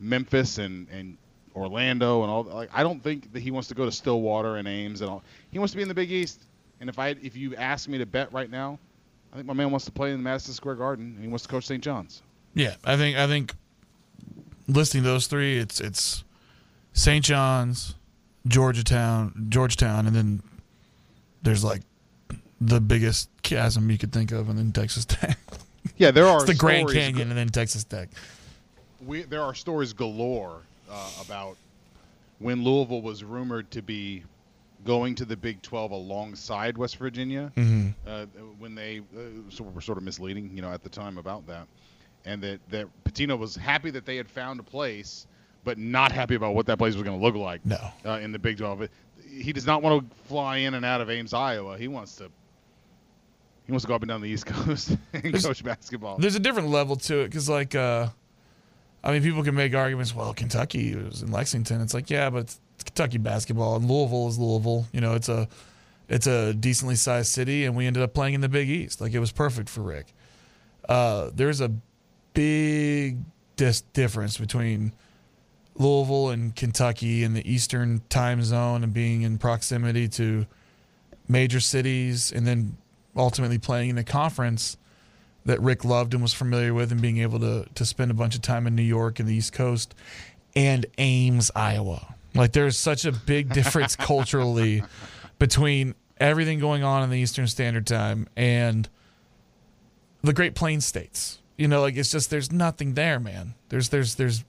Memphis 0.00 0.58
and 0.58 0.88
and 0.90 1.16
Orlando 1.54 2.22
and 2.22 2.30
all. 2.30 2.44
Like, 2.44 2.70
I 2.72 2.82
don't 2.82 3.02
think 3.02 3.32
that 3.32 3.40
he 3.40 3.50
wants 3.50 3.68
to 3.68 3.74
go 3.74 3.84
to 3.84 3.92
Stillwater 3.92 4.56
and 4.56 4.68
Ames 4.68 5.00
and 5.00 5.10
all. 5.10 5.22
He 5.50 5.58
wants 5.58 5.72
to 5.72 5.76
be 5.76 5.82
in 5.82 5.88
the 5.88 5.94
Big 5.94 6.12
East. 6.12 6.46
And 6.80 6.90
if 6.90 6.98
I 6.98 7.08
if 7.08 7.36
you 7.36 7.56
ask 7.56 7.88
me 7.88 7.98
to 7.98 8.06
bet 8.06 8.32
right 8.32 8.50
now, 8.50 8.78
I 9.32 9.36
think 9.36 9.46
my 9.46 9.54
man 9.54 9.70
wants 9.70 9.86
to 9.86 9.92
play 9.92 10.12
in 10.12 10.18
the 10.18 10.22
Madison 10.22 10.54
Square 10.54 10.76
Garden 10.76 11.14
and 11.14 11.22
he 11.22 11.28
wants 11.28 11.44
to 11.44 11.48
coach 11.48 11.66
St. 11.66 11.82
John's. 11.82 12.22
Yeah, 12.54 12.74
I 12.84 12.96
think 12.96 13.16
I 13.16 13.26
think 13.26 13.54
listing 14.68 15.02
those 15.02 15.26
three, 15.26 15.58
it's 15.58 15.80
it's 15.80 16.24
St. 16.96 17.22
John's, 17.24 17.94
Georgetown, 18.48 19.46
Georgetown, 19.50 20.06
and 20.06 20.16
then 20.16 20.42
there's 21.42 21.62
like 21.62 21.82
the 22.60 22.80
biggest 22.80 23.28
chasm 23.42 23.90
you 23.90 23.98
could 23.98 24.12
think 24.12 24.32
of, 24.32 24.48
and 24.48 24.58
then 24.58 24.72
Texas 24.72 25.04
Tech. 25.04 25.38
Yeah, 25.98 26.10
there 26.10 26.26
are 26.26 26.38
it's 26.38 26.46
the 26.46 26.54
Grand 26.54 26.90
Canyon, 26.90 27.28
and 27.28 27.38
then 27.38 27.48
Texas 27.48 27.84
Tech. 27.84 28.08
we 29.06 29.22
there 29.22 29.40
are 29.40 29.54
stories 29.54 29.92
galore 29.92 30.62
uh, 30.90 31.10
about 31.24 31.56
when 32.40 32.64
Louisville 32.64 33.02
was 33.02 33.22
rumored 33.22 33.70
to 33.70 33.82
be 33.82 34.24
going 34.84 35.14
to 35.14 35.24
the 35.24 35.36
Big 35.36 35.62
12 35.62 35.92
alongside 35.92 36.76
West 36.76 36.96
Virginia. 36.96 37.52
Mhm. 37.56 37.94
Uh, 38.04 38.26
when 38.58 38.74
they 38.74 38.98
uh, 39.16 39.62
were 39.62 39.80
sort 39.80 39.96
of 39.96 40.02
misleading, 40.02 40.50
you 40.54 40.60
know, 40.60 40.72
at 40.72 40.82
the 40.82 40.88
time 40.90 41.18
about 41.18 41.46
that, 41.46 41.68
and 42.24 42.42
that 42.42 42.58
that 42.70 42.88
Pitino 43.04 43.38
was 43.38 43.54
happy 43.54 43.90
that 43.90 44.04
they 44.04 44.16
had 44.16 44.28
found 44.28 44.58
a 44.58 44.64
place, 44.64 45.28
but 45.66 45.76
not 45.76 46.12
happy 46.12 46.36
about 46.36 46.54
what 46.54 46.64
that 46.66 46.78
place 46.78 46.94
was 46.94 47.02
going 47.02 47.18
to 47.18 47.22
look 47.22 47.34
like. 47.34 47.66
No. 47.66 47.76
Uh, 48.06 48.20
in 48.22 48.30
the 48.32 48.38
Big 48.38 48.56
12, 48.56 48.88
he 49.28 49.52
does 49.52 49.66
not 49.66 49.82
want 49.82 50.08
to 50.08 50.16
fly 50.28 50.58
in 50.58 50.72
and 50.74 50.84
out 50.84 51.00
of 51.02 51.10
Ames, 51.10 51.34
Iowa. 51.34 51.76
He 51.76 51.88
wants 51.88 52.16
to. 52.16 52.30
He 53.66 53.72
wants 53.72 53.82
to 53.84 53.88
go 53.88 53.96
up 53.96 54.02
and 54.02 54.08
down 54.08 54.20
the 54.20 54.28
East 54.28 54.46
Coast 54.46 54.90
and 55.12 55.22
There's- 55.24 55.44
coach 55.44 55.62
basketball. 55.64 56.18
There's 56.18 56.36
a 56.36 56.40
different 56.40 56.68
level 56.70 56.94
to 56.96 57.18
it 57.22 57.24
because, 57.26 57.48
like, 57.48 57.74
uh, 57.74 58.06
I 59.02 59.12
mean, 59.12 59.22
people 59.22 59.42
can 59.42 59.56
make 59.56 59.74
arguments. 59.74 60.14
Well, 60.14 60.32
Kentucky 60.32 60.94
was 60.94 61.22
in 61.22 61.32
Lexington. 61.32 61.80
It's 61.80 61.92
like, 61.92 62.08
yeah, 62.08 62.30
but 62.30 62.38
it's 62.44 62.60
Kentucky 62.84 63.18
basketball, 63.18 63.74
and 63.76 63.90
Louisville 63.90 64.28
is 64.28 64.38
Louisville. 64.38 64.86
You 64.92 65.00
know, 65.00 65.14
it's 65.14 65.28
a 65.28 65.48
it's 66.08 66.28
a 66.28 66.54
decently 66.54 66.94
sized 66.94 67.32
city, 67.32 67.64
and 67.64 67.74
we 67.76 67.86
ended 67.88 68.04
up 68.04 68.14
playing 68.14 68.34
in 68.34 68.40
the 68.40 68.48
Big 68.48 68.68
East. 68.70 69.00
Like, 69.00 69.12
it 69.12 69.18
was 69.18 69.32
perfect 69.32 69.68
for 69.68 69.80
Rick. 69.80 70.14
Uh, 70.88 71.30
there's 71.34 71.60
a 71.60 71.72
big 72.34 73.18
dis- 73.56 73.80
difference 73.92 74.38
between 74.38 74.92
Louisville 75.78 76.30
and 76.30 76.54
Kentucky 76.54 77.22
in 77.22 77.34
the 77.34 77.50
Eastern 77.50 78.02
time 78.08 78.42
zone 78.42 78.82
and 78.82 78.92
being 78.92 79.22
in 79.22 79.38
proximity 79.38 80.08
to 80.08 80.46
major 81.28 81.60
cities, 81.60 82.32
and 82.32 82.46
then 82.46 82.76
ultimately 83.16 83.58
playing 83.58 83.90
in 83.90 83.98
a 83.98 84.04
conference 84.04 84.76
that 85.44 85.60
Rick 85.60 85.84
loved 85.84 86.12
and 86.12 86.22
was 86.22 86.34
familiar 86.34 86.74
with, 86.74 86.92
and 86.92 87.00
being 87.00 87.18
able 87.18 87.38
to 87.40 87.66
to 87.74 87.84
spend 87.84 88.10
a 88.10 88.14
bunch 88.14 88.34
of 88.34 88.42
time 88.42 88.66
in 88.66 88.74
New 88.74 88.82
York 88.82 89.18
and 89.20 89.28
the 89.28 89.34
East 89.34 89.52
Coast, 89.52 89.94
and 90.54 90.86
Ames, 90.98 91.50
Iowa. 91.54 92.14
Like 92.34 92.52
there's 92.52 92.78
such 92.78 93.04
a 93.04 93.12
big 93.12 93.52
difference 93.52 93.96
culturally 93.96 94.82
between 95.38 95.94
everything 96.18 96.58
going 96.58 96.82
on 96.82 97.02
in 97.02 97.10
the 97.10 97.18
Eastern 97.18 97.46
Standard 97.46 97.86
Time 97.86 98.26
and 98.36 98.88
the 100.22 100.32
Great 100.32 100.54
Plains 100.54 100.86
states. 100.86 101.38
You 101.56 101.68
know, 101.68 101.80
like 101.80 101.96
it's 101.96 102.10
just 102.10 102.30
there's 102.30 102.52
nothing 102.52 102.94
there, 102.94 103.18
man. 103.18 103.54
There's 103.68 103.88
there's 103.88 104.16
there's 104.16 104.44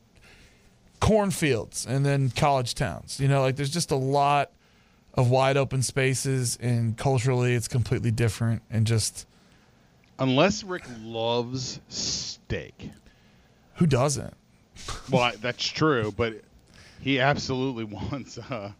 cornfields 0.99 1.85
and 1.85 2.05
then 2.05 2.29
college 2.31 2.75
towns. 2.75 3.19
You 3.19 3.27
know, 3.27 3.41
like 3.41 3.55
there's 3.55 3.69
just 3.71 3.91
a 3.91 3.95
lot 3.95 4.51
of 5.13 5.29
wide 5.29 5.57
open 5.57 5.81
spaces 5.81 6.57
and 6.61 6.95
culturally 6.97 7.53
it's 7.55 7.67
completely 7.67 8.11
different 8.11 8.61
and 8.69 8.85
just 8.85 9.25
Unless 10.19 10.63
Rick 10.63 10.83
loves 11.03 11.79
steak. 11.89 12.91
who 13.75 13.85
doesn't? 13.85 14.33
Well, 15.11 15.21
I- 15.23 15.35
that's 15.35 15.65
true, 15.67 16.13
but 16.15 16.41
he 17.01 17.19
absolutely 17.19 17.83
wants. 18.11 18.37
Uh, 18.37 18.71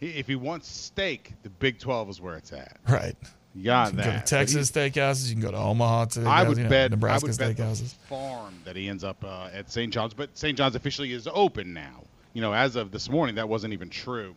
if 0.00 0.26
he 0.26 0.34
wants 0.36 0.68
steak, 0.68 1.32
the 1.42 1.50
Big 1.50 1.78
12 1.78 2.10
is 2.10 2.20
where 2.20 2.36
it's 2.36 2.52
at. 2.52 2.76
Right. 2.88 3.16
You 3.54 3.64
got 3.64 3.86
You 3.86 3.90
can 3.90 3.96
that. 3.98 4.04
go 4.04 4.18
to 4.20 4.24
Texas 4.26 4.70
steakhouses. 4.70 5.28
You 5.28 5.34
can 5.34 5.42
go 5.42 5.50
to 5.52 5.56
Omaha 5.56 6.06
steakhouses. 6.06 6.26
I 6.26 6.42
would 6.48 6.56
you 6.58 6.64
know, 6.64 6.70
bet 6.70 6.90
Nebraska 6.90 7.26
I 7.26 7.30
would 7.30 7.38
bet 7.38 7.56
steakhouses. 7.56 7.94
farm 8.08 8.54
that 8.64 8.74
he 8.76 8.88
ends 8.88 9.04
up 9.04 9.22
uh, 9.24 9.48
at 9.52 9.70
St. 9.70 9.92
John's, 9.92 10.12
but 10.14 10.36
St. 10.36 10.56
John's 10.58 10.74
officially 10.74 11.12
is 11.12 11.28
open 11.32 11.72
now. 11.72 12.02
You 12.32 12.42
know, 12.42 12.52
as 12.52 12.74
of 12.74 12.90
this 12.90 13.08
morning, 13.08 13.36
that 13.36 13.48
wasn't 13.48 13.72
even 13.72 13.90
true. 13.90 14.34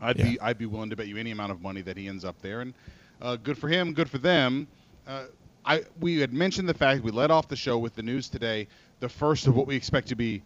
I'd 0.00 0.16
be 0.16 0.38
I'd 0.40 0.58
be 0.58 0.66
willing 0.66 0.90
to 0.90 0.96
bet 0.96 1.08
you 1.08 1.16
any 1.16 1.30
amount 1.30 1.52
of 1.52 1.62
money 1.62 1.80
that 1.82 1.96
he 1.96 2.06
ends 2.06 2.24
up 2.24 2.40
there, 2.42 2.60
and 2.60 2.74
uh, 3.22 3.36
good 3.36 3.56
for 3.58 3.66
him, 3.68 3.94
good 3.94 4.08
for 4.10 4.18
them. 4.18 4.68
Uh, 5.06 5.24
I 5.64 5.84
we 5.98 6.20
had 6.20 6.32
mentioned 6.32 6.68
the 6.68 6.74
fact 6.74 7.02
we 7.02 7.10
led 7.10 7.30
off 7.30 7.48
the 7.48 7.56
show 7.56 7.78
with 7.78 7.94
the 7.94 8.02
news 8.02 8.28
today, 8.28 8.68
the 9.00 9.08
first 9.08 9.46
of 9.46 9.56
what 9.56 9.66
we 9.66 9.74
expect 9.74 10.08
to 10.08 10.14
be 10.14 10.42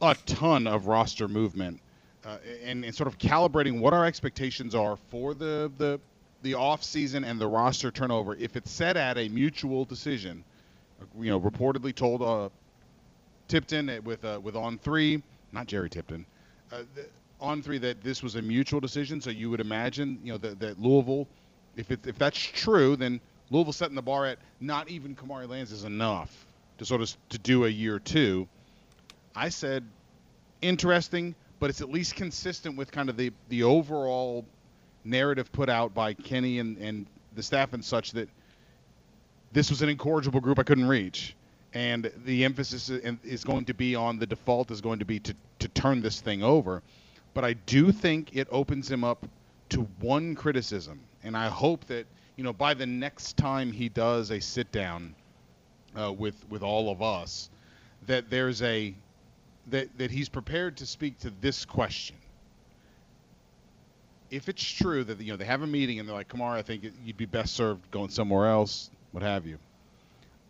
a 0.00 0.16
ton 0.26 0.66
of 0.66 0.86
roster 0.86 1.28
movement, 1.28 1.78
uh, 2.24 2.38
and, 2.64 2.84
and 2.84 2.92
sort 2.94 3.06
of 3.06 3.18
calibrating 3.18 3.78
what 3.78 3.92
our 3.92 4.04
expectations 4.06 4.74
are 4.74 4.96
for 5.10 5.34
the 5.34 5.70
the 5.78 6.00
the 6.42 6.54
off 6.54 6.82
season 6.82 7.24
and 7.24 7.40
the 7.40 7.46
roster 7.46 7.90
turnover. 7.90 8.34
If 8.36 8.56
it's 8.56 8.70
set 8.70 8.96
at 8.96 9.18
a 9.18 9.28
mutual 9.28 9.84
decision, 9.84 10.44
you 11.18 11.30
know, 11.30 11.40
reportedly 11.40 11.94
told 11.94 12.22
uh, 12.22 12.48
Tipton 13.48 14.02
with 14.04 14.24
uh, 14.24 14.40
with 14.42 14.56
on 14.56 14.78
three, 14.78 15.22
not 15.52 15.66
Jerry 15.66 15.90
Tipton, 15.90 16.26
uh, 16.72 16.82
on 17.40 17.62
three 17.62 17.78
that 17.78 18.02
this 18.02 18.22
was 18.22 18.36
a 18.36 18.42
mutual 18.42 18.80
decision. 18.80 19.20
So 19.20 19.30
you 19.30 19.50
would 19.50 19.60
imagine, 19.60 20.18
you 20.22 20.32
know, 20.32 20.38
that, 20.38 20.60
that 20.60 20.80
Louisville, 20.80 21.26
if 21.76 21.90
it, 21.90 22.06
if 22.06 22.18
that's 22.18 22.38
true, 22.38 22.96
then 22.96 23.20
Louisville 23.50 23.72
setting 23.72 23.96
the 23.96 24.02
bar 24.02 24.26
at 24.26 24.38
not 24.60 24.88
even 24.88 25.14
Kamari 25.14 25.48
Lands 25.48 25.72
is 25.72 25.84
enough 25.84 26.46
to 26.78 26.84
sort 26.84 27.00
of 27.00 27.14
to 27.30 27.38
do 27.38 27.64
a 27.66 27.68
year 27.68 27.98
two. 27.98 28.48
I 29.34 29.48
said 29.48 29.84
interesting, 30.60 31.34
but 31.58 31.70
it's 31.70 31.80
at 31.80 31.90
least 31.90 32.14
consistent 32.14 32.76
with 32.76 32.90
kind 32.90 33.08
of 33.08 33.16
the 33.16 33.32
the 33.48 33.62
overall 33.64 34.44
narrative 35.04 35.50
put 35.52 35.68
out 35.68 35.94
by 35.94 36.14
Kenny 36.14 36.58
and, 36.58 36.76
and 36.78 37.06
the 37.34 37.42
staff 37.42 37.72
and 37.72 37.84
such 37.84 38.12
that 38.12 38.28
this 39.52 39.70
was 39.70 39.82
an 39.82 39.88
incorrigible 39.88 40.40
group 40.40 40.58
I 40.58 40.62
couldn't 40.62 40.88
reach. 40.88 41.36
And 41.74 42.10
the 42.24 42.44
emphasis 42.44 42.90
is 42.90 43.44
going 43.44 43.64
to 43.66 43.74
be 43.74 43.94
on 43.94 44.18
the 44.18 44.26
default 44.26 44.70
is 44.70 44.80
going 44.80 44.98
to 44.98 45.04
be 45.04 45.18
to, 45.20 45.34
to 45.60 45.68
turn 45.68 46.02
this 46.02 46.20
thing 46.20 46.42
over. 46.42 46.82
But 47.34 47.44
I 47.44 47.54
do 47.54 47.92
think 47.92 48.36
it 48.36 48.46
opens 48.50 48.90
him 48.90 49.04
up 49.04 49.26
to 49.70 49.82
one 50.00 50.34
criticism. 50.34 51.00
And 51.22 51.34
I 51.34 51.48
hope 51.48 51.86
that, 51.86 52.06
you 52.36 52.44
know, 52.44 52.52
by 52.52 52.74
the 52.74 52.84
next 52.84 53.38
time 53.38 53.72
he 53.72 53.88
does 53.88 54.30
a 54.30 54.40
sit 54.40 54.70
down 54.70 55.14
uh, 55.98 56.12
with, 56.12 56.44
with 56.50 56.62
all 56.62 56.90
of 56.90 57.00
us, 57.00 57.48
that 58.06 58.28
there's 58.28 58.60
a 58.62 58.94
that 59.68 59.96
that 59.98 60.10
he's 60.10 60.28
prepared 60.28 60.76
to 60.78 60.86
speak 60.86 61.18
to 61.20 61.32
this 61.40 61.64
question. 61.64 62.16
If 64.32 64.48
it's 64.48 64.64
true 64.64 65.04
that 65.04 65.20
you 65.20 65.30
know 65.30 65.36
they 65.36 65.44
have 65.44 65.60
a 65.60 65.66
meeting 65.66 66.00
and 66.00 66.08
they're 66.08 66.16
like, 66.16 66.28
Kamari, 66.28 66.56
I 66.56 66.62
think 66.62 66.90
you'd 67.04 67.18
be 67.18 67.26
best 67.26 67.54
served 67.54 67.88
going 67.90 68.08
somewhere 68.08 68.48
else, 68.48 68.90
what 69.12 69.22
have 69.22 69.46
you. 69.46 69.58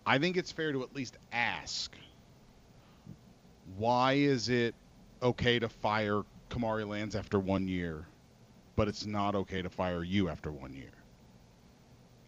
I 0.06 0.18
think 0.18 0.36
it's 0.36 0.52
fair 0.52 0.72
to 0.72 0.82
at 0.84 0.94
least 0.94 1.16
ask 1.32 1.92
why 3.76 4.14
is 4.14 4.48
it 4.48 4.74
okay 5.20 5.58
to 5.58 5.68
fire 5.68 6.22
Kamari 6.48 6.86
Lands 6.86 7.16
after 7.16 7.40
one 7.40 7.66
year, 7.66 8.06
but 8.76 8.86
it's 8.86 9.04
not 9.04 9.34
okay 9.34 9.62
to 9.62 9.68
fire 9.68 10.04
you 10.04 10.28
after 10.28 10.52
one 10.52 10.74
year? 10.74 10.90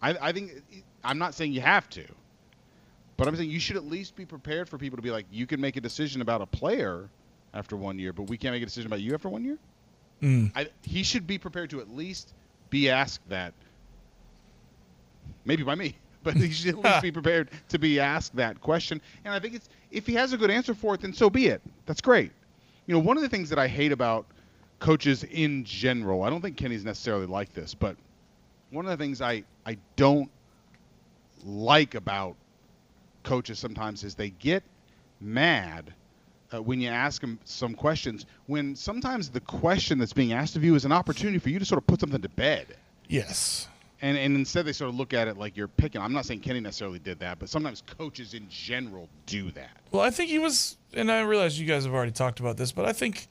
I, 0.02 0.16
I 0.20 0.32
think 0.32 0.52
I'm 1.04 1.18
not 1.18 1.34
saying 1.34 1.52
you 1.52 1.60
have 1.60 1.88
to, 1.90 2.04
but 3.16 3.28
I'm 3.28 3.36
saying 3.36 3.50
you 3.50 3.60
should 3.60 3.76
at 3.76 3.84
least 3.84 4.16
be 4.16 4.26
prepared 4.26 4.68
for 4.68 4.76
people 4.76 4.96
to 4.96 5.02
be 5.02 5.12
like, 5.12 5.26
you 5.30 5.46
can 5.46 5.60
make 5.60 5.76
a 5.76 5.80
decision 5.80 6.20
about 6.20 6.42
a 6.42 6.46
player 6.46 7.08
after 7.52 7.76
one 7.76 7.98
year, 7.98 8.12
but 8.12 8.24
we 8.24 8.36
can't 8.36 8.54
make 8.54 8.62
a 8.62 8.66
decision 8.66 8.88
about 8.88 9.00
you 9.00 9.14
after 9.14 9.28
one 9.28 9.44
year. 9.44 9.58
Mm. 10.22 10.52
I, 10.54 10.68
he 10.82 11.02
should 11.02 11.26
be 11.26 11.38
prepared 11.38 11.70
to 11.70 11.80
at 11.80 11.90
least 11.90 12.32
be 12.70 12.90
asked 12.90 13.28
that. 13.28 13.52
Maybe 15.44 15.62
by 15.62 15.74
me, 15.74 15.96
but 16.22 16.34
he 16.34 16.50
should 16.50 16.78
at 16.78 16.84
least 16.84 17.02
be 17.02 17.12
prepared 17.20 17.50
to 17.68 17.78
be 17.78 18.00
asked 18.00 18.34
that 18.36 18.60
question. 18.60 19.00
And 19.24 19.34
I 19.34 19.38
think 19.38 19.54
it's 19.54 19.68
if 19.90 20.06
he 20.06 20.14
has 20.14 20.32
a 20.32 20.36
good 20.36 20.50
answer 20.50 20.74
for 20.74 20.94
it, 20.94 21.02
then 21.02 21.12
so 21.12 21.28
be 21.30 21.46
it. 21.46 21.62
That's 21.86 22.00
great. 22.00 22.32
You 22.86 22.94
know, 22.94 23.00
one 23.00 23.16
of 23.16 23.22
the 23.22 23.28
things 23.28 23.48
that 23.50 23.58
I 23.58 23.68
hate 23.68 23.92
about 23.92 24.26
coaches 24.78 25.24
in 25.24 25.64
general, 25.64 26.22
I 26.22 26.30
don't 26.30 26.42
think 26.42 26.56
Kenny's 26.56 26.84
necessarily 26.84 27.26
like 27.26 27.54
this, 27.54 27.74
but 27.74 27.96
one 28.70 28.84
of 28.84 28.90
the 28.90 29.02
things 29.02 29.20
I 29.20 29.44
I 29.64 29.78
don't 29.96 30.30
like 31.44 31.94
about 31.94 32.36
coaches 33.22 33.58
sometimes 33.58 34.04
is 34.04 34.14
they 34.14 34.30
get 34.30 34.62
mad 35.20 35.94
uh, 36.54 36.62
when 36.62 36.80
you 36.80 36.88
ask 36.88 37.20
them 37.20 37.38
some 37.44 37.74
questions 37.74 38.26
when 38.46 38.76
sometimes 38.76 39.30
the 39.30 39.40
question 39.40 39.98
that's 39.98 40.12
being 40.12 40.32
asked 40.32 40.56
of 40.56 40.64
you 40.64 40.74
is 40.74 40.84
an 40.84 40.92
opportunity 40.92 41.38
for 41.38 41.50
you 41.50 41.58
to 41.58 41.64
sort 41.64 41.78
of 41.78 41.86
put 41.86 42.00
something 42.00 42.20
to 42.20 42.28
bed. 42.28 42.76
Yes. 43.08 43.68
And, 44.02 44.16
and 44.18 44.36
instead 44.36 44.66
they 44.66 44.72
sort 44.72 44.90
of 44.90 44.96
look 44.96 45.14
at 45.14 45.28
it 45.28 45.38
like 45.38 45.56
you're 45.56 45.68
picking. 45.68 46.00
I'm 46.00 46.12
not 46.12 46.26
saying 46.26 46.40
Kenny 46.40 46.60
necessarily 46.60 46.98
did 46.98 47.18
that, 47.20 47.38
but 47.38 47.48
sometimes 47.48 47.82
coaches 47.98 48.34
in 48.34 48.46
general 48.48 49.08
do 49.26 49.50
that. 49.52 49.80
Well, 49.90 50.02
I 50.02 50.10
think 50.10 50.30
he 50.30 50.38
was, 50.38 50.76
and 50.92 51.10
I 51.10 51.20
realize 51.20 51.58
you 51.58 51.66
guys 51.66 51.84
have 51.84 51.94
already 51.94 52.12
talked 52.12 52.40
about 52.40 52.56
this, 52.56 52.72
but 52.72 52.84
I 52.84 52.92
think 52.92 53.28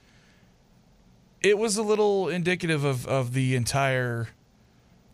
it 1.41 1.57
was 1.57 1.77
a 1.77 1.83
little 1.83 2.29
indicative 2.29 2.83
of, 2.83 3.05
of 3.05 3.33
the 3.33 3.55
entire 3.55 4.29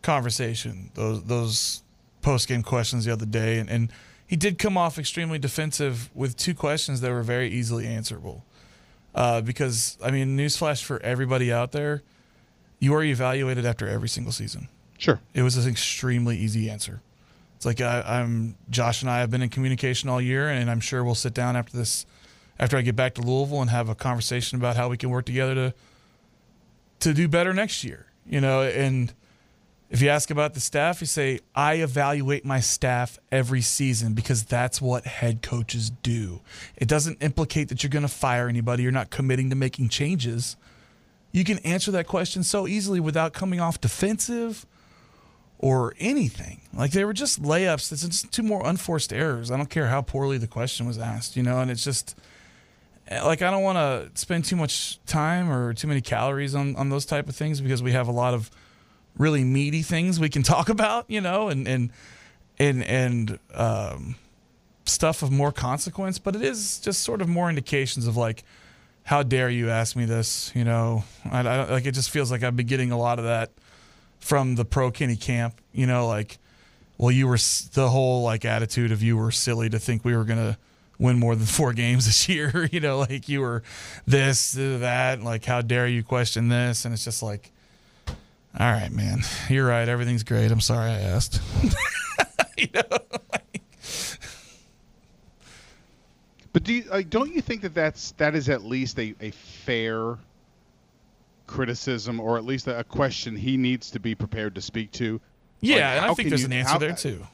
conversation. 0.02 0.92
Those 0.94 1.24
those 1.24 1.84
post 2.22 2.48
game 2.48 2.64
questions 2.64 3.06
the 3.06 3.12
other 3.12 3.26
day, 3.26 3.60
and, 3.60 3.70
and 3.70 3.92
he 4.30 4.36
did 4.36 4.60
come 4.60 4.78
off 4.78 5.00
extremely 5.00 5.40
defensive 5.40 6.12
with 6.14 6.38
two 6.38 6.54
questions 6.54 7.02
that 7.02 7.10
were 7.10 7.24
very 7.24 7.50
easily 7.50 7.88
answerable. 7.88 8.46
Uh, 9.16 9.42
because 9.42 9.98
I 10.04 10.12
mean, 10.12 10.38
newsflash 10.38 10.84
for 10.84 11.02
everybody 11.02 11.52
out 11.52 11.72
there, 11.72 12.04
you 12.78 12.94
are 12.94 13.02
evaluated 13.02 13.66
after 13.66 13.88
every 13.88 14.08
single 14.08 14.32
season. 14.32 14.70
Sure. 15.00 15.20
It 15.34 15.42
was 15.42 15.58
an 15.58 15.68
extremely 15.68 16.38
easy 16.38 16.70
answer. 16.70 17.02
It's 17.56 17.66
like 17.66 17.82
I, 17.82 18.04
I'm 18.06 18.54
Josh 18.70 19.02
and 19.02 19.10
I 19.10 19.18
have 19.18 19.32
been 19.32 19.42
in 19.42 19.50
communication 19.50 20.10
all 20.10 20.22
year, 20.22 20.48
and 20.48 20.70
I'm 20.70 20.80
sure 20.80 21.04
we'll 21.04 21.16
sit 21.16 21.34
down 21.34 21.56
after 21.56 21.76
this, 21.76 22.06
after 22.60 22.78
I 22.78 22.82
get 22.82 22.96
back 22.96 23.16
to 23.16 23.24
Louisville, 23.24 23.62
and 23.62 23.72
have 23.72 23.90
a 23.90 23.96
conversation 23.96 24.60
about 24.60 24.78
how 24.78 24.90
we 24.90 24.98
can 24.98 25.10
work 25.10 25.26
together 25.26 25.56
to 25.56 25.74
to 27.00 27.14
do 27.16 27.28
better 27.28 27.52
next 27.52 27.84
year. 27.84 28.06
You 28.28 28.42
know, 28.42 28.62
and 28.62 29.12
if 29.90 30.02
you 30.04 30.10
ask 30.10 30.30
about 30.30 30.54
the 30.54 30.60
staff, 30.60 31.02
you 31.02 31.08
say, 31.08 31.40
I 31.56 31.76
evaluate 31.76 32.46
my 32.46 32.60
staff 32.60 33.18
every 33.32 33.62
season 33.62 34.14
because 34.14 34.44
that's 34.44 34.80
what 34.80 35.06
head 35.06 35.42
coaches 35.42 35.90
do. 36.04 36.42
It 36.78 36.88
doesn't 36.88 37.24
implicate 37.24 37.70
that 37.70 37.82
you're 37.82 37.90
going 37.90 38.04
to 38.04 38.08
fire 38.08 38.48
anybody. 38.48 38.84
You're 38.84 38.92
not 38.92 39.10
committing 39.10 39.50
to 39.50 39.56
making 39.56 39.90
changes. 39.90 40.58
You 41.32 41.44
can 41.44 41.58
answer 41.60 41.90
that 41.92 42.06
question 42.06 42.44
so 42.44 42.68
easily 42.68 43.00
without 43.00 43.34
coming 43.34 43.60
off 43.60 43.82
defensive 43.82 44.68
or 45.58 45.96
anything. 46.00 46.62
Like 46.72 46.92
they 46.92 47.04
were 47.04 47.14
just 47.14 47.42
layups. 47.42 47.92
It's 47.92 48.06
just 48.06 48.32
two 48.32 48.44
more 48.44 48.66
unforced 48.66 49.12
errors. 49.12 49.50
I 49.50 49.58
don't 49.58 49.70
care 49.70 49.88
how 49.88 50.04
poorly 50.04 50.38
the 50.38 50.48
question 50.48 50.86
was 50.86 51.00
asked, 51.00 51.36
you 51.36 51.42
know, 51.42 51.60
and 51.60 51.72
it's 51.72 51.84
just 51.84 52.16
eh, 53.08 53.24
like 53.24 53.42
I 53.42 53.50
don't 53.50 53.64
want 53.64 53.78
to 53.78 54.20
spend 54.20 54.46
too 54.46 54.56
much 54.56 55.04
time 55.06 55.52
or 55.52 55.74
too 55.74 55.88
many 55.88 56.02
calories 56.02 56.54
on, 56.54 56.76
on 56.76 56.90
those 56.90 57.06
type 57.06 57.28
of 57.28 57.36
things 57.36 57.60
because 57.60 57.82
we 57.82 57.92
have 57.92 58.08
a 58.08 58.12
lot 58.12 58.36
of 58.36 58.52
really 59.20 59.44
meaty 59.44 59.84
things 59.84 60.20
we 60.20 60.30
can 60.30 60.42
talk 60.56 60.70
about, 60.70 61.06
you 61.08 61.22
know, 61.22 61.50
and 61.50 61.68
and 61.68 61.92
and 62.58 62.84
and 62.84 63.38
um, 63.54 64.16
stuff 64.86 65.22
of 65.22 65.30
more 65.32 65.52
consequence. 65.52 66.18
But 66.18 66.36
it 66.36 66.42
is 66.42 66.80
just 66.80 67.04
sort 67.04 67.22
of 67.22 67.30
more 67.30 67.50
indications 67.50 68.08
of 68.08 68.18
like, 68.18 68.44
how 69.04 69.22
dare 69.22 69.52
you 69.52 69.70
ask 69.70 69.96
me 69.96 70.06
this? 70.06 70.52
You 70.56 70.64
know, 70.64 71.04
I, 71.30 71.42
I 71.42 71.72
like 71.72 71.86
it 71.86 71.92
just 71.92 72.10
feels 72.10 72.32
like 72.32 72.42
I've 72.42 72.56
been 72.56 72.66
getting 72.66 72.92
a 72.92 72.98
lot 72.98 73.20
of 73.20 73.26
that 73.26 73.52
from 74.20 74.56
the 74.56 74.66
pro 74.66 74.90
Kenny 74.90 75.16
camp. 75.16 75.62
You 75.72 75.86
know, 75.86 76.08
like, 76.08 76.40
well, 76.98 77.12
you 77.12 77.28
were 77.28 77.38
the 77.74 77.90
whole 77.90 78.24
like 78.24 78.46
attitude 78.46 78.92
of 78.92 79.04
you 79.04 79.16
were 79.18 79.32
silly 79.32 79.70
to 79.70 79.78
think 79.78 80.04
we 80.04 80.16
were 80.16 80.26
gonna 80.26 80.58
win 80.98 81.18
more 81.20 81.36
than 81.36 81.46
four 81.58 81.74
games 81.74 82.06
this 82.06 82.28
year. 82.30 82.70
you 82.72 82.80
know, 82.80 83.00
like 83.00 83.28
you 83.30 83.42
were 83.42 83.64
this, 84.08 84.54
that, 84.54 85.22
like 85.22 85.46
how 85.46 85.62
dare 85.62 85.88
you 85.88 86.04
question 86.04 86.50
this? 86.50 86.86
And 86.86 86.94
it's 86.94 87.04
just 87.04 87.22
like 87.22 87.52
all 88.58 88.72
right, 88.72 88.92
man. 88.92 89.22
You're 89.50 89.68
right. 89.68 89.88
Everything's 89.88 90.24
great. 90.24 90.52
I'm 90.52 90.62
sorry 90.62 90.90
I 90.92 91.00
asked. 91.00 91.42
you 92.58 92.68
know, 92.74 92.82
like, 93.32 93.62
but 96.52 96.64
do 96.64 96.74
you, 96.74 96.84
like, 96.90 97.10
don't 97.10 97.32
you 97.34 97.42
think 97.42 97.62
that 97.62 97.74
that's 97.74 98.12
that 98.14 98.34
is 98.36 98.50
at 98.50 98.64
least 98.64 98.98
a, 99.00 99.14
a 99.22 99.32
fair 99.32 100.18
criticism, 101.48 102.20
or 102.20 102.38
at 102.38 102.46
least 102.46 102.68
a, 102.68 102.80
a 102.80 102.84
question 102.84 103.36
he 103.36 103.56
needs 103.58 103.92
to 103.92 104.00
be 104.00 104.16
prepared 104.16 104.56
to 104.56 104.62
speak 104.62 104.92
to? 104.94 105.22
Yeah, 105.62 105.76
Like, 105.76 105.84
and 106.02 106.06
I 106.12 106.14
think 106.16 106.30
there's 106.30 106.42
you- 106.42 106.48
an 106.48 106.54
answer 106.54 106.72
how- 106.72 106.78
there 106.80 106.96
too. 106.96 107.26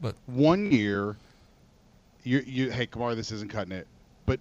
But 0.00 0.16
one 0.26 0.70
year, 0.72 1.16
you 2.24 2.42
you 2.46 2.70
hey 2.70 2.86
Kamar, 2.86 3.14
this 3.14 3.30
isn't 3.30 3.50
cutting 3.50 3.72
it. 3.72 3.86
But 4.24 4.40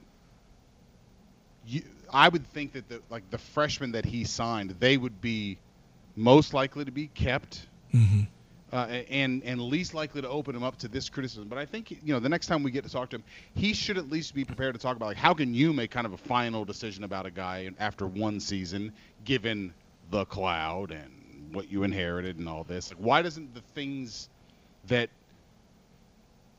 you, 1.67 1.83
I 2.11 2.29
would 2.29 2.47
think 2.47 2.71
that 2.73 2.87
the 2.87 3.01
like 3.09 3.29
the 3.31 3.37
freshmen 3.37 3.91
that 3.91 4.05
he 4.05 4.23
signed, 4.23 4.75
they 4.79 4.95
would 4.97 5.19
be 5.19 5.57
most 6.21 6.53
likely 6.53 6.85
to 6.85 6.91
be 6.91 7.07
kept. 7.07 7.67
Mhm. 7.93 8.27
Uh, 8.71 8.85
and 9.09 9.43
and 9.43 9.59
least 9.59 9.93
likely 9.93 10.21
to 10.21 10.29
open 10.29 10.55
him 10.55 10.63
up 10.63 10.77
to 10.77 10.87
this 10.87 11.09
criticism. 11.09 11.49
But 11.49 11.57
I 11.57 11.65
think 11.65 11.91
you 11.91 12.13
know 12.13 12.19
the 12.19 12.29
next 12.29 12.47
time 12.47 12.63
we 12.63 12.71
get 12.71 12.85
to 12.85 12.89
talk 12.89 13.09
to 13.09 13.17
him, 13.17 13.23
he 13.53 13.73
should 13.73 13.97
at 13.97 14.09
least 14.09 14.33
be 14.33 14.45
prepared 14.45 14.75
to 14.75 14.79
talk 14.79 14.95
about 14.95 15.07
like 15.07 15.17
how 15.17 15.33
can 15.33 15.53
you 15.53 15.73
make 15.73 15.91
kind 15.91 16.05
of 16.05 16.13
a 16.13 16.17
final 16.17 16.63
decision 16.63 17.03
about 17.03 17.25
a 17.25 17.31
guy 17.31 17.69
after 17.79 18.07
one 18.07 18.39
season, 18.39 18.93
given 19.25 19.73
the 20.09 20.23
cloud 20.25 20.91
and 20.91 21.53
what 21.53 21.69
you 21.69 21.83
inherited 21.83 22.37
and 22.37 22.47
all 22.47 22.63
this. 22.63 22.91
Like 22.91 22.99
why 23.03 23.21
doesn't 23.21 23.53
the 23.53 23.61
things 23.75 24.29
that 24.87 25.09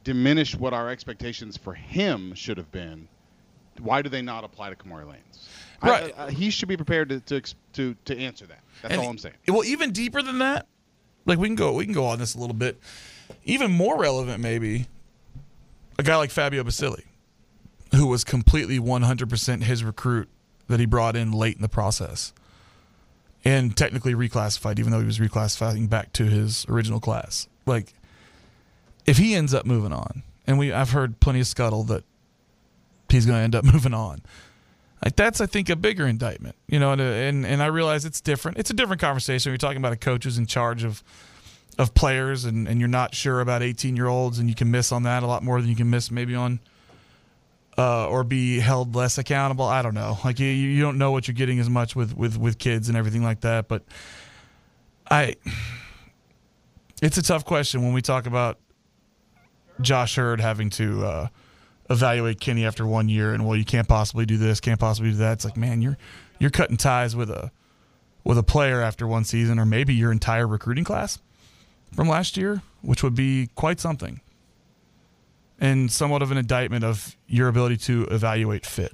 diminish 0.04 0.54
what 0.54 0.74
our 0.74 0.90
expectations 0.90 1.56
for 1.56 1.72
him 1.72 2.34
should 2.34 2.58
have 2.58 2.70
been? 2.72 3.08
Why 3.80 4.02
do 4.02 4.08
they 4.08 4.22
not 4.22 4.44
apply 4.44 4.70
to 4.70 4.76
Kamari 4.76 5.06
Lands? 5.06 5.48
Right. 5.82 6.12
I- 6.16 6.22
uh, 6.22 6.28
he 6.28 6.50
should 6.50 6.68
be 6.68 6.76
prepared 6.76 7.08
to 7.08 7.20
to 7.20 7.54
to, 7.74 7.96
to 8.04 8.18
answer 8.18 8.46
that. 8.46 8.60
That's 8.82 8.92
And 8.92 9.00
all 9.02 9.08
I'm 9.08 9.18
saying. 9.18 9.34
Well, 9.48 9.64
even 9.64 9.92
deeper 9.92 10.22
than 10.22 10.38
that, 10.38 10.66
like 11.24 11.38
we 11.38 11.48
can 11.48 11.56
go 11.56 11.72
we 11.72 11.84
can 11.84 11.94
go 11.94 12.06
on 12.06 12.18
this 12.18 12.34
a 12.34 12.38
little 12.38 12.54
bit. 12.54 12.78
Even 13.44 13.70
more 13.70 13.98
relevant, 13.98 14.40
maybe, 14.40 14.86
a 15.98 16.02
guy 16.02 16.16
like 16.16 16.30
Fabio 16.30 16.62
Basili, 16.62 17.04
who 17.94 18.06
was 18.06 18.24
completely 18.24 18.78
100% 18.78 19.62
his 19.62 19.82
recruit 19.82 20.28
that 20.68 20.78
he 20.80 20.86
brought 20.86 21.16
in 21.16 21.32
late 21.32 21.56
in 21.56 21.62
the 21.62 21.68
process, 21.68 22.32
and 23.44 23.76
technically 23.76 24.14
reclassified, 24.14 24.78
even 24.78 24.92
though 24.92 25.00
he 25.00 25.06
was 25.06 25.18
reclassifying 25.18 25.88
back 25.88 26.12
to 26.12 26.24
his 26.26 26.66
original 26.68 27.00
class. 27.00 27.48
Like, 27.66 27.94
if 29.06 29.18
he 29.18 29.34
ends 29.34 29.54
up 29.54 29.64
moving 29.66 29.92
on, 29.92 30.22
and 30.46 30.58
we 30.58 30.72
I've 30.72 30.90
heard 30.90 31.18
plenty 31.20 31.40
of 31.40 31.46
scuttle 31.46 31.82
that 31.84 32.04
he's 33.12 33.26
going 33.26 33.38
to 33.38 33.42
end 33.42 33.54
up 33.54 33.64
moving 33.72 33.94
on. 33.94 34.22
Like 35.04 35.16
that's, 35.16 35.40
I 35.40 35.46
think, 35.46 35.68
a 35.68 35.76
bigger 35.76 36.06
indictment, 36.06 36.54
you 36.68 36.78
know. 36.78 36.92
And 36.92 37.00
and, 37.00 37.46
and 37.46 37.62
I 37.62 37.66
realize 37.66 38.04
it's 38.04 38.20
different. 38.20 38.58
It's 38.58 38.70
a 38.70 38.74
different 38.74 39.00
conversation. 39.00 39.50
You're 39.50 39.58
talking 39.58 39.78
about 39.78 39.92
a 39.92 39.96
coach 39.96 40.24
who's 40.24 40.38
in 40.38 40.46
charge 40.46 40.84
of 40.84 41.02
of 41.78 41.94
players, 41.94 42.44
and, 42.44 42.68
and 42.68 42.78
you're 42.78 42.88
not 42.88 43.14
sure 43.14 43.40
about 43.40 43.62
18 43.62 43.96
year 43.96 44.06
olds, 44.06 44.38
and 44.38 44.48
you 44.48 44.54
can 44.54 44.70
miss 44.70 44.92
on 44.92 45.02
that 45.04 45.22
a 45.22 45.26
lot 45.26 45.42
more 45.42 45.60
than 45.60 45.70
you 45.70 45.76
can 45.76 45.90
miss 45.90 46.10
maybe 46.10 46.34
on 46.34 46.60
uh, 47.78 48.06
or 48.08 48.24
be 48.24 48.60
held 48.60 48.94
less 48.94 49.18
accountable. 49.18 49.64
I 49.64 49.82
don't 49.82 49.94
know. 49.94 50.18
Like 50.24 50.38
you, 50.38 50.46
you 50.46 50.80
don't 50.82 50.98
know 50.98 51.10
what 51.10 51.26
you're 51.26 51.34
getting 51.34 51.58
as 51.58 51.70
much 51.70 51.96
with 51.96 52.16
with 52.16 52.36
with 52.36 52.58
kids 52.58 52.88
and 52.88 52.96
everything 52.96 53.22
like 53.22 53.40
that. 53.40 53.68
But 53.68 53.82
I, 55.10 55.36
it's 57.00 57.18
a 57.18 57.22
tough 57.22 57.44
question 57.44 57.82
when 57.82 57.92
we 57.92 58.02
talk 58.02 58.26
about 58.26 58.58
Josh 59.80 60.16
Heird 60.16 60.40
having 60.40 60.70
to. 60.70 61.04
Uh, 61.04 61.28
evaluate 61.92 62.40
Kenny 62.40 62.64
after 62.66 62.86
one 62.86 63.08
year 63.08 63.32
and 63.34 63.46
well 63.46 63.56
you 63.56 63.64
can't 63.64 63.88
possibly 63.88 64.26
do 64.26 64.36
this, 64.36 64.60
can't 64.60 64.80
possibly 64.80 65.10
do 65.10 65.16
that. 65.18 65.34
It's 65.34 65.44
like, 65.44 65.56
man, 65.56 65.82
you're 65.82 65.98
you're 66.38 66.50
cutting 66.50 66.76
ties 66.76 67.14
with 67.14 67.30
a 67.30 67.50
with 68.24 68.38
a 68.38 68.42
player 68.42 68.80
after 68.82 69.06
one 69.06 69.24
season 69.24 69.58
or 69.58 69.66
maybe 69.66 69.94
your 69.94 70.12
entire 70.12 70.46
recruiting 70.46 70.84
class 70.84 71.18
from 71.94 72.08
last 72.08 72.36
year, 72.36 72.62
which 72.82 73.02
would 73.02 73.14
be 73.14 73.48
quite 73.54 73.80
something. 73.80 74.20
and 75.60 75.92
somewhat 75.92 76.22
of 76.22 76.32
an 76.32 76.38
indictment 76.38 76.84
of 76.84 77.16
your 77.28 77.46
ability 77.48 77.76
to 77.76 78.04
evaluate 78.10 78.66
fit. 78.66 78.92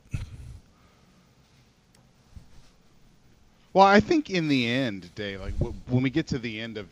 Well, 3.72 3.86
I 3.86 4.00
think 4.00 4.28
in 4.30 4.48
the 4.48 4.68
end, 4.68 5.10
Dave, 5.14 5.40
like 5.40 5.54
when 5.86 6.02
we 6.02 6.10
get 6.10 6.26
to 6.28 6.38
the 6.38 6.60
end 6.60 6.76
of 6.78 6.88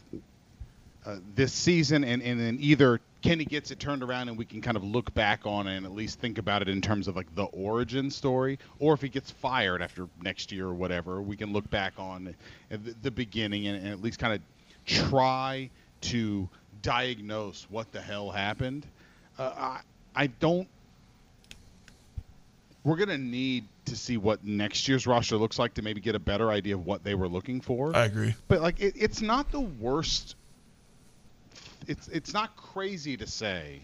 uh, 1.04 1.16
this 1.34 1.52
season, 1.52 2.04
and, 2.04 2.22
and 2.22 2.38
then 2.40 2.58
either 2.60 3.00
Kenny 3.26 3.44
gets 3.44 3.72
it 3.72 3.80
turned 3.80 4.04
around 4.04 4.28
and 4.28 4.38
we 4.38 4.44
can 4.44 4.60
kind 4.60 4.76
of 4.76 4.84
look 4.84 5.12
back 5.12 5.46
on 5.46 5.66
it 5.66 5.76
and 5.76 5.84
at 5.84 5.92
least 5.92 6.20
think 6.20 6.38
about 6.38 6.62
it 6.62 6.68
in 6.68 6.80
terms 6.80 7.08
of 7.08 7.16
like 7.16 7.34
the 7.34 7.44
origin 7.46 8.08
story, 8.08 8.56
or 8.78 8.94
if 8.94 9.00
he 9.00 9.08
gets 9.08 9.32
fired 9.32 9.82
after 9.82 10.08
next 10.22 10.52
year 10.52 10.66
or 10.66 10.74
whatever, 10.74 11.20
we 11.20 11.36
can 11.36 11.52
look 11.52 11.68
back 11.68 11.94
on 11.98 12.36
the, 12.70 12.94
the 13.02 13.10
beginning 13.10 13.66
and, 13.66 13.78
and 13.78 13.88
at 13.88 14.00
least 14.00 14.20
kind 14.20 14.32
of 14.32 14.40
try 14.84 15.68
to 16.02 16.48
diagnose 16.82 17.66
what 17.68 17.90
the 17.90 18.00
hell 18.00 18.30
happened. 18.30 18.86
Uh, 19.36 19.52
I, 19.56 19.80
I 20.14 20.26
don't. 20.28 20.68
We're 22.84 22.96
gonna 22.96 23.18
need 23.18 23.64
to 23.86 23.96
see 23.96 24.16
what 24.16 24.44
next 24.44 24.86
year's 24.86 25.04
roster 25.04 25.36
looks 25.36 25.58
like 25.58 25.74
to 25.74 25.82
maybe 25.82 26.00
get 26.00 26.14
a 26.14 26.20
better 26.20 26.50
idea 26.50 26.74
of 26.74 26.86
what 26.86 27.02
they 27.02 27.16
were 27.16 27.28
looking 27.28 27.60
for. 27.60 27.96
I 27.96 28.04
agree. 28.04 28.36
But 28.46 28.62
like, 28.62 28.78
it, 28.78 28.94
it's 28.96 29.20
not 29.20 29.50
the 29.50 29.60
worst. 29.60 30.36
It's 31.86 32.08
it's 32.08 32.32
not 32.32 32.56
crazy 32.56 33.16
to 33.16 33.26
say 33.26 33.82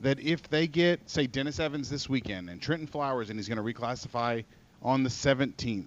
that 0.00 0.20
if 0.20 0.48
they 0.48 0.66
get 0.66 1.08
say 1.10 1.26
Dennis 1.26 1.58
Evans 1.58 1.90
this 1.90 2.08
weekend 2.08 2.48
and 2.48 2.62
Trenton 2.62 2.86
Flowers 2.86 3.30
and 3.30 3.38
he's 3.38 3.48
going 3.48 3.58
to 3.58 3.80
reclassify 3.80 4.44
on 4.82 5.02
the 5.02 5.08
17th, 5.10 5.86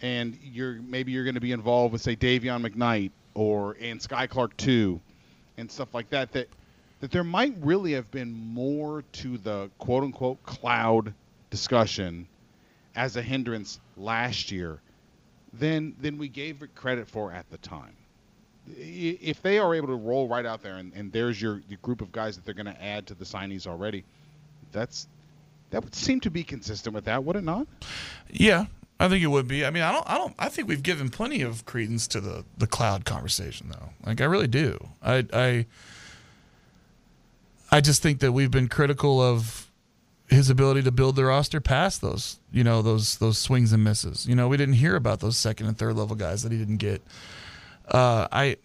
and 0.00 0.38
you're 0.42 0.74
maybe 0.74 1.12
you're 1.12 1.24
going 1.24 1.34
to 1.34 1.40
be 1.40 1.52
involved 1.52 1.92
with 1.92 2.02
say 2.02 2.16
Dayvion 2.16 2.66
McKnight 2.66 3.10
or 3.34 3.76
and 3.80 4.00
Skyy 4.00 4.28
Clark 4.28 4.56
too, 4.56 5.00
and 5.58 5.70
stuff 5.70 5.94
like 5.94 6.08
that. 6.10 6.32
That 6.32 6.48
that 7.00 7.10
there 7.10 7.24
might 7.24 7.54
really 7.60 7.92
have 7.92 8.10
been 8.10 8.32
more 8.32 9.02
to 9.12 9.36
the 9.36 9.70
quote 9.78 10.04
unquote 10.04 10.42
cloud 10.44 11.12
discussion 11.50 12.26
as 12.96 13.16
a 13.16 13.22
hindrance 13.22 13.80
last 13.96 14.50
year 14.50 14.80
than 15.52 15.94
than 16.00 16.16
we 16.16 16.28
gave 16.28 16.62
it 16.62 16.74
credit 16.74 17.08
for 17.08 17.32
at 17.32 17.50
the 17.50 17.58
time. 17.58 17.94
If 18.66 19.42
they 19.42 19.58
are 19.58 19.74
able 19.74 19.88
to 19.88 19.94
roll 19.94 20.28
right 20.28 20.46
out 20.46 20.62
there 20.62 20.76
and, 20.76 20.92
and 20.94 21.12
there's 21.12 21.40
your, 21.40 21.62
your 21.68 21.78
group 21.82 22.00
of 22.00 22.12
guys 22.12 22.36
that 22.36 22.44
they're 22.44 22.54
going 22.54 22.74
to 22.74 22.82
add 22.82 23.06
to 23.08 23.14
the 23.14 23.24
signees 23.24 23.66
already, 23.66 24.04
that's 24.72 25.06
that 25.70 25.82
would 25.82 25.94
seem 25.94 26.20
to 26.20 26.30
be 26.30 26.44
consistent 26.44 26.94
with 26.94 27.04
that, 27.06 27.24
would 27.24 27.36
it 27.36 27.44
not? 27.44 27.66
Yeah, 28.30 28.66
I 28.98 29.08
think 29.08 29.22
it 29.22 29.26
would 29.26 29.48
be. 29.48 29.64
I 29.64 29.70
mean, 29.70 29.82
I 29.82 29.92
don't, 29.92 30.08
I 30.08 30.16
don't, 30.16 30.34
I 30.38 30.48
think 30.48 30.68
we've 30.68 30.82
given 30.82 31.08
plenty 31.10 31.42
of 31.42 31.66
credence 31.66 32.06
to 32.08 32.20
the 32.20 32.44
the 32.56 32.66
cloud 32.66 33.04
conversation, 33.04 33.70
though. 33.70 33.90
Like, 34.06 34.20
I 34.20 34.24
really 34.24 34.46
do. 34.46 34.78
I, 35.02 35.26
I, 35.32 35.66
I 37.70 37.80
just 37.80 38.02
think 38.02 38.20
that 38.20 38.32
we've 38.32 38.50
been 38.50 38.68
critical 38.68 39.20
of 39.20 39.70
his 40.28 40.48
ability 40.48 40.82
to 40.82 40.92
build 40.92 41.16
the 41.16 41.24
roster 41.24 41.60
past 41.60 42.00
those, 42.00 42.38
you 42.52 42.64
know, 42.64 42.82
those 42.82 43.18
those 43.18 43.36
swings 43.36 43.72
and 43.72 43.82
misses. 43.82 44.26
You 44.26 44.34
know, 44.34 44.48
we 44.48 44.56
didn't 44.56 44.76
hear 44.76 44.96
about 44.96 45.20
those 45.20 45.36
second 45.36 45.66
and 45.66 45.76
third 45.76 45.96
level 45.96 46.16
guys 46.16 46.42
that 46.44 46.52
he 46.52 46.58
didn't 46.58 46.78
get. 46.78 47.02
Uh, 47.88 48.26
I, 48.32 48.56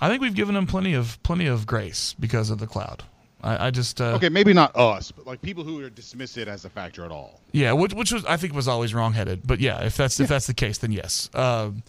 I 0.00 0.08
think 0.08 0.20
we've 0.20 0.34
given 0.34 0.54
him 0.56 0.66
plenty 0.66 0.94
of 0.94 1.22
plenty 1.22 1.46
of 1.46 1.66
grace 1.66 2.14
because 2.18 2.50
of 2.50 2.58
the 2.58 2.66
cloud. 2.66 3.04
I, 3.42 3.66
I 3.66 3.70
just 3.70 4.00
uh, 4.00 4.14
Okay, 4.16 4.28
maybe 4.28 4.52
not 4.52 4.74
us, 4.76 5.10
but 5.12 5.26
like 5.26 5.40
people 5.40 5.64
who 5.64 5.82
are 5.84 5.90
dismiss 5.90 6.36
it 6.36 6.48
as 6.48 6.64
a 6.64 6.70
factor 6.70 7.04
at 7.04 7.10
all. 7.10 7.40
Yeah, 7.52 7.72
which 7.72 7.94
which 7.94 8.12
was 8.12 8.24
I 8.24 8.36
think 8.36 8.54
was 8.54 8.68
always 8.68 8.92
wrongheaded. 8.94 9.46
But 9.46 9.60
yeah, 9.60 9.84
if 9.84 9.96
that's 9.96 10.20
if 10.20 10.28
that's 10.28 10.46
the 10.46 10.54
case, 10.54 10.78
then 10.78 10.92
yes. 10.92 11.30
Um, 11.34 11.82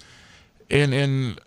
and 0.70 0.94
and 0.94 1.40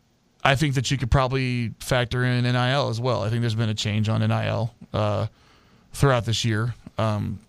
I 0.43 0.55
think 0.57 0.75
that 0.75 0.91
you 0.91 0.99
could 0.99 1.11
probably 1.11 1.73
factor 1.81 2.25
in 2.25 2.45
NIL 2.45 2.89
as 2.89 3.01
well. 3.01 3.23
I 3.23 3.31
think 3.31 3.41
there's 3.43 3.55
been 3.55 3.69
a 3.69 3.75
change 3.75 4.09
on 4.09 4.21
NIL 4.21 4.75
uh, 4.93 5.27
throughout 5.93 6.25
this 6.25 6.45
year. 6.45 6.75
Um, 6.99 7.41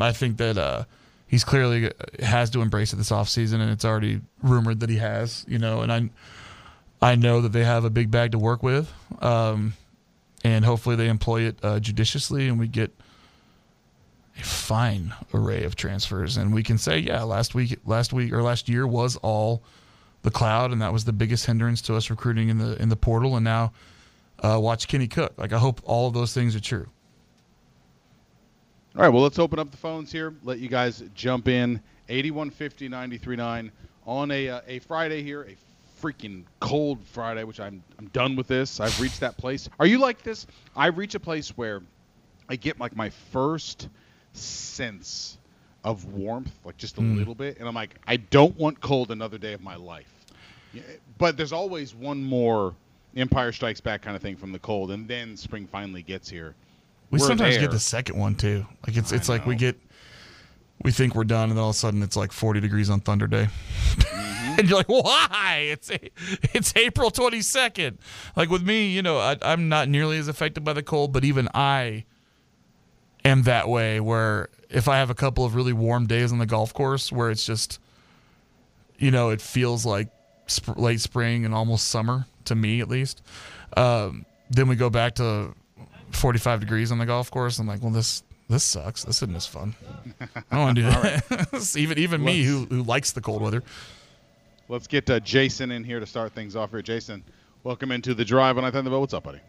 I 0.00 0.12
think 0.12 0.36
that 0.38 0.58
uh, 0.58 0.84
he's 1.34 1.42
clearly 1.42 1.90
has 2.20 2.48
to 2.50 2.62
embrace 2.62 2.92
it 2.92 2.96
this 2.96 3.10
offseason, 3.10 3.54
and 3.54 3.70
it's 3.72 3.84
already 3.84 4.20
rumored 4.40 4.78
that 4.80 4.88
he 4.88 4.98
has. 4.98 5.44
You 5.48 5.58
know, 5.58 5.80
and 5.80 5.92
I 5.92 6.10
I 7.02 7.16
know 7.16 7.40
that 7.40 7.50
they 7.50 7.64
have 7.64 7.84
a 7.84 7.90
big 7.90 8.08
bag 8.08 8.30
to 8.32 8.38
work 8.38 8.62
with, 8.62 8.92
um, 9.20 9.74
and 10.44 10.64
hopefully 10.64 10.94
they 10.94 11.08
employ 11.08 11.42
it 11.42 11.58
uh, 11.64 11.80
judiciously, 11.80 12.46
and 12.48 12.56
we 12.56 12.68
get 12.68 12.92
a 14.38 14.44
fine 14.44 15.12
array 15.32 15.64
of 15.64 15.74
transfers, 15.74 16.36
and 16.36 16.54
we 16.54 16.62
can 16.62 16.78
say, 16.78 16.98
yeah, 16.98 17.24
last 17.24 17.52
week, 17.52 17.80
last 17.84 18.12
week 18.12 18.32
or 18.32 18.40
last 18.40 18.68
year 18.68 18.86
was 18.86 19.16
all 19.16 19.60
the 20.22 20.30
cloud, 20.30 20.70
and 20.70 20.80
that 20.82 20.92
was 20.92 21.04
the 21.04 21.12
biggest 21.12 21.46
hindrance 21.46 21.82
to 21.82 21.96
us 21.96 22.10
recruiting 22.10 22.48
in 22.48 22.58
the 22.58 22.80
in 22.80 22.90
the 22.90 22.96
portal. 22.96 23.34
And 23.34 23.42
now, 23.42 23.72
uh, 24.38 24.60
watch 24.60 24.86
Kenny 24.86 25.08
Cook. 25.08 25.32
Like 25.36 25.52
I 25.52 25.58
hope 25.58 25.80
all 25.82 26.06
of 26.06 26.14
those 26.14 26.32
things 26.32 26.54
are 26.54 26.60
true. 26.60 26.86
All 28.96 29.02
right, 29.02 29.08
well, 29.08 29.22
let's 29.22 29.38
open 29.40 29.58
up 29.58 29.70
the 29.70 29.76
phones 29.76 30.12
here. 30.12 30.34
Let 30.44 30.58
you 30.60 30.68
guys 30.68 31.02
jump 31.14 31.48
in. 31.48 31.80
8150 32.08 32.88
939 32.88 33.72
on 34.06 34.30
a, 34.30 34.48
uh, 34.50 34.60
a 34.68 34.78
Friday 34.80 35.22
here, 35.22 35.42
a 35.42 35.56
freaking 36.02 36.44
cold 36.60 36.98
Friday, 37.12 37.44
which 37.44 37.58
I'm, 37.60 37.82
I'm 37.98 38.08
done 38.08 38.36
with 38.36 38.46
this. 38.46 38.78
I've 38.78 39.00
reached 39.00 39.20
that 39.20 39.36
place. 39.38 39.68
Are 39.80 39.86
you 39.86 39.98
like 39.98 40.22
this? 40.22 40.46
I 40.76 40.88
reach 40.88 41.14
a 41.14 41.20
place 41.20 41.56
where 41.56 41.82
I 42.48 42.56
get 42.56 42.78
like 42.78 42.94
my 42.94 43.08
first 43.32 43.88
sense 44.34 45.38
of 45.82 46.04
warmth, 46.12 46.52
like 46.64 46.76
just 46.76 46.98
a 46.98 47.00
Mm. 47.00 47.16
little 47.16 47.34
bit. 47.34 47.58
And 47.58 47.66
I'm 47.66 47.74
like, 47.74 47.94
I 48.06 48.16
don't 48.18 48.56
want 48.58 48.80
cold 48.80 49.10
another 49.10 49.38
day 49.38 49.54
of 49.54 49.62
my 49.62 49.76
life. 49.76 50.12
But 51.18 51.36
there's 51.36 51.52
always 51.52 51.94
one 51.94 52.22
more 52.22 52.74
Empire 53.16 53.50
Strikes 53.52 53.80
Back 53.80 54.02
kind 54.02 54.14
of 54.14 54.22
thing 54.22 54.36
from 54.36 54.52
the 54.52 54.58
cold. 54.58 54.90
And 54.90 55.08
then 55.08 55.36
spring 55.36 55.66
finally 55.66 56.02
gets 56.02 56.28
here. 56.28 56.54
We 57.14 57.20
We're 57.20 57.26
sometimes 57.28 57.54
there. 57.54 57.60
get 57.62 57.70
the 57.70 57.78
second 57.78 58.18
one 58.18 58.34
too. 58.34 58.66
Like 58.86 58.96
it's 58.96 59.12
it's 59.12 59.28
like 59.28 59.46
we 59.46 59.54
get 59.54 59.76
we 60.82 60.90
think 60.90 61.14
we're 61.14 61.22
done, 61.24 61.50
and 61.50 61.52
then 61.52 61.62
all 61.62 61.70
of 61.70 61.76
a 61.76 61.78
sudden 61.78 62.02
it's 62.02 62.16
like 62.16 62.32
40 62.32 62.58
degrees 62.60 62.90
on 62.90 62.98
Thunder 63.00 63.26
Day, 63.28 63.46
Mm-hmm. 63.94 64.58
and 64.58 64.68
you're 64.68 64.78
like, 64.78 64.88
why? 64.88 65.68
It's 65.70 65.90
it's 66.52 66.74
April 66.76 67.10
22nd. 67.12 67.98
Like 68.34 68.50
with 68.50 68.62
me, 68.66 68.88
you 68.88 69.00
know, 69.02 69.18
I, 69.18 69.36
I'm 69.42 69.68
not 69.68 69.88
nearly 69.88 70.18
as 70.18 70.26
affected 70.26 70.64
by 70.64 70.72
the 70.72 70.82
cold, 70.82 71.12
but 71.12 71.24
even 71.24 71.48
I 71.54 72.04
am 73.24 73.42
that 73.42 73.68
way. 73.68 74.00
Where 74.00 74.48
if 74.68 74.88
I 74.88 74.96
have 74.96 75.10
a 75.10 75.14
couple 75.14 75.44
of 75.44 75.54
really 75.54 75.72
warm 75.72 76.06
days 76.08 76.32
on 76.32 76.38
the 76.38 76.46
golf 76.46 76.74
course, 76.74 77.12
where 77.12 77.30
it's 77.30 77.46
just, 77.46 77.78
you 78.98 79.12
know, 79.12 79.30
it 79.30 79.40
feels 79.40 79.86
like 79.86 80.08
sp- 80.50 80.76
late 80.76 81.00
spring 81.00 81.44
and 81.44 81.54
almost 81.54 81.86
summer 81.88 82.26
to 82.46 82.54
me 82.56 82.80
at 82.80 82.88
least. 82.88 83.22
Um, 83.76 84.26
then 84.50 84.66
we 84.68 84.74
go 84.76 84.90
back 84.90 85.14
to 85.16 85.54
45 86.16 86.60
degrees 86.60 86.92
on 86.92 86.98
the 86.98 87.06
golf 87.06 87.30
course. 87.30 87.58
I'm 87.58 87.66
like, 87.66 87.82
well, 87.82 87.90
this 87.90 88.22
this 88.48 88.62
sucks. 88.64 89.04
This 89.04 89.16
isn't 89.22 89.34
as 89.36 89.46
fun. 89.46 89.74
I 90.20 90.26
don't 90.50 90.60
want 90.60 90.76
to 90.76 90.82
do 90.82 90.88
that. 90.90 91.74
even 91.78 91.98
even 91.98 92.22
me 92.24 92.42
who 92.44 92.64
who 92.66 92.82
likes 92.82 93.12
the 93.12 93.20
cold 93.20 93.42
weather. 93.42 93.62
Let's 94.68 94.86
get 94.86 95.08
uh, 95.10 95.20
Jason 95.20 95.70
in 95.70 95.84
here 95.84 96.00
to 96.00 96.06
start 96.06 96.32
things 96.32 96.56
off 96.56 96.70
here. 96.70 96.80
Jason, 96.82 97.22
welcome 97.64 97.92
into 97.92 98.14
the 98.14 98.24
drive 98.24 98.56
on 98.56 98.64
I 98.64 98.70
Think 98.70 98.84
the 98.84 98.90
Vote. 98.90 99.00
What's 99.00 99.14
up, 99.14 99.24
buddy? 99.24 99.40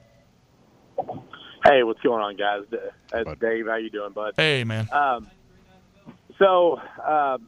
Hey, 1.65 1.83
what's 1.83 2.01
going 2.01 2.21
on, 2.21 2.35
guys? 2.35 2.63
D- 2.69 2.77
That's 3.11 3.39
Dave. 3.39 3.65
How 3.67 3.75
you 3.77 3.89
doing, 3.89 4.11
bud? 4.11 4.33
Hey, 4.37 4.63
man. 4.63 4.87
Um, 4.91 5.27
so 6.37 6.79
um, 7.05 7.47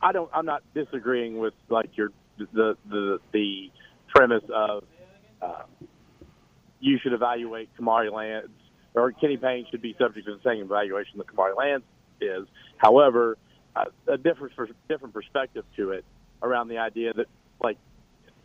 I 0.00 0.12
don't. 0.12 0.30
I'm 0.32 0.46
not 0.46 0.62
disagreeing 0.74 1.38
with 1.38 1.54
like 1.68 1.96
your 1.96 2.10
the 2.38 2.76
the 2.88 3.18
the 3.32 3.70
premise 4.14 4.44
of 4.54 4.84
uh, 5.42 5.62
you 6.84 6.98
should 7.02 7.14
evaluate 7.14 7.70
Kamari 7.80 8.12
Lands 8.12 8.52
or 8.94 9.10
Kenny 9.12 9.38
Payne 9.38 9.66
should 9.70 9.80
be 9.80 9.96
subject 9.98 10.26
to 10.26 10.36
the 10.36 10.42
same 10.48 10.62
evaluation 10.62 11.18
that 11.18 11.26
Kamari 11.26 11.56
Lands 11.56 11.84
is. 12.20 12.46
However, 12.76 13.38
uh, 13.74 13.86
a 14.06 14.18
different 14.18 14.52
different 14.86 15.14
perspective 15.14 15.64
to 15.76 15.92
it 15.92 16.04
around 16.42 16.68
the 16.68 16.78
idea 16.78 17.14
that 17.14 17.26
like 17.62 17.78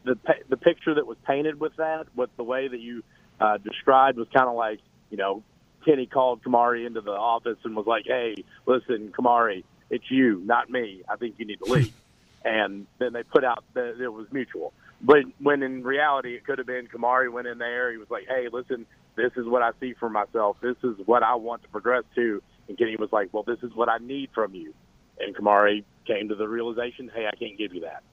the 0.06 0.16
pa- 0.16 0.46
the 0.48 0.56
picture 0.56 0.96
that 0.96 1.06
was 1.06 1.18
painted 1.28 1.60
with 1.60 1.76
that, 1.76 2.08
with 2.16 2.30
the 2.38 2.44
way 2.44 2.68
that 2.70 2.80
you 2.80 3.04
uh, 3.42 3.58
described, 3.58 4.18
was 4.18 4.28
kind 4.34 4.48
of 4.48 4.56
like 4.56 4.80
you 5.12 5.18
know 5.18 5.44
Kenny 5.86 6.06
called 6.06 6.42
Kamari 6.42 6.88
into 6.88 7.02
the 7.02 7.12
office 7.12 7.58
and 7.66 7.76
was 7.76 7.86
like, 7.86 8.06
"Hey, 8.08 8.36
listen, 8.66 9.12
Kamari, 9.12 9.66
it's 9.90 10.10
you, 10.10 10.42
not 10.46 10.70
me. 10.70 11.04
I 11.10 11.18
think 11.18 11.36
you 11.38 11.46
need 11.46 11.60
to 11.66 11.72
leave." 11.72 11.94
and 12.46 12.88
then 13.00 13.12
they 13.12 13.24
put 13.24 13.44
out 13.44 13.66
that 13.74 14.02
it 14.02 14.08
was 14.08 14.28
mutual. 14.32 14.74
But 15.02 15.20
when 15.40 15.64
in 15.64 15.84
reality, 15.84 16.36
it 16.36 16.46
could 16.46 16.58
have 16.58 16.68
been 16.68 16.88
Kamari 16.88 17.32
went 17.32 17.48
in 17.48 17.58
there. 17.58 17.92
He 17.92 17.98
was 17.98 18.10
like, 18.10 18.26
"Hey, 18.28 18.48
listen, 18.52 18.86
this 19.16 19.32
is 19.38 19.46
what 19.46 19.62
I 19.62 19.72
see 19.80 19.94
for 19.94 20.10
myself. 20.10 20.58
This 20.62 20.76
is 20.84 20.96
what 21.06 21.24
I 21.24 21.36
want 21.36 21.64
to 21.64 21.70
progress 21.70 22.04
to." 22.16 22.42
And 22.68 22.78
Kenny 22.78 22.96
was 22.98 23.12
like, 23.12 23.30
"Well, 23.32 23.44
this 23.44 23.60
is 23.64 23.74
what 23.74 23.88
I 23.90 23.98
need 24.00 24.30
from 24.34 24.54
you." 24.54 24.74
And 25.20 25.36
Kamari 25.36 25.84
came 26.06 26.28
to 26.30 26.36
the 26.36 26.48
realization, 26.48 27.10
"Hey, 27.14 27.28
I 27.28 27.36
can't 27.36 27.58
give 27.58 27.74
you 27.74 27.82
that. 27.82 28.04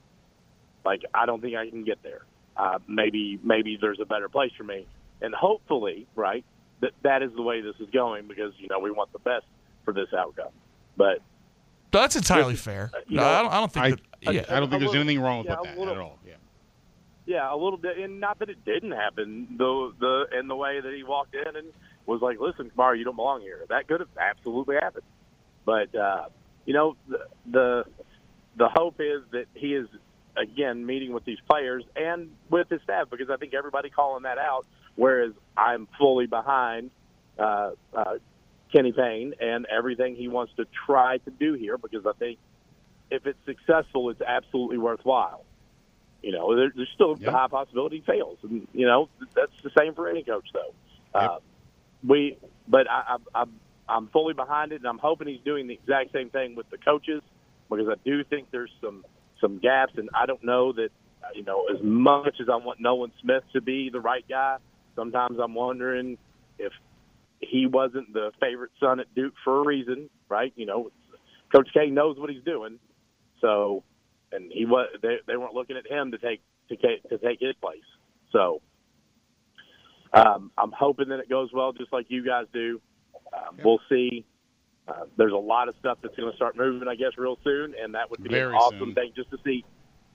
Like, 0.85 1.03
I 1.13 1.27
don't 1.27 1.41
think 1.41 1.57
I 1.57 1.69
can 1.69 1.83
get 1.85 2.03
there. 2.03 2.23
Uh, 2.57 2.79
maybe, 2.87 3.39
maybe 3.43 3.77
there's 3.81 4.01
a 4.01 4.05
better 4.07 4.29
place 4.29 4.53
for 4.57 4.65
me." 4.65 4.87
And 5.21 5.35
hopefully, 5.35 6.07
right, 6.15 6.45
that 6.81 6.93
that 7.03 7.23
is 7.23 7.33
the 7.35 7.43
way 7.43 7.63
this 7.63 7.75
is 7.81 7.91
going 7.91 8.29
because 8.29 8.53
you 8.59 8.69
know 8.69 8.79
we 8.79 8.91
want 8.93 9.13
the 9.13 9.19
best 9.19 9.47
for 9.85 9.93
this 9.93 10.13
outcome. 10.17 10.53
But 10.97 11.19
That's 11.91 12.15
entirely 12.17 12.55
fair. 12.57 12.91
you 13.09 13.17
No, 13.17 13.23
know, 13.23 13.29
I 13.29 13.43
don't, 13.43 13.53
I 13.53 13.61
don't 13.61 13.73
think 13.73 13.85
I- 13.87 13.91
that. 13.91 14.01
Yeah, 14.35 14.45
I 14.57 14.61
don't 14.61 14.71
think 14.71 14.81
there's 14.83 14.95
anything 14.95 15.21
wrong 15.21 15.39
with 15.39 15.47
yeah, 15.49 15.57
that 15.63 15.79
little- 15.79 15.95
at 15.95 16.01
all. 16.01 16.19
Yeah. 16.27 16.35
Yeah, 17.27 17.53
a 17.53 17.57
little 17.57 17.77
bit, 17.77 17.99
and 17.99 18.21
not 18.21 18.39
that 18.39 18.49
it 18.51 18.65
didn't 18.65 18.93
happen, 18.93 19.57
the 19.59 19.93
the 19.99 20.39
in 20.39 20.47
the 20.47 20.55
way 20.55 20.81
that 20.81 20.93
he 20.95 21.03
walked 21.03 21.35
in 21.35 21.57
and 21.57 21.73
was 22.07 22.23
like, 22.23 22.39
"Listen, 22.39 22.71
Kamari, 22.71 22.99
you 22.99 23.05
don't 23.05 23.17
belong 23.17 23.41
here." 23.41 23.65
That 23.69 23.89
could 23.89 23.99
have 23.99 24.09
absolutely 24.17 24.77
happened, 24.77 25.05
but 25.65 25.93
uh, 25.95 26.27
you 26.67 26.73
know, 26.75 26.97
the, 27.09 27.19
the 27.51 27.85
the 28.57 28.69
hope 28.69 29.01
is 29.01 29.23
that 29.33 29.47
he 29.55 29.75
is 29.75 29.89
again 30.37 30.87
meeting 30.87 31.13
with 31.13 31.25
these 31.25 31.39
players 31.49 31.83
and 31.97 32.31
with 32.51 32.69
his 32.69 32.81
staff 32.83 33.09
because 33.11 33.31
I 33.31 33.37
think 33.37 33.55
everybody 33.55 33.91
calling 33.91 34.25
that 34.25 34.39
out. 34.39 34.67
Whereas 34.95 35.33
I'm 35.57 35.89
fully 35.99 36.27
behind 36.27 36.91
uh, 37.39 37.71
uh, 37.93 38.15
Kenny 38.73 38.93
Payne 38.93 39.35
and 39.41 39.67
everything 39.67 40.17
he 40.17 40.29
wants 40.29 40.53
to 40.59 40.67
try 40.87 41.19
to 41.19 41.31
do 41.31 41.55
here 41.55 41.79
because 41.79 42.07
I 42.07 42.13
think 42.13 42.39
if 43.11 43.27
it's 43.27 43.39
successful, 43.47 44.11
it's 44.11 44.21
absolutely 44.21 44.79
worthwhile. 44.79 45.46
You 46.27 46.33
know, 46.33 46.57
there, 46.57 46.73
there's 46.75 46.91
still 46.93 47.17
a 47.25 47.31
high 47.31 47.47
possibility 47.47 47.99
he 47.99 48.03
fails, 48.03 48.39
and 48.43 48.67
you 48.73 48.85
know 48.85 49.09
that's 49.37 49.53
the 49.63 49.71
same 49.79 49.95
for 49.95 50.09
any 50.09 50.25
coach, 50.25 50.49
though. 50.53 50.75
Uh, 51.15 51.39
we, 52.05 52.37
but 52.67 52.91
I, 52.91 53.15
I, 53.33 53.43
I'm 53.43 53.53
I'm 53.89 54.09
fully 54.09 54.35
behind 54.35 54.73
it, 54.73 54.81
and 54.81 54.87
I'm 54.89 54.99
hoping 54.99 55.29
he's 55.29 55.45
doing 55.45 55.69
the 55.69 55.75
exact 55.75 56.11
same 56.13 56.31
thing 56.31 56.57
with 56.57 56.69
the 56.69 56.79
coaches 56.79 57.23
because 57.71 57.87
I 57.89 57.95
do 58.05 58.25
think 58.25 58.49
there's 58.51 58.73
some 58.81 59.05
some 59.41 59.59
gaps, 59.59 59.93
and 59.99 60.11
I 60.21 60.27
don't 60.27 60.43
know 60.43 60.73
that 60.73 60.89
you 61.33 61.45
know 61.45 61.69
as 61.73 61.81
much 61.81 62.41
as 62.41 62.49
I 62.49 62.57
want 62.57 62.81
Nolan 62.81 63.13
Smith 63.23 63.45
to 63.53 63.61
be 63.61 63.91
the 63.91 64.01
right 64.01 64.25
guy. 64.29 64.57
Sometimes 64.97 65.39
I'm 65.39 65.55
wondering 65.55 66.19
if 66.59 66.73
he 67.39 67.67
wasn't 67.67 68.13
the 68.13 68.33
favorite 68.41 68.73
son 68.81 68.99
at 68.99 69.15
Duke 69.15 69.35
for 69.45 69.61
a 69.61 69.65
reason, 69.65 70.11
right? 70.29 70.53
You 70.57 70.67
know, 70.67 70.91
Coach 71.55 71.69
K 71.73 71.87
knows 71.87 72.19
what 72.19 72.31
he's 72.31 72.43
doing, 72.43 72.81
so 73.41 73.85
and 74.33 74.51
he 74.53 74.65
was 74.67 74.89
they 75.03 75.19
they 75.27 75.37
weren't 75.37 75.55
looking 75.55 75.77
at 75.77 75.87
him 75.87 76.11
to 76.13 76.19
take 76.19 76.41
to 76.69 76.77
take 76.77 77.09
to 77.09 77.19
take 77.19 77.41
his 77.41 77.55
place. 77.61 77.79
So 78.33 78.61
um, 80.13 80.51
I'm 80.59 80.73
hoping 80.73 81.09
that 81.09 81.21
it 81.21 81.29
goes 81.29 81.51
well, 81.53 81.73
just 81.73 81.93
like 81.93 82.07
you 82.09 82.25
guys 82.25 82.47
do. 82.53 82.81
Um, 83.33 83.57
We'll 83.65 83.81
see. 83.89 84.25
Uh, 84.89 85.05
there's 85.17 85.33
a 85.33 85.37
lot 85.37 85.69
of 85.69 85.75
stuff 85.81 85.99
that's 86.01 86.15
going 86.15 86.31
to 86.31 86.37
start 86.37 86.57
moving, 86.57 86.87
I 86.87 86.95
guess, 86.95 87.13
real 87.19 87.37
soon, 87.43 87.75
and 87.83 87.95
that 87.95 88.09
would 88.09 88.23
be 88.23 88.29
Very 88.29 88.51
an 88.51 88.55
awesome 88.55 88.79
soon. 88.79 88.95
thing 88.95 89.13
just 89.17 89.31
to 89.31 89.39
see 89.45 89.65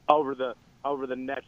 over 0.07 0.33
the 0.33 0.55
over 0.85 1.05
the 1.07 1.15
next 1.15 1.47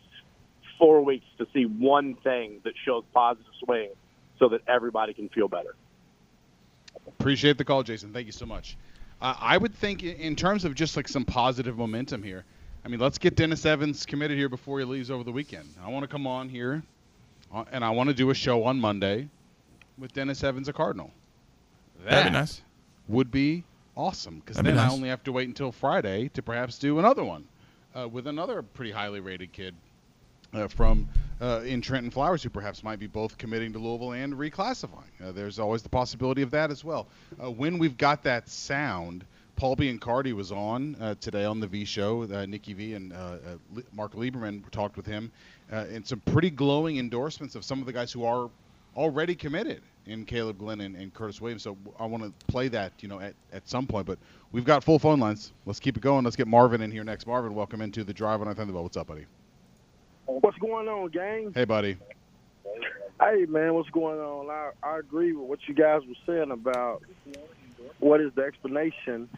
four 0.78 1.04
weeks 1.04 1.26
to 1.38 1.48
see 1.54 1.66
one 1.66 2.16
thing 2.24 2.60
that 2.66 2.74
shows 2.86 3.04
positive 3.14 3.52
swing, 3.64 3.90
so 4.40 4.50
that 4.50 4.62
everybody 4.68 5.14
can 5.14 5.30
feel 5.30 5.48
better. 5.48 5.76
Appreciate 7.08 7.58
the 7.58 7.64
call, 7.66 7.82
Jason. 7.84 8.12
Thank 8.12 8.26
you 8.26 8.32
so 8.34 8.46
much. 8.46 8.78
Uh, 9.24 9.36
I 9.40 9.58
would 9.58 9.74
think, 9.74 10.04
in- 10.04 10.36
terms 10.36 10.66
of 10.66 10.76
just 10.76 10.98
like 10.98 11.08
some 11.08 11.24
positive 11.24 11.78
momentum 11.78 12.22
here, 12.22 12.44
I 12.84 12.90
mean, 12.90 13.00
let's 13.00 13.18
get 13.18 13.36
Dennis 13.38 13.66
Evans 13.66 14.06
committed 14.06 14.38
here 14.38 14.50
before 14.50 14.80
he 14.80 14.86
leaves 14.86 15.10
over 15.10 15.24
the 15.24 15.32
weekend. 15.32 15.70
I 15.82 15.90
want 15.90 16.04
to 16.04 16.10
come 16.10 16.28
on 16.28 16.50
here, 16.50 16.84
uh, 17.54 17.64
and 17.72 17.86
I 17.86 17.90
want 17.92 18.10
to 18.10 18.14
do 18.14 18.30
a 18.32 18.34
show 18.34 18.66
on 18.66 18.78
Monday 18.78 19.30
with 19.98 20.12
Dennis 20.12 20.44
Evans, 20.44 20.68
a 20.68 20.74
Cardinal. 20.74 21.10
That'd 22.04 22.34
be 22.34 22.38
nice. 22.38 22.62
Would 23.08 23.32
be 23.32 23.64
awesome 23.96 24.40
because 24.40 24.58
That'd 24.58 24.74
be 24.74 24.78
then 24.78 24.86
I 24.86 24.92
only 24.92 25.08
have 25.08 25.24
to 25.24 25.32
wait 25.32 25.48
until 25.48 25.72
Friday 25.72 26.28
to 26.34 26.42
perhaps 26.42 26.78
do 26.78 27.00
another 27.00 27.24
one 27.24 27.46
uh, 27.96 28.10
with 28.10 28.28
another 28.28 28.62
pretty 28.62 28.92
highly 28.92 29.22
rated 29.22 29.54
kid 29.54 29.74
uh, 30.54 30.68
from 30.68 31.08
uh, 31.42 31.62
in 31.66 31.82
Trenton 31.82 32.12
Flowers, 32.12 32.44
who 32.44 32.50
perhaps 32.50 32.84
might 32.84 33.00
be 33.00 33.08
both 33.08 33.38
committing 33.38 33.74
to 33.74 33.80
Louisville 33.80 34.14
and 34.14 34.34
reclassifying. 34.34 35.12
Uh, 35.24 35.32
there's 35.32 35.60
always 35.60 35.82
the 35.82 35.90
possibility 35.90 36.42
of 36.42 36.52
that 36.52 36.72
as 36.72 36.84
well. 36.84 37.08
Uh, 37.44 37.52
when 37.52 37.78
we've 37.78 37.98
got 37.98 38.24
that 38.24 38.48
sound, 38.48 39.26
Paul 39.56 39.76
Biancardi 39.76 40.34
was 40.34 40.52
on 40.52 40.96
uh, 41.00 41.16
today 41.20 41.46
on 41.46 41.60
the 41.60 41.68
V 41.68 41.86
Show. 41.86 42.24
Uh, 42.24 42.46
Nikki 42.46 42.74
V 42.74 42.94
and 42.94 43.14
Mark 43.94 44.14
Lieberman 44.14 44.70
talked 44.72 44.98
with 44.98 45.06
him, 45.06 45.32
and 45.70 46.06
some 46.06 46.22
pretty 46.22 46.50
glowing 46.50 46.98
endorsements 46.98 47.56
of 47.56 47.64
some 47.64 47.80
of 47.80 47.86
the 47.86 47.94
guys 47.94 48.12
who 48.12 48.26
are 48.26 48.50
already 48.96 49.36
committed 49.36 49.82
in 50.06 50.26
Caleb 50.26 50.58
Glenn 50.58 50.82
and, 50.82 50.96
and 50.96 51.14
Curtis 51.14 51.40
Williams. 51.40 51.64
So 51.64 51.78
I 52.00 52.06
want 52.06 52.24
to 52.24 52.46
play 52.46 52.68
that, 52.70 52.92
you 53.00 53.08
know, 53.08 53.20
at, 53.20 53.34
at 53.52 53.68
some 53.68 53.88
point. 53.88 54.06
But 54.06 54.20
we've 54.52 54.66
got 54.66 54.84
full 54.84 55.00
phone 55.00 55.20
lines. 55.20 55.52
Let's 55.66 55.80
keep 55.80 55.98
it 55.98 56.04
going. 56.04 56.24
Let's 56.24 56.36
get 56.36 56.48
Marvin 56.48 56.82
in 56.82 56.92
here 56.92 57.04
next. 57.04 57.26
Marvin, 57.26 57.56
welcome 57.56 57.82
into 57.82 58.04
the 58.04 58.14
drive 58.14 58.42
on 58.42 58.48
I 58.48 58.54
Thunderball. 58.54 58.84
What's 58.84 58.98
up, 58.98 59.08
buddy? 59.08 59.26
What's 60.26 60.58
going 60.58 60.88
on, 60.88 61.10
gang? 61.10 61.52
Hey, 61.54 61.66
buddy. 61.66 61.98
Hey, 63.20 63.46
man, 63.48 63.74
what's 63.74 63.90
going 63.90 64.20
on? 64.20 64.50
I, 64.50 64.72
I 64.82 65.00
agree 65.00 65.34
with 65.34 65.48
what 65.48 65.60
you 65.68 65.74
guys 65.74 66.02
were 66.08 66.16
saying 66.26 66.52
about 66.52 67.02
what 68.00 68.22
is 68.22 68.32
the 68.36 68.44
explanation 68.44 69.30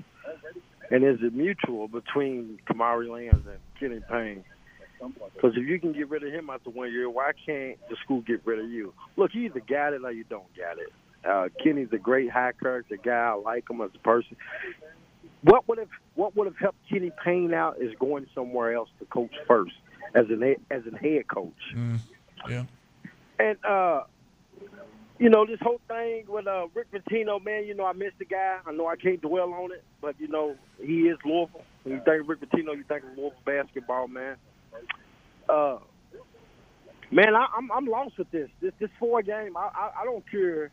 and 0.92 1.04
is 1.04 1.18
it 1.22 1.34
mutual 1.34 1.88
between 1.88 2.60
Kamari 2.70 3.10
Lands 3.10 3.46
and 3.48 3.58
Kenny 3.80 4.02
Payne? 4.10 4.44
Because 5.00 5.58
if 5.58 5.68
you 5.68 5.80
can 5.80 5.94
get 5.94 6.10
rid 6.10 6.24
of 6.24 6.32
him 6.32 6.50
after 6.50 6.70
one 6.70 6.92
year, 6.92 7.10
why 7.10 7.32
can't 7.46 7.78
the 7.90 7.96
school 8.04 8.22
get 8.22 8.42
rid 8.46 8.60
of 8.60 8.70
you? 8.70 8.94
Look, 9.18 9.34
you 9.34 9.44
either 9.44 9.60
got 9.60 9.94
it 9.94 10.04
or 10.04 10.12
you 10.12 10.24
don't 10.24 10.54
get 10.56 10.78
it. 10.78 10.94
Uh, 11.28 11.50
Kenny's 11.64 11.90
a 11.92 11.98
great 11.98 12.30
high 12.30 12.54
character 12.54 12.98
guy. 13.04 13.12
I 13.12 13.34
like 13.34 13.70
him 13.70 13.82
as 13.82 13.90
a 13.96 14.00
person. 14.00 14.38
What 15.42 15.68
would 15.68 15.80
have 15.80 15.90
what 16.14 16.36
would 16.36 16.46
have 16.48 16.58
helped 16.58 16.78
Kenny 16.90 17.12
Payne 17.24 17.54
out 17.54 17.78
is 17.80 17.94
going 18.00 18.28
somewhere 18.34 18.74
else 18.74 18.90
to 19.00 19.06
coach 19.06 19.34
first 19.48 19.74
as 20.16 20.26
an 20.30 20.55
as 20.72 20.84
an 20.86 20.93
head 20.93 21.28
coach. 21.28 21.53
Mm, 21.76 21.99
yeah. 22.49 22.63
And 23.38 23.63
uh 23.66 24.03
you 25.18 25.30
know, 25.30 25.45
this 25.45 25.59
whole 25.61 25.80
thing 25.88 26.26
with 26.28 26.47
uh 26.47 26.68
Rick 26.74 26.91
Pitino, 26.91 27.43
man, 27.43 27.66
you 27.66 27.74
know, 27.74 27.86
I 27.86 27.93
miss 27.93 28.13
the 28.18 28.26
guy. 28.26 28.57
I 28.66 28.72
know 28.72 28.88
I 28.88 28.95
can't 28.95 29.22
dwell 29.22 29.53
on 29.53 29.72
it, 29.72 29.84
but 30.01 30.16
you 30.20 30.28
know, 30.28 30.55
he 30.82 31.01
is 31.01 31.18
Louisville. 31.24 31.61
When 31.84 31.95
you 31.95 32.01
think 32.03 32.22
of 32.22 32.30
Rick 32.30 32.41
Pitino, 32.41 32.76
you 32.76 32.84
think 32.88 33.03
of 33.03 33.18
Louisville 33.18 33.34
basketball, 33.45 34.07
man. 34.07 34.38
Uh 35.47 35.78
man, 37.11 37.36
I, 37.36 37.47
I'm 37.55 37.72
I'm 37.72 37.86
lost 37.86 38.18
with 38.18 38.32
this. 38.32 38.49
This 38.61 38.74
this 38.80 38.89
four 38.99 39.22
game, 39.22 39.57
I, 39.57 39.70
I 39.76 40.01
I 40.01 40.05
don't 40.05 40.24
care 40.32 40.72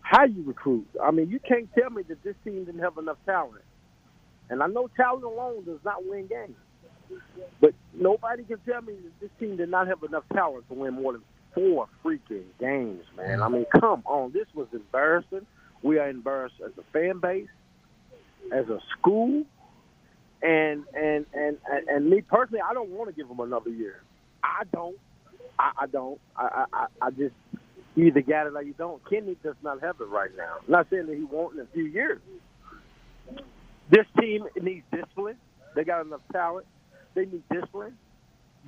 how 0.00 0.24
you 0.24 0.42
recruit. 0.44 0.86
I 1.02 1.12
mean, 1.12 1.30
you 1.30 1.38
can't 1.40 1.68
tell 1.72 1.90
me 1.90 2.02
that 2.08 2.22
this 2.22 2.34
team 2.44 2.64
didn't 2.64 2.80
have 2.80 2.98
enough 2.98 3.16
talent. 3.24 3.62
And 4.50 4.62
I 4.62 4.66
know 4.66 4.88
talent 4.96 5.24
alone 5.24 5.64
does 5.64 5.78
not 5.84 6.04
win 6.04 6.26
games. 6.26 6.56
But 7.60 7.74
nobody 7.92 8.44
can 8.44 8.58
tell 8.66 8.82
me 8.82 8.94
that 8.94 9.20
this 9.20 9.30
team 9.38 9.56
did 9.56 9.70
not 9.70 9.86
have 9.88 10.02
enough 10.02 10.24
talent 10.32 10.68
to 10.68 10.74
win 10.74 10.94
more 10.94 11.12
than 11.12 11.22
four 11.54 11.88
freaking 12.04 12.44
games, 12.58 13.04
man. 13.16 13.42
I 13.42 13.48
mean, 13.48 13.66
come 13.80 14.02
on. 14.06 14.32
This 14.32 14.46
was 14.54 14.66
embarrassing. 14.72 15.46
We 15.82 15.98
are 15.98 16.08
embarrassed 16.08 16.56
as 16.64 16.72
a 16.78 16.82
fan 16.92 17.18
base, 17.20 17.48
as 18.52 18.68
a 18.68 18.80
school, 18.98 19.44
and 20.42 20.84
and 20.94 21.26
and 21.32 21.58
and, 21.70 21.88
and 21.88 22.10
me 22.10 22.22
personally, 22.22 22.60
I 22.68 22.74
don't 22.74 22.90
want 22.90 23.08
to 23.10 23.14
give 23.14 23.28
them 23.28 23.40
another 23.40 23.70
year. 23.70 24.02
I 24.42 24.64
don't. 24.72 24.96
I, 25.58 25.70
I 25.82 25.86
don't. 25.86 26.20
I, 26.36 26.64
I 26.72 26.86
I 27.00 27.10
just 27.10 27.34
you 27.94 28.06
either 28.06 28.22
got 28.22 28.46
it 28.46 28.54
or 28.54 28.62
you 28.62 28.74
don't. 28.76 29.00
Kenny 29.08 29.36
does 29.42 29.54
not 29.62 29.80
have 29.80 30.00
it 30.00 30.08
right 30.08 30.30
now. 30.36 30.56
I'm 30.64 30.70
not 30.70 30.88
saying 30.90 31.06
that 31.06 31.16
he 31.16 31.24
won't 31.24 31.54
in 31.54 31.60
a 31.60 31.66
few 31.72 31.84
years. 31.84 32.20
This 33.90 34.06
team 34.18 34.46
needs 34.60 34.84
discipline. 34.92 35.36
They 35.76 35.84
got 35.84 36.04
enough 36.04 36.20
talent. 36.32 36.66
They 37.14 37.26
need 37.26 37.42
discipline. 37.50 37.96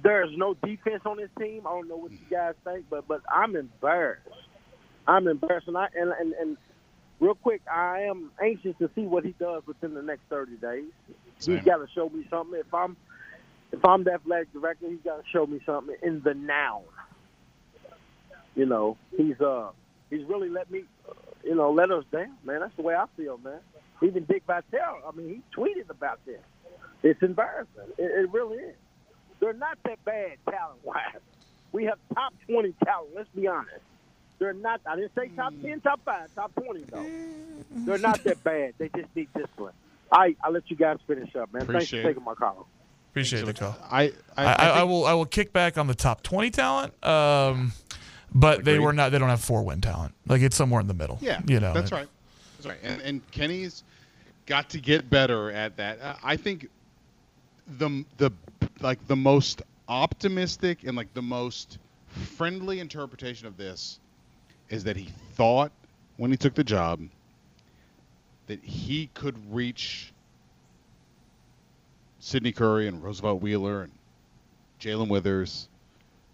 There's 0.02 0.30
no 0.36 0.54
defense 0.54 1.02
on 1.06 1.16
this 1.16 1.30
team. 1.38 1.66
I 1.66 1.70
don't 1.70 1.88
know 1.88 1.96
what 1.96 2.12
you 2.12 2.18
guys 2.30 2.54
think, 2.64 2.86
but 2.90 3.08
but 3.08 3.22
I'm 3.32 3.56
embarrassed. 3.56 4.28
I'm 5.06 5.26
embarrassed, 5.26 5.68
and 5.68 5.76
I 5.76 5.88
and 5.94 6.12
and, 6.12 6.32
and 6.34 6.56
real 7.20 7.34
quick, 7.34 7.62
I 7.70 8.02
am 8.02 8.30
anxious 8.42 8.74
to 8.78 8.90
see 8.94 9.02
what 9.02 9.24
he 9.24 9.34
does 9.38 9.62
within 9.66 9.94
the 9.94 10.02
next 10.02 10.22
30 10.28 10.56
days. 10.56 10.84
Same. 11.38 11.56
He's 11.56 11.64
got 11.64 11.78
to 11.78 11.86
show 11.94 12.08
me 12.08 12.26
something. 12.30 12.58
If 12.58 12.72
I'm 12.72 12.96
if 13.72 13.84
I'm 13.84 14.04
the 14.04 14.12
athletic 14.12 14.52
director, 14.52 14.88
he's 14.88 15.00
got 15.04 15.16
to 15.16 15.22
show 15.32 15.46
me 15.46 15.60
something 15.66 15.96
in 16.02 16.22
the 16.22 16.34
now. 16.34 16.82
You 18.54 18.66
know, 18.66 18.96
he's 19.16 19.40
uh 19.40 19.70
he's 20.10 20.24
really 20.28 20.48
let 20.48 20.70
me, 20.70 20.84
you 21.44 21.54
know, 21.54 21.70
let 21.72 21.90
us 21.90 22.04
down, 22.12 22.36
man. 22.44 22.60
That's 22.60 22.76
the 22.76 22.82
way 22.82 22.94
I 22.94 23.06
feel, 23.16 23.38
man. 23.38 23.60
Even 24.02 24.24
Dick 24.24 24.42
Vitale, 24.46 25.00
I 25.06 25.14
mean, 25.16 25.28
he 25.28 25.42
tweeted 25.58 25.90
about 25.90 26.20
this. 26.26 26.40
It's 27.02 27.22
embarrassing. 27.22 27.92
It, 27.98 28.04
it 28.04 28.32
really 28.32 28.58
is. 28.58 28.74
They're 29.40 29.52
not 29.52 29.78
that 29.84 30.04
bad 30.04 30.32
talent 30.50 30.78
wise. 30.82 31.20
We 31.72 31.84
have 31.84 31.98
top 32.14 32.32
twenty 32.48 32.74
talent. 32.84 33.10
Let's 33.14 33.28
be 33.34 33.46
honest. 33.46 33.80
They're 34.38 34.52
not. 34.54 34.80
I 34.86 34.96
didn't 34.96 35.14
say 35.14 35.28
top 35.36 35.52
ten, 35.62 35.80
top 35.80 36.00
five, 36.04 36.34
top 36.34 36.52
twenty 36.54 36.84
though. 36.90 37.06
They're 37.70 37.98
not 37.98 38.24
that 38.24 38.42
bad. 38.44 38.74
They 38.78 38.88
just 38.88 39.14
need 39.14 39.28
discipline. 39.34 39.74
All 40.10 40.20
right, 40.20 40.36
I'll 40.42 40.52
let 40.52 40.70
you 40.70 40.76
guys 40.76 40.98
finish 41.06 41.34
up, 41.36 41.52
man. 41.52 41.62
Appreciate 41.62 41.78
Thanks 41.80 41.92
it. 41.92 42.02
for 42.02 42.08
taking 42.08 42.24
my 42.24 42.34
call. 42.34 42.68
Appreciate 43.10 43.44
the 43.44 43.54
call. 43.54 43.76
I 43.90 44.12
I, 44.36 44.44
I, 44.44 44.68
I 44.68 44.82
will 44.84 45.04
I 45.04 45.14
will 45.14 45.26
kick 45.26 45.52
back 45.52 45.78
on 45.78 45.86
the 45.86 45.94
top 45.94 46.22
twenty 46.22 46.50
talent. 46.50 46.92
Um, 47.04 47.72
but 48.34 48.64
they 48.64 48.78
were 48.78 48.92
not. 48.92 49.12
They 49.12 49.18
don't 49.18 49.28
have 49.28 49.40
four 49.40 49.62
win 49.62 49.80
talent. 49.80 50.14
Like 50.26 50.42
it's 50.42 50.56
somewhere 50.56 50.80
in 50.80 50.86
the 50.86 50.94
middle. 50.94 51.18
Yeah, 51.20 51.40
you 51.46 51.60
know. 51.60 51.72
that's 51.72 51.92
right. 51.92 52.08
That's 52.58 52.66
right. 52.66 52.78
And, 52.82 53.00
and 53.02 53.30
Kenny's 53.30 53.84
got 54.46 54.70
to 54.70 54.80
get 54.80 55.08
better 55.10 55.50
at 55.50 55.76
that. 55.76 56.00
Uh, 56.00 56.14
I 56.22 56.36
think 56.36 56.68
the 57.66 58.04
the 58.18 58.30
like 58.80 59.06
the 59.06 59.16
most 59.16 59.62
optimistic 59.88 60.84
and 60.84 60.96
like 60.96 61.12
the 61.14 61.22
most 61.22 61.78
friendly 62.08 62.80
interpretation 62.80 63.46
of 63.46 63.56
this 63.56 64.00
is 64.68 64.84
that 64.84 64.96
he 64.96 65.08
thought 65.34 65.72
when 66.16 66.30
he 66.30 66.36
took 66.36 66.54
the 66.54 66.64
job 66.64 67.00
that 68.46 68.62
he 68.62 69.08
could 69.14 69.36
reach 69.52 70.12
Sydney 72.20 72.52
Curry 72.52 72.88
and 72.88 73.02
Roosevelt 73.02 73.42
Wheeler 73.42 73.82
and 73.82 73.92
Jae'Lyn 74.80 75.08
Withers, 75.08 75.68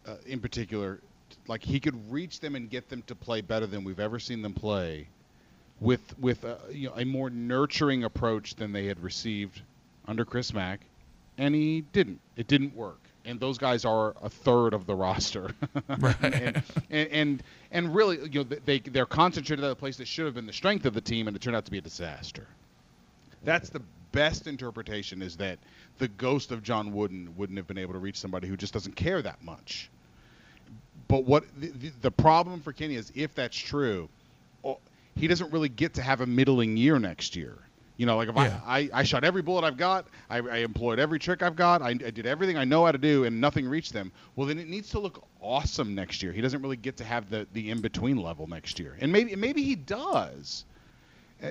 uh, 0.07 0.16
in 0.26 0.41
particular, 0.41 1.01
like 1.49 1.62
he 1.62 1.80
could 1.80 2.11
reach 2.11 2.41
them 2.41 2.55
and 2.55 2.68
get 2.68 2.89
them 2.89 3.03
to 3.07 3.14
play 3.14 3.41
better 3.41 3.66
than 3.66 3.85
we've 3.85 4.01
ever 4.01 4.18
seen 4.18 4.43
them 4.43 4.55
play, 4.55 5.09
with 5.80 6.18
with 6.18 6.45
a, 6.45 6.59
you 6.70 6.89
know 6.89 6.95
a 6.97 7.05
more 7.05 7.30
nurturing 7.30 8.05
approach 8.05 8.55
than 8.55 8.72
they 8.72 8.87
had 8.87 9.01
received 9.03 9.62
under 10.07 10.24
Chris 10.24 10.53
Mack, 10.53 10.80
and 11.39 11.55
he 11.55 11.83
didn't. 11.93 12.20
It 12.37 12.47
didn't 12.47 12.74
work. 12.74 12.99
And 13.24 13.39
those 13.39 13.57
guys 13.57 13.85
are 13.85 14.14
a 14.20 14.28
third 14.28 14.74
of 14.74 14.87
the 14.87 14.97
roster, 14.97 15.55
Right. 15.99 16.16
and, 16.22 16.62
and 16.91 17.09
and 17.11 17.43
and 17.70 17.95
really, 17.95 18.18
you 18.30 18.45
know, 18.45 18.57
they 18.64 18.80
they're 18.80 19.07
concentrated 19.07 19.64
at 19.64 19.70
a 19.70 19.76
place 19.76 19.97
that 19.99 20.09
should 20.09 20.26
have 20.26 20.35
been 20.35 20.47
the 20.47 20.53
strength 20.53 20.87
of 20.87 20.95
the 20.95 21.01
team, 21.01 21.28
and 21.28 21.37
it 21.37 21.41
turned 21.41 21.57
out 21.57 21.64
to 21.66 21.70
be 21.70 21.78
a 21.78 21.83
disaster. 21.83 22.47
That's 23.45 23.70
the 23.70 23.83
best 24.12 24.47
interpretation 24.47 25.22
is 25.22 25.37
that 25.39 25.59
the 25.99 26.09
ghost 26.09 26.53
of 26.53 26.62
John 26.62 26.93
Wooden 26.93 27.35
wouldn't 27.37 27.57
have 27.57 27.66
been 27.66 27.78
able 27.78 27.93
to 27.95 27.99
reach 27.99 28.18
somebody 28.18 28.49
who 28.49 28.57
just 28.57 28.72
doesn't 28.72 28.97
care 28.97 29.22
that 29.22 29.43
much. 29.43 29.89
But 31.09 31.24
what 31.24 31.45
the, 31.59 31.68
the, 31.68 31.93
the 32.03 32.11
problem 32.11 32.61
for 32.61 32.72
Kenny 32.72 32.97
is 32.97 33.12
if 33.14 33.35
that's 33.35 33.57
true, 33.57 34.09
he 35.16 35.26
doesn't 35.26 35.53
really 35.53 35.68
get 35.68 35.95
to 35.95 36.03
have 36.03 36.20
a 36.20 36.26
middling 36.26 36.76
year 36.76 36.99
next 36.99 37.37
year. 37.37 37.59
You 37.97 38.07
know, 38.07 38.16
like 38.16 38.28
if 38.28 38.36
Yeah. 38.36 38.61
I, 38.64 38.78
I, 38.78 38.90
I 38.95 39.03
shot 39.05 39.24
every 39.24 39.43
bullet 39.43 39.64
I've 39.64 39.76
got, 39.76 40.07
I, 40.30 40.38
I 40.38 40.57
employed 40.59 40.99
every 40.99 41.18
trick 41.18 41.43
I've 41.43 41.57
got, 41.57 41.82
I, 41.82 41.90
I 41.90 42.11
did 42.11 42.26
everything 42.26 42.57
I 42.57 42.64
know 42.64 42.84
how 42.84 42.93
to 42.93 42.99
do, 42.99 43.24
and 43.24 43.40
nothing 43.40 43.68
reached 43.68 43.93
them. 43.93 44.12
Well, 44.34 44.47
then 44.47 44.59
it 44.59 44.68
needs 44.68 44.90
to 44.90 44.99
look 44.99 45.24
awesome 45.40 45.95
next 45.95 46.22
year. 46.22 46.32
He 46.32 46.40
doesn't 46.40 46.62
really 46.62 46.76
get 46.76 46.97
to 46.99 47.05
have 47.05 47.28
the, 47.30 47.47
the 47.53 47.70
in 47.70 47.80
between 47.80 48.16
level 48.16 48.47
next 48.47 48.78
year, 48.78 48.97
and 49.01 49.12
maybe 49.12 49.36
maybe 49.36 49.62
he 49.62 49.74
does. 49.74 50.64
Uh, 51.43 51.49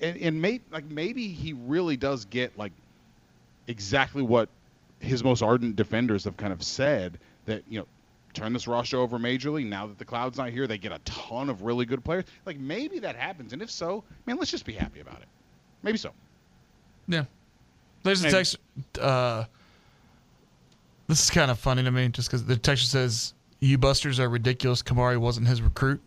and, 0.00 0.16
and 0.18 0.42
may, 0.42 0.60
like 0.70 0.84
maybe 0.84 1.28
he 1.28 1.52
really 1.52 1.96
does 1.96 2.24
get 2.26 2.56
like 2.58 2.72
exactly 3.66 4.22
what 4.22 4.48
his 5.00 5.22
most 5.24 5.42
ardent 5.42 5.76
defenders 5.76 6.24
have 6.24 6.36
kind 6.36 6.52
of 6.52 6.62
said 6.62 7.18
that 7.46 7.64
you 7.68 7.80
know 7.80 7.86
turn 8.34 8.52
this 8.52 8.66
roster 8.66 8.98
over 8.98 9.18
majorly 9.18 9.66
now 9.66 9.86
that 9.86 9.98
the 9.98 10.04
cloud's 10.04 10.38
not 10.38 10.48
here 10.50 10.66
they 10.66 10.78
get 10.78 10.92
a 10.92 10.98
ton 11.00 11.50
of 11.50 11.62
really 11.62 11.84
good 11.84 12.02
players 12.04 12.24
like 12.46 12.58
maybe 12.58 12.98
that 13.00 13.14
happens 13.14 13.52
and 13.52 13.60
if 13.62 13.70
so 13.70 14.02
man 14.26 14.36
let's 14.36 14.50
just 14.50 14.64
be 14.64 14.72
happy 14.72 15.00
about 15.00 15.20
it 15.20 15.28
maybe 15.82 15.98
so 15.98 16.12
Yeah. 17.06 17.24
There's 18.04 18.24
a 18.24 18.30
text. 18.30 18.56
Uh, 19.00 19.44
this 21.08 21.22
is 21.22 21.30
kind 21.30 21.50
of 21.50 21.58
funny 21.58 21.82
to 21.84 21.90
me 21.90 22.08
just 22.08 22.28
because 22.28 22.44
the 22.44 22.56
text 22.56 22.90
says, 22.90 23.34
You 23.60 23.78
busters 23.78 24.18
are 24.18 24.28
ridiculous. 24.28 24.82
Kamari 24.82 25.18
wasn't 25.18 25.46
his 25.46 25.62
recruit. 25.62 26.00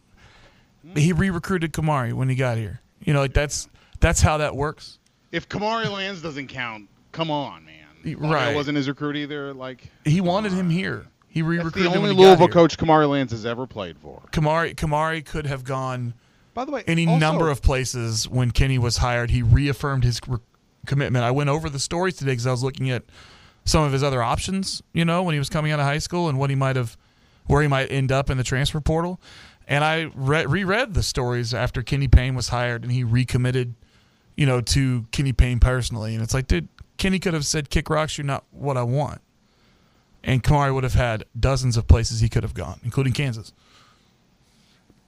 He 0.96 1.14
re 1.14 1.30
recruited 1.30 1.74
Kamari 1.74 2.14
when 2.14 2.30
he 2.30 2.36
got 2.36 2.58
here. 2.58 2.82
You 3.04 3.14
know, 3.14 3.20
like 3.22 3.34
that's 3.34 3.70
that's 4.00 4.22
how 4.22 4.38
that 4.38 4.56
works. 4.56 5.00
if 5.32 5.48
kamari 5.50 5.90
lands 5.92 6.22
doesn't 6.22 6.48
count 6.48 6.88
come 7.12 7.32
on 7.32 7.66
man 7.66 7.74
Right. 8.04 8.30
Mario 8.30 8.56
wasn't 8.56 8.78
his 8.78 8.88
recruit 8.88 9.16
either 9.16 9.54
like 9.54 9.90
He 10.06 10.22
wanted 10.22 10.52
him 10.52 10.70
here. 10.70 11.08
He 11.28 11.42
re 11.42 11.58
that's 11.58 11.66
recruited 11.66 11.92
the 11.92 11.96
him 11.96 12.02
when 12.04 12.12
only 12.12 12.22
he 12.24 12.28
louisville 12.28 12.48
coach 12.50 12.78
kamari 12.78 13.10
lands 13.10 13.32
has 13.32 13.46
ever 13.46 13.66
played 13.66 13.98
for 13.98 14.22
Kamari 14.32 14.76
Kamari 14.76 15.26
could 15.26 15.46
have 15.48 15.64
gone 15.64 16.14
by 16.56 16.66
the 16.66 16.72
way 16.72 16.84
any 16.88 17.06
also- 17.06 17.20
number 17.20 17.52
of 17.52 17.62
places 17.62 18.28
when 18.28 18.50
Kenny 18.50 18.80
was 18.80 18.98
hired. 18.98 19.30
He 19.30 19.44
reaffirmed 19.44 20.04
his 20.04 20.20
re- 20.28 20.40
commitment. 20.88 21.24
I 21.24 21.30
went 21.30 21.52
over 21.52 21.70
the 21.70 21.80
stories 21.80 22.16
today 22.16 22.32
because 22.32 22.48
I 22.48 22.52
was 22.52 22.64
looking 22.64 22.90
at 22.90 23.04
some 23.66 23.84
of 23.84 23.92
his 23.92 24.02
other 24.02 24.24
options. 24.24 24.82
You 24.94 25.06
know, 25.06 25.22
when 25.22 25.34
he 25.34 25.40
was 25.40 25.50
coming 25.50 25.72
out 25.72 25.80
of 25.80 25.86
high 25.86 26.00
school 26.00 26.28
and 26.28 26.40
what 26.40 26.50
he 26.50 26.56
might 26.56 26.76
have, 26.76 26.98
where 27.46 27.62
he 27.62 27.68
might 27.68 27.92
end 27.92 28.12
up 28.12 28.32
in 28.32 28.38
the 28.38 28.44
transfer 28.44 28.82
portal. 28.82 29.20
And 29.68 29.84
I 29.84 30.10
re- 30.16 30.46
reread 30.46 30.94
the 30.94 31.04
stories 31.04 31.54
after 31.54 31.82
Kenny 31.84 32.08
Payne 32.08 32.36
was 32.36 32.50
hired 32.50 32.84
and 32.84 32.92
he 32.92 33.04
recommitted, 33.04 33.76
you 34.38 34.46
know, 34.46 34.62
to 34.62 35.06
Kenny 35.12 35.34
Payne 35.34 35.60
personally. 35.60 36.14
And 36.14 36.24
it's 36.24 36.34
like, 36.34 36.48
dude, 36.48 36.68
Kenny 36.98 37.20
could 37.20 37.34
have 37.34 37.46
said, 37.46 37.70
"Kick 37.70 37.90
rocks, 37.90 38.18
you're 38.18 38.26
not 38.26 38.46
what 38.52 38.78
I 38.78 38.84
want." 38.84 39.22
And 40.24 40.44
Kamari 40.44 40.74
would 40.74 40.84
have 40.84 40.94
had 40.94 41.26
dozens 41.38 41.78
of 41.78 41.88
places 41.88 42.20
he 42.20 42.30
could 42.30 42.44
have 42.44 42.54
gone, 42.54 42.80
including 42.84 43.14
Kansas. 43.14 43.52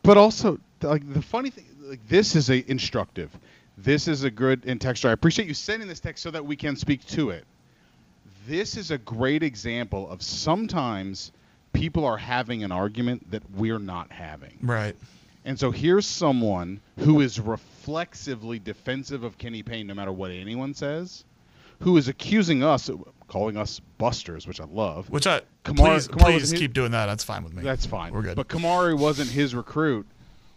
But 0.07 0.17
also 0.17 0.57
like 0.81 1.13
the 1.13 1.21
funny 1.21 1.49
thing 1.49 1.65
like 1.81 2.07
this 2.07 2.33
is 2.33 2.49
a 2.49 2.69
instructive. 2.71 3.29
This 3.77 4.07
is 4.07 4.23
a 4.23 4.31
good 4.31 4.63
in 4.63 4.79
text. 4.79 5.03
I 5.03 5.11
appreciate 5.11 5.49
you 5.49 5.53
sending 5.53 5.87
this 5.89 5.99
text 5.99 6.23
so 6.23 6.31
that 6.31 6.45
we 6.45 6.55
can 6.55 6.77
speak 6.77 7.05
to 7.07 7.31
it. 7.31 7.45
This 8.47 8.77
is 8.77 8.89
a 8.89 8.97
great 8.97 9.43
example 9.43 10.09
of 10.09 10.23
sometimes 10.23 11.33
people 11.73 12.05
are 12.05 12.17
having 12.17 12.63
an 12.63 12.71
argument 12.71 13.29
that 13.31 13.43
we're 13.51 13.79
not 13.79 14.09
having. 14.09 14.57
Right. 14.61 14.95
and 15.43 15.59
so 15.59 15.71
here's 15.71 16.07
someone 16.07 16.79
who 16.99 17.19
is 17.19 17.37
reflexively 17.37 18.59
defensive 18.59 19.23
of 19.23 19.37
Kenny 19.37 19.61
Payne 19.61 19.87
no 19.87 19.93
matter 19.93 20.13
what 20.13 20.31
anyone 20.31 20.73
says, 20.73 21.25
who 21.81 21.97
is 21.97 22.07
accusing 22.07 22.63
us, 22.63 22.89
calling 23.27 23.57
us 23.57 23.79
busters, 23.97 24.47
which 24.47 24.61
I 24.61 24.65
love. 24.65 25.09
Which 25.09 25.27
I 25.27 25.41
Kamara- 25.65 25.75
please 25.75 26.07
Kamara 26.07 26.19
please 26.19 26.49
his- 26.51 26.59
keep 26.59 26.73
doing 26.73 26.91
that. 26.91 27.07
That's 27.07 27.23
fine 27.23 27.43
with 27.43 27.53
me. 27.53 27.63
That's 27.63 27.85
fine. 27.85 28.13
We're 28.13 28.21
good. 28.21 28.35
But 28.35 28.47
Kamari 28.47 28.97
wasn't 28.97 29.29
his 29.29 29.53
recruit. 29.53 30.07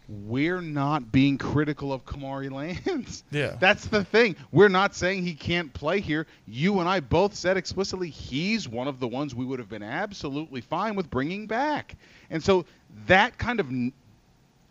We're 0.09 0.61
not 0.61 1.13
being 1.13 1.39
critical 1.39 1.93
of 1.93 2.05
Kamari 2.05 2.51
Lands. 2.51 3.23
Yeah. 3.31 3.57
That's 3.61 3.87
the 3.87 4.03
thing. 4.05 4.35
We're 4.51 4.69
not 4.69 4.97
saying 4.97 5.23
he 5.25 5.35
can't 5.35 5.73
play 5.73 6.01
here. 6.01 6.27
You 6.49 6.81
and 6.81 6.89
I 6.89 6.99
both 6.99 7.35
said 7.37 7.57
explicitly 7.57 8.11
he's 8.11 8.69
one 8.69 8.89
of 8.89 8.99
the 8.99 9.07
ones 9.07 9.37
we 9.37 9.45
would 9.45 9.61
have 9.61 9.69
been 9.69 9.85
absolutely 9.85 10.63
fine 10.63 10.97
with 10.97 11.09
bringing 11.11 11.47
back. 11.47 11.95
And 12.29 12.43
so 12.43 12.65
that 13.07 13.39
kind 13.39 13.61
of 13.61 13.71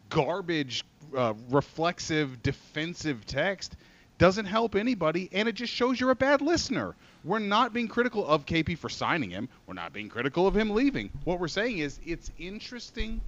garbage, 0.10 0.84
uh, 1.16 1.34
reflexive, 1.50 2.42
defensive 2.44 3.26
text 3.26 3.76
doesn't 4.18 4.46
help 4.46 4.76
anybody, 4.76 5.30
and 5.32 5.48
it 5.48 5.54
just 5.54 5.72
shows 5.74 6.00
you're 6.00 6.12
a 6.12 6.16
bad 6.16 6.42
listener. 6.42 6.96
We're 7.24 7.40
not 7.40 7.74
being 7.74 7.88
critical 7.88 8.26
of 8.28 8.46
KP 8.46 8.78
for 8.78 8.90
signing 8.90 9.30
him. 9.30 9.50
We're 9.68 9.74
not 9.74 9.92
being 9.94 10.08
critical 10.10 10.48
of 10.48 10.56
him 10.56 10.70
leaving. 10.70 11.10
What 11.26 11.40
we're 11.40 11.48
saying 11.50 11.80
is 11.80 12.00
it's 12.06 12.32
interesting 12.40 13.20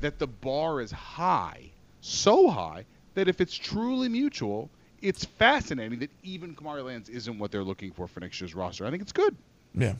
that 0.00 0.18
the 0.18 0.26
bar 0.26 0.80
is 0.80 0.90
high, 0.90 1.70
so 2.00 2.48
high 2.50 2.84
that 3.14 3.28
if 3.28 3.40
it's 3.40 3.54
truly 3.56 4.08
mutual, 4.08 4.68
it's 5.02 5.24
fascinating 5.24 5.98
that 6.00 6.10
even 6.22 6.54
Kamari 6.54 6.84
Lands 6.84 7.08
isn't 7.08 7.38
what 7.38 7.50
they're 7.52 7.62
looking 7.64 7.92
for 7.92 8.06
for 8.08 8.20
next 8.20 8.40
year's 8.40 8.54
roster. 8.54 8.84
I 8.86 8.90
think 8.90 9.02
it's 9.02 9.12
good. 9.12 9.36
Yeah. 9.74 9.94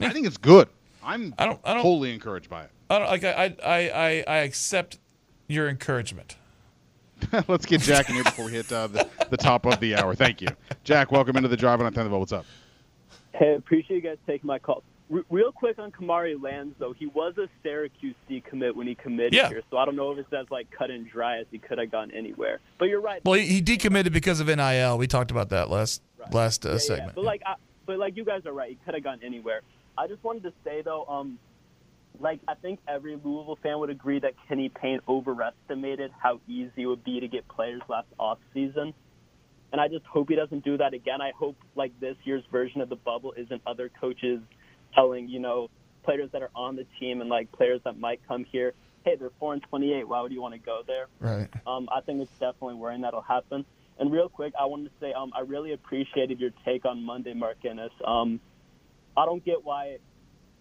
I 0.00 0.10
think 0.10 0.26
it's 0.26 0.36
good. 0.38 0.68
I'm 1.02 1.34
I 1.38 1.46
don't- 1.46 1.60
I 1.64 1.74
don't- 1.74 1.82
wholly 1.82 2.12
encouraged 2.14 2.48
by 2.48 2.62
it. 2.64 2.70
I 2.90 2.98
don't 2.98 3.08
like 3.08 3.24
I 3.24 3.56
I 3.64 3.90
I, 3.90 4.24
I 4.26 4.36
accept 4.38 4.98
your 5.48 5.68
encouragement. 5.68 6.36
Let's 7.48 7.66
get 7.66 7.80
Jack 7.80 8.08
in 8.08 8.14
here 8.14 8.24
before 8.24 8.46
we 8.46 8.52
hit 8.52 8.70
uh, 8.72 8.86
the, 8.86 9.08
the 9.30 9.36
top 9.36 9.66
of 9.66 9.80
the 9.80 9.96
hour. 9.96 10.14
Thank 10.14 10.40
you. 10.40 10.48
Jack, 10.84 11.10
welcome 11.12 11.36
into 11.36 11.48
the 11.48 11.56
drive 11.56 11.80
on 11.80 11.92
10 11.92 12.04
the 12.04 12.10
Vote. 12.10 12.18
What's 12.18 12.32
up? 12.32 12.46
Hey, 13.32 13.54
appreciate 13.54 13.96
you 13.96 14.02
guys 14.02 14.18
taking 14.26 14.46
my 14.46 14.58
call. 14.58 14.82
R- 15.12 15.24
real 15.30 15.52
quick 15.52 15.78
on 15.78 15.90
Kamari 15.90 16.40
Lands, 16.40 16.74
though, 16.78 16.92
he 16.92 17.06
was 17.06 17.34
a 17.38 17.48
Syracuse 17.62 18.14
decommit 18.28 18.74
when 18.74 18.86
he 18.86 18.94
committed 18.94 19.32
Yeah. 19.34 19.48
here, 19.48 19.62
so 19.70 19.78
I 19.78 19.84
don't 19.84 19.96
know 19.96 20.12
if 20.12 20.18
it's 20.18 20.32
as 20.32 20.46
like 20.50 20.70
cut 20.70 20.90
and 20.90 21.08
dry 21.08 21.38
as 21.38 21.46
he 21.50 21.58
could 21.58 21.78
have 21.78 21.90
gone 21.90 22.10
anywhere. 22.12 22.60
But 22.78 22.86
you're 22.86 23.00
right. 23.00 23.24
Well, 23.24 23.34
he, 23.34 23.46
he 23.46 23.62
decommitted 23.62 24.12
because 24.12 24.40
of 24.40 24.46
NIL. 24.48 24.98
We 24.98 25.06
talked 25.06 25.30
about 25.30 25.48
that 25.50 25.70
last 25.70 26.02
last 26.32 26.64
uh, 26.66 26.70
Yeah, 26.70 26.74
yeah, 26.74 26.78
segment. 26.80 27.14
But 27.14 27.24
like, 27.24 27.42
I, 27.46 27.54
but 27.86 27.98
like 27.98 28.16
you 28.16 28.24
guys 28.24 28.44
are 28.46 28.52
right. 28.52 28.70
He 28.70 28.78
could 28.84 28.94
have 28.94 29.04
gone 29.04 29.20
anywhere. 29.24 29.62
I 29.96 30.06
just 30.06 30.22
wanted 30.22 30.42
to 30.44 30.52
say 30.64 30.82
though, 30.82 31.04
um, 31.06 31.38
like 32.20 32.40
I 32.48 32.54
think 32.54 32.80
every 32.88 33.16
Louisville 33.22 33.58
fan 33.62 33.78
would 33.78 33.90
agree 33.90 34.18
that 34.20 34.34
Kenny 34.48 34.68
Payne 34.68 35.00
overestimated 35.08 36.10
how 36.20 36.40
easy 36.48 36.82
it 36.82 36.86
would 36.86 37.04
be 37.04 37.20
to 37.20 37.28
get 37.28 37.46
players 37.48 37.82
last 37.88 38.08
off 38.18 38.38
season. 38.52 38.94
And 39.70 39.80
I 39.80 39.88
just 39.88 40.06
hope 40.06 40.28
he 40.28 40.34
doesn't 40.34 40.64
do 40.64 40.78
that 40.78 40.94
again. 40.94 41.20
I 41.20 41.32
hope 41.36 41.56
like 41.74 41.92
this 42.00 42.16
year's 42.24 42.44
version 42.50 42.80
of 42.80 42.88
the 42.88 42.96
bubble 42.96 43.34
isn't 43.36 43.62
other 43.66 43.90
coaches 44.00 44.40
telling 44.94 45.28
you 45.28 45.40
know 45.40 45.68
players 46.04 46.30
that 46.32 46.42
are 46.42 46.50
on 46.54 46.76
the 46.76 46.86
team 46.98 47.20
and 47.20 47.28
like 47.28 47.52
players 47.52 47.80
that 47.84 47.98
might 47.98 48.20
come 48.26 48.44
here, 48.44 48.72
hey, 49.04 49.16
they're 49.16 49.30
four 49.38 49.52
and 49.52 49.62
twenty-eight. 49.62 50.08
Why 50.08 50.22
would 50.22 50.32
you 50.32 50.40
want 50.40 50.54
to 50.54 50.60
go 50.60 50.80
there? 50.86 51.06
Right. 51.20 51.48
Um, 51.66 51.88
I 51.94 52.00
think 52.00 52.22
it's 52.22 52.32
definitely 52.32 52.74
worrying 52.74 53.02
that'll 53.02 53.20
happen. 53.20 53.64
And 53.98 54.12
real 54.12 54.28
quick, 54.28 54.54
I 54.58 54.66
wanted 54.66 54.84
to 54.84 54.90
say 55.00 55.12
um, 55.12 55.32
I 55.34 55.40
really 55.40 55.72
appreciated 55.72 56.40
your 56.40 56.50
take 56.64 56.84
on 56.84 57.02
Monday, 57.04 57.34
Mark 57.34 57.58
Ennis. 57.64 57.90
Um, 58.04 58.40
I 59.16 59.26
don't 59.26 59.44
get 59.44 59.64
why 59.64 59.98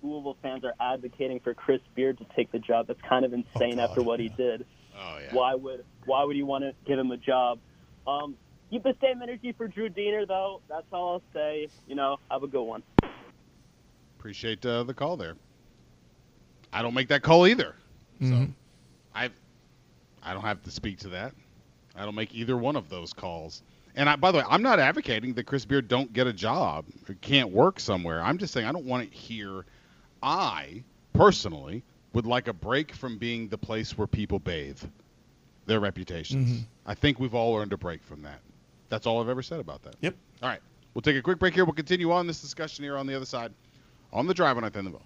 Louisville 0.02 0.38
fans 0.42 0.64
are 0.64 0.74
advocating 0.80 1.40
for 1.40 1.54
Chris 1.54 1.82
Beard 1.96 2.18
to 2.20 2.26
take 2.36 2.52
the 2.52 2.60
job. 2.60 2.88
That's 2.88 3.02
kind 3.02 3.26
of 3.26 3.34
insane 3.34 3.80
after 3.80 4.02
what 4.02 4.20
he 4.20 4.30
did. 4.30 4.66
Oh 4.98 5.18
yeah. 5.22 5.34
Why 5.34 5.56
would 5.56 5.84
Why 6.06 6.24
would 6.24 6.36
you 6.38 6.46
want 6.46 6.64
to 6.64 6.74
give 6.86 6.98
him 6.98 7.12
a 7.12 7.18
job? 7.18 7.60
Um, 8.06 8.36
keep 8.70 8.84
the 8.84 8.96
same 9.02 9.22
energy 9.22 9.52
for 9.52 9.68
Drew 9.68 9.90
Diener, 9.90 10.26
though. 10.26 10.62
That's 10.70 10.86
all 10.92 11.14
I'll 11.14 11.24
say. 11.34 11.68
You 11.88 11.96
know, 11.96 12.18
have 12.32 12.44
a 12.44 12.48
good 12.48 12.64
one. 12.64 12.84
Appreciate 14.18 14.66
uh, 14.66 14.84
the 14.84 14.94
call 14.94 15.18
there. 15.18 15.36
I 16.74 16.82
don't 16.82 16.94
make 16.94 17.10
that 17.10 17.22
call 17.22 17.48
either. 17.48 17.76
Mhm. 18.22 18.54
I 19.14 19.30
I 20.24 20.34
don't 20.34 20.44
have 20.44 20.64
to 20.64 20.72
speak 20.72 21.00
to 21.00 21.10
that. 21.10 21.34
I 21.96 22.06
don't 22.06 22.16
make 22.16 22.34
either 22.36 22.58
one 22.58 22.76
of 22.76 22.90
those 22.90 23.14
calls. 23.14 23.64
And 23.96 24.08
I, 24.08 24.16
by 24.16 24.32
the 24.32 24.38
way, 24.40 24.44
I'm 24.48 24.62
not 24.62 24.80
advocating 24.80 25.34
that 25.34 25.46
Chris 25.46 25.66
Beard 25.66 25.88
don't 25.88 26.14
get 26.14 26.28
a 26.28 26.34
job 26.34 26.86
or 27.10 27.16
can't 27.16 27.50
work 27.52 27.80
somewhere. 27.80 28.22
I'm 28.22 28.38
just 28.38 28.54
saying 28.54 28.68
I 28.68 28.72
don't 28.72 28.86
want 28.86 29.10
to 29.10 29.18
hear. 29.18 29.66
I 30.22 30.84
personally 31.14 31.84
would 32.14 32.26
like 32.26 32.48
a 32.48 32.54
break 32.54 32.94
from 32.94 33.18
being 33.18 33.48
the 33.48 33.58
place 33.58 33.98
where 33.98 34.08
people 34.08 34.40
bathe 34.40 34.82
their 35.66 35.80
reputations. 35.80 36.62
Mhm. 36.62 36.66
I 36.86 36.96
think 36.96 37.20
we've 37.20 37.36
all 37.36 37.58
earned 37.58 37.74
a 37.74 37.78
break 37.78 38.04
from 38.04 38.22
that. 38.24 38.40
That's 38.90 39.06
all 39.06 39.22
I've 39.22 39.30
ever 39.30 39.42
said 39.44 39.60
about 39.60 39.84
that. 39.84 39.96
Yep. 40.02 40.16
All 40.42 40.50
right. 40.50 40.62
We'll 40.94 41.02
take 41.02 41.18
a 41.18 41.22
quick 41.22 41.40
break 41.40 41.54
here. 41.54 41.66
We'll 41.66 41.74
continue 41.74 42.12
on 42.12 42.26
this 42.26 42.42
discussion 42.42 42.84
here 42.84 42.98
on 42.98 43.06
the 43.06 43.16
other 43.16 43.26
side 43.26 43.54
on 44.14 44.26
the 44.26 44.34
drive 44.34 44.58
on 44.58 44.64
the 44.64 44.70
Bone. 44.72 45.02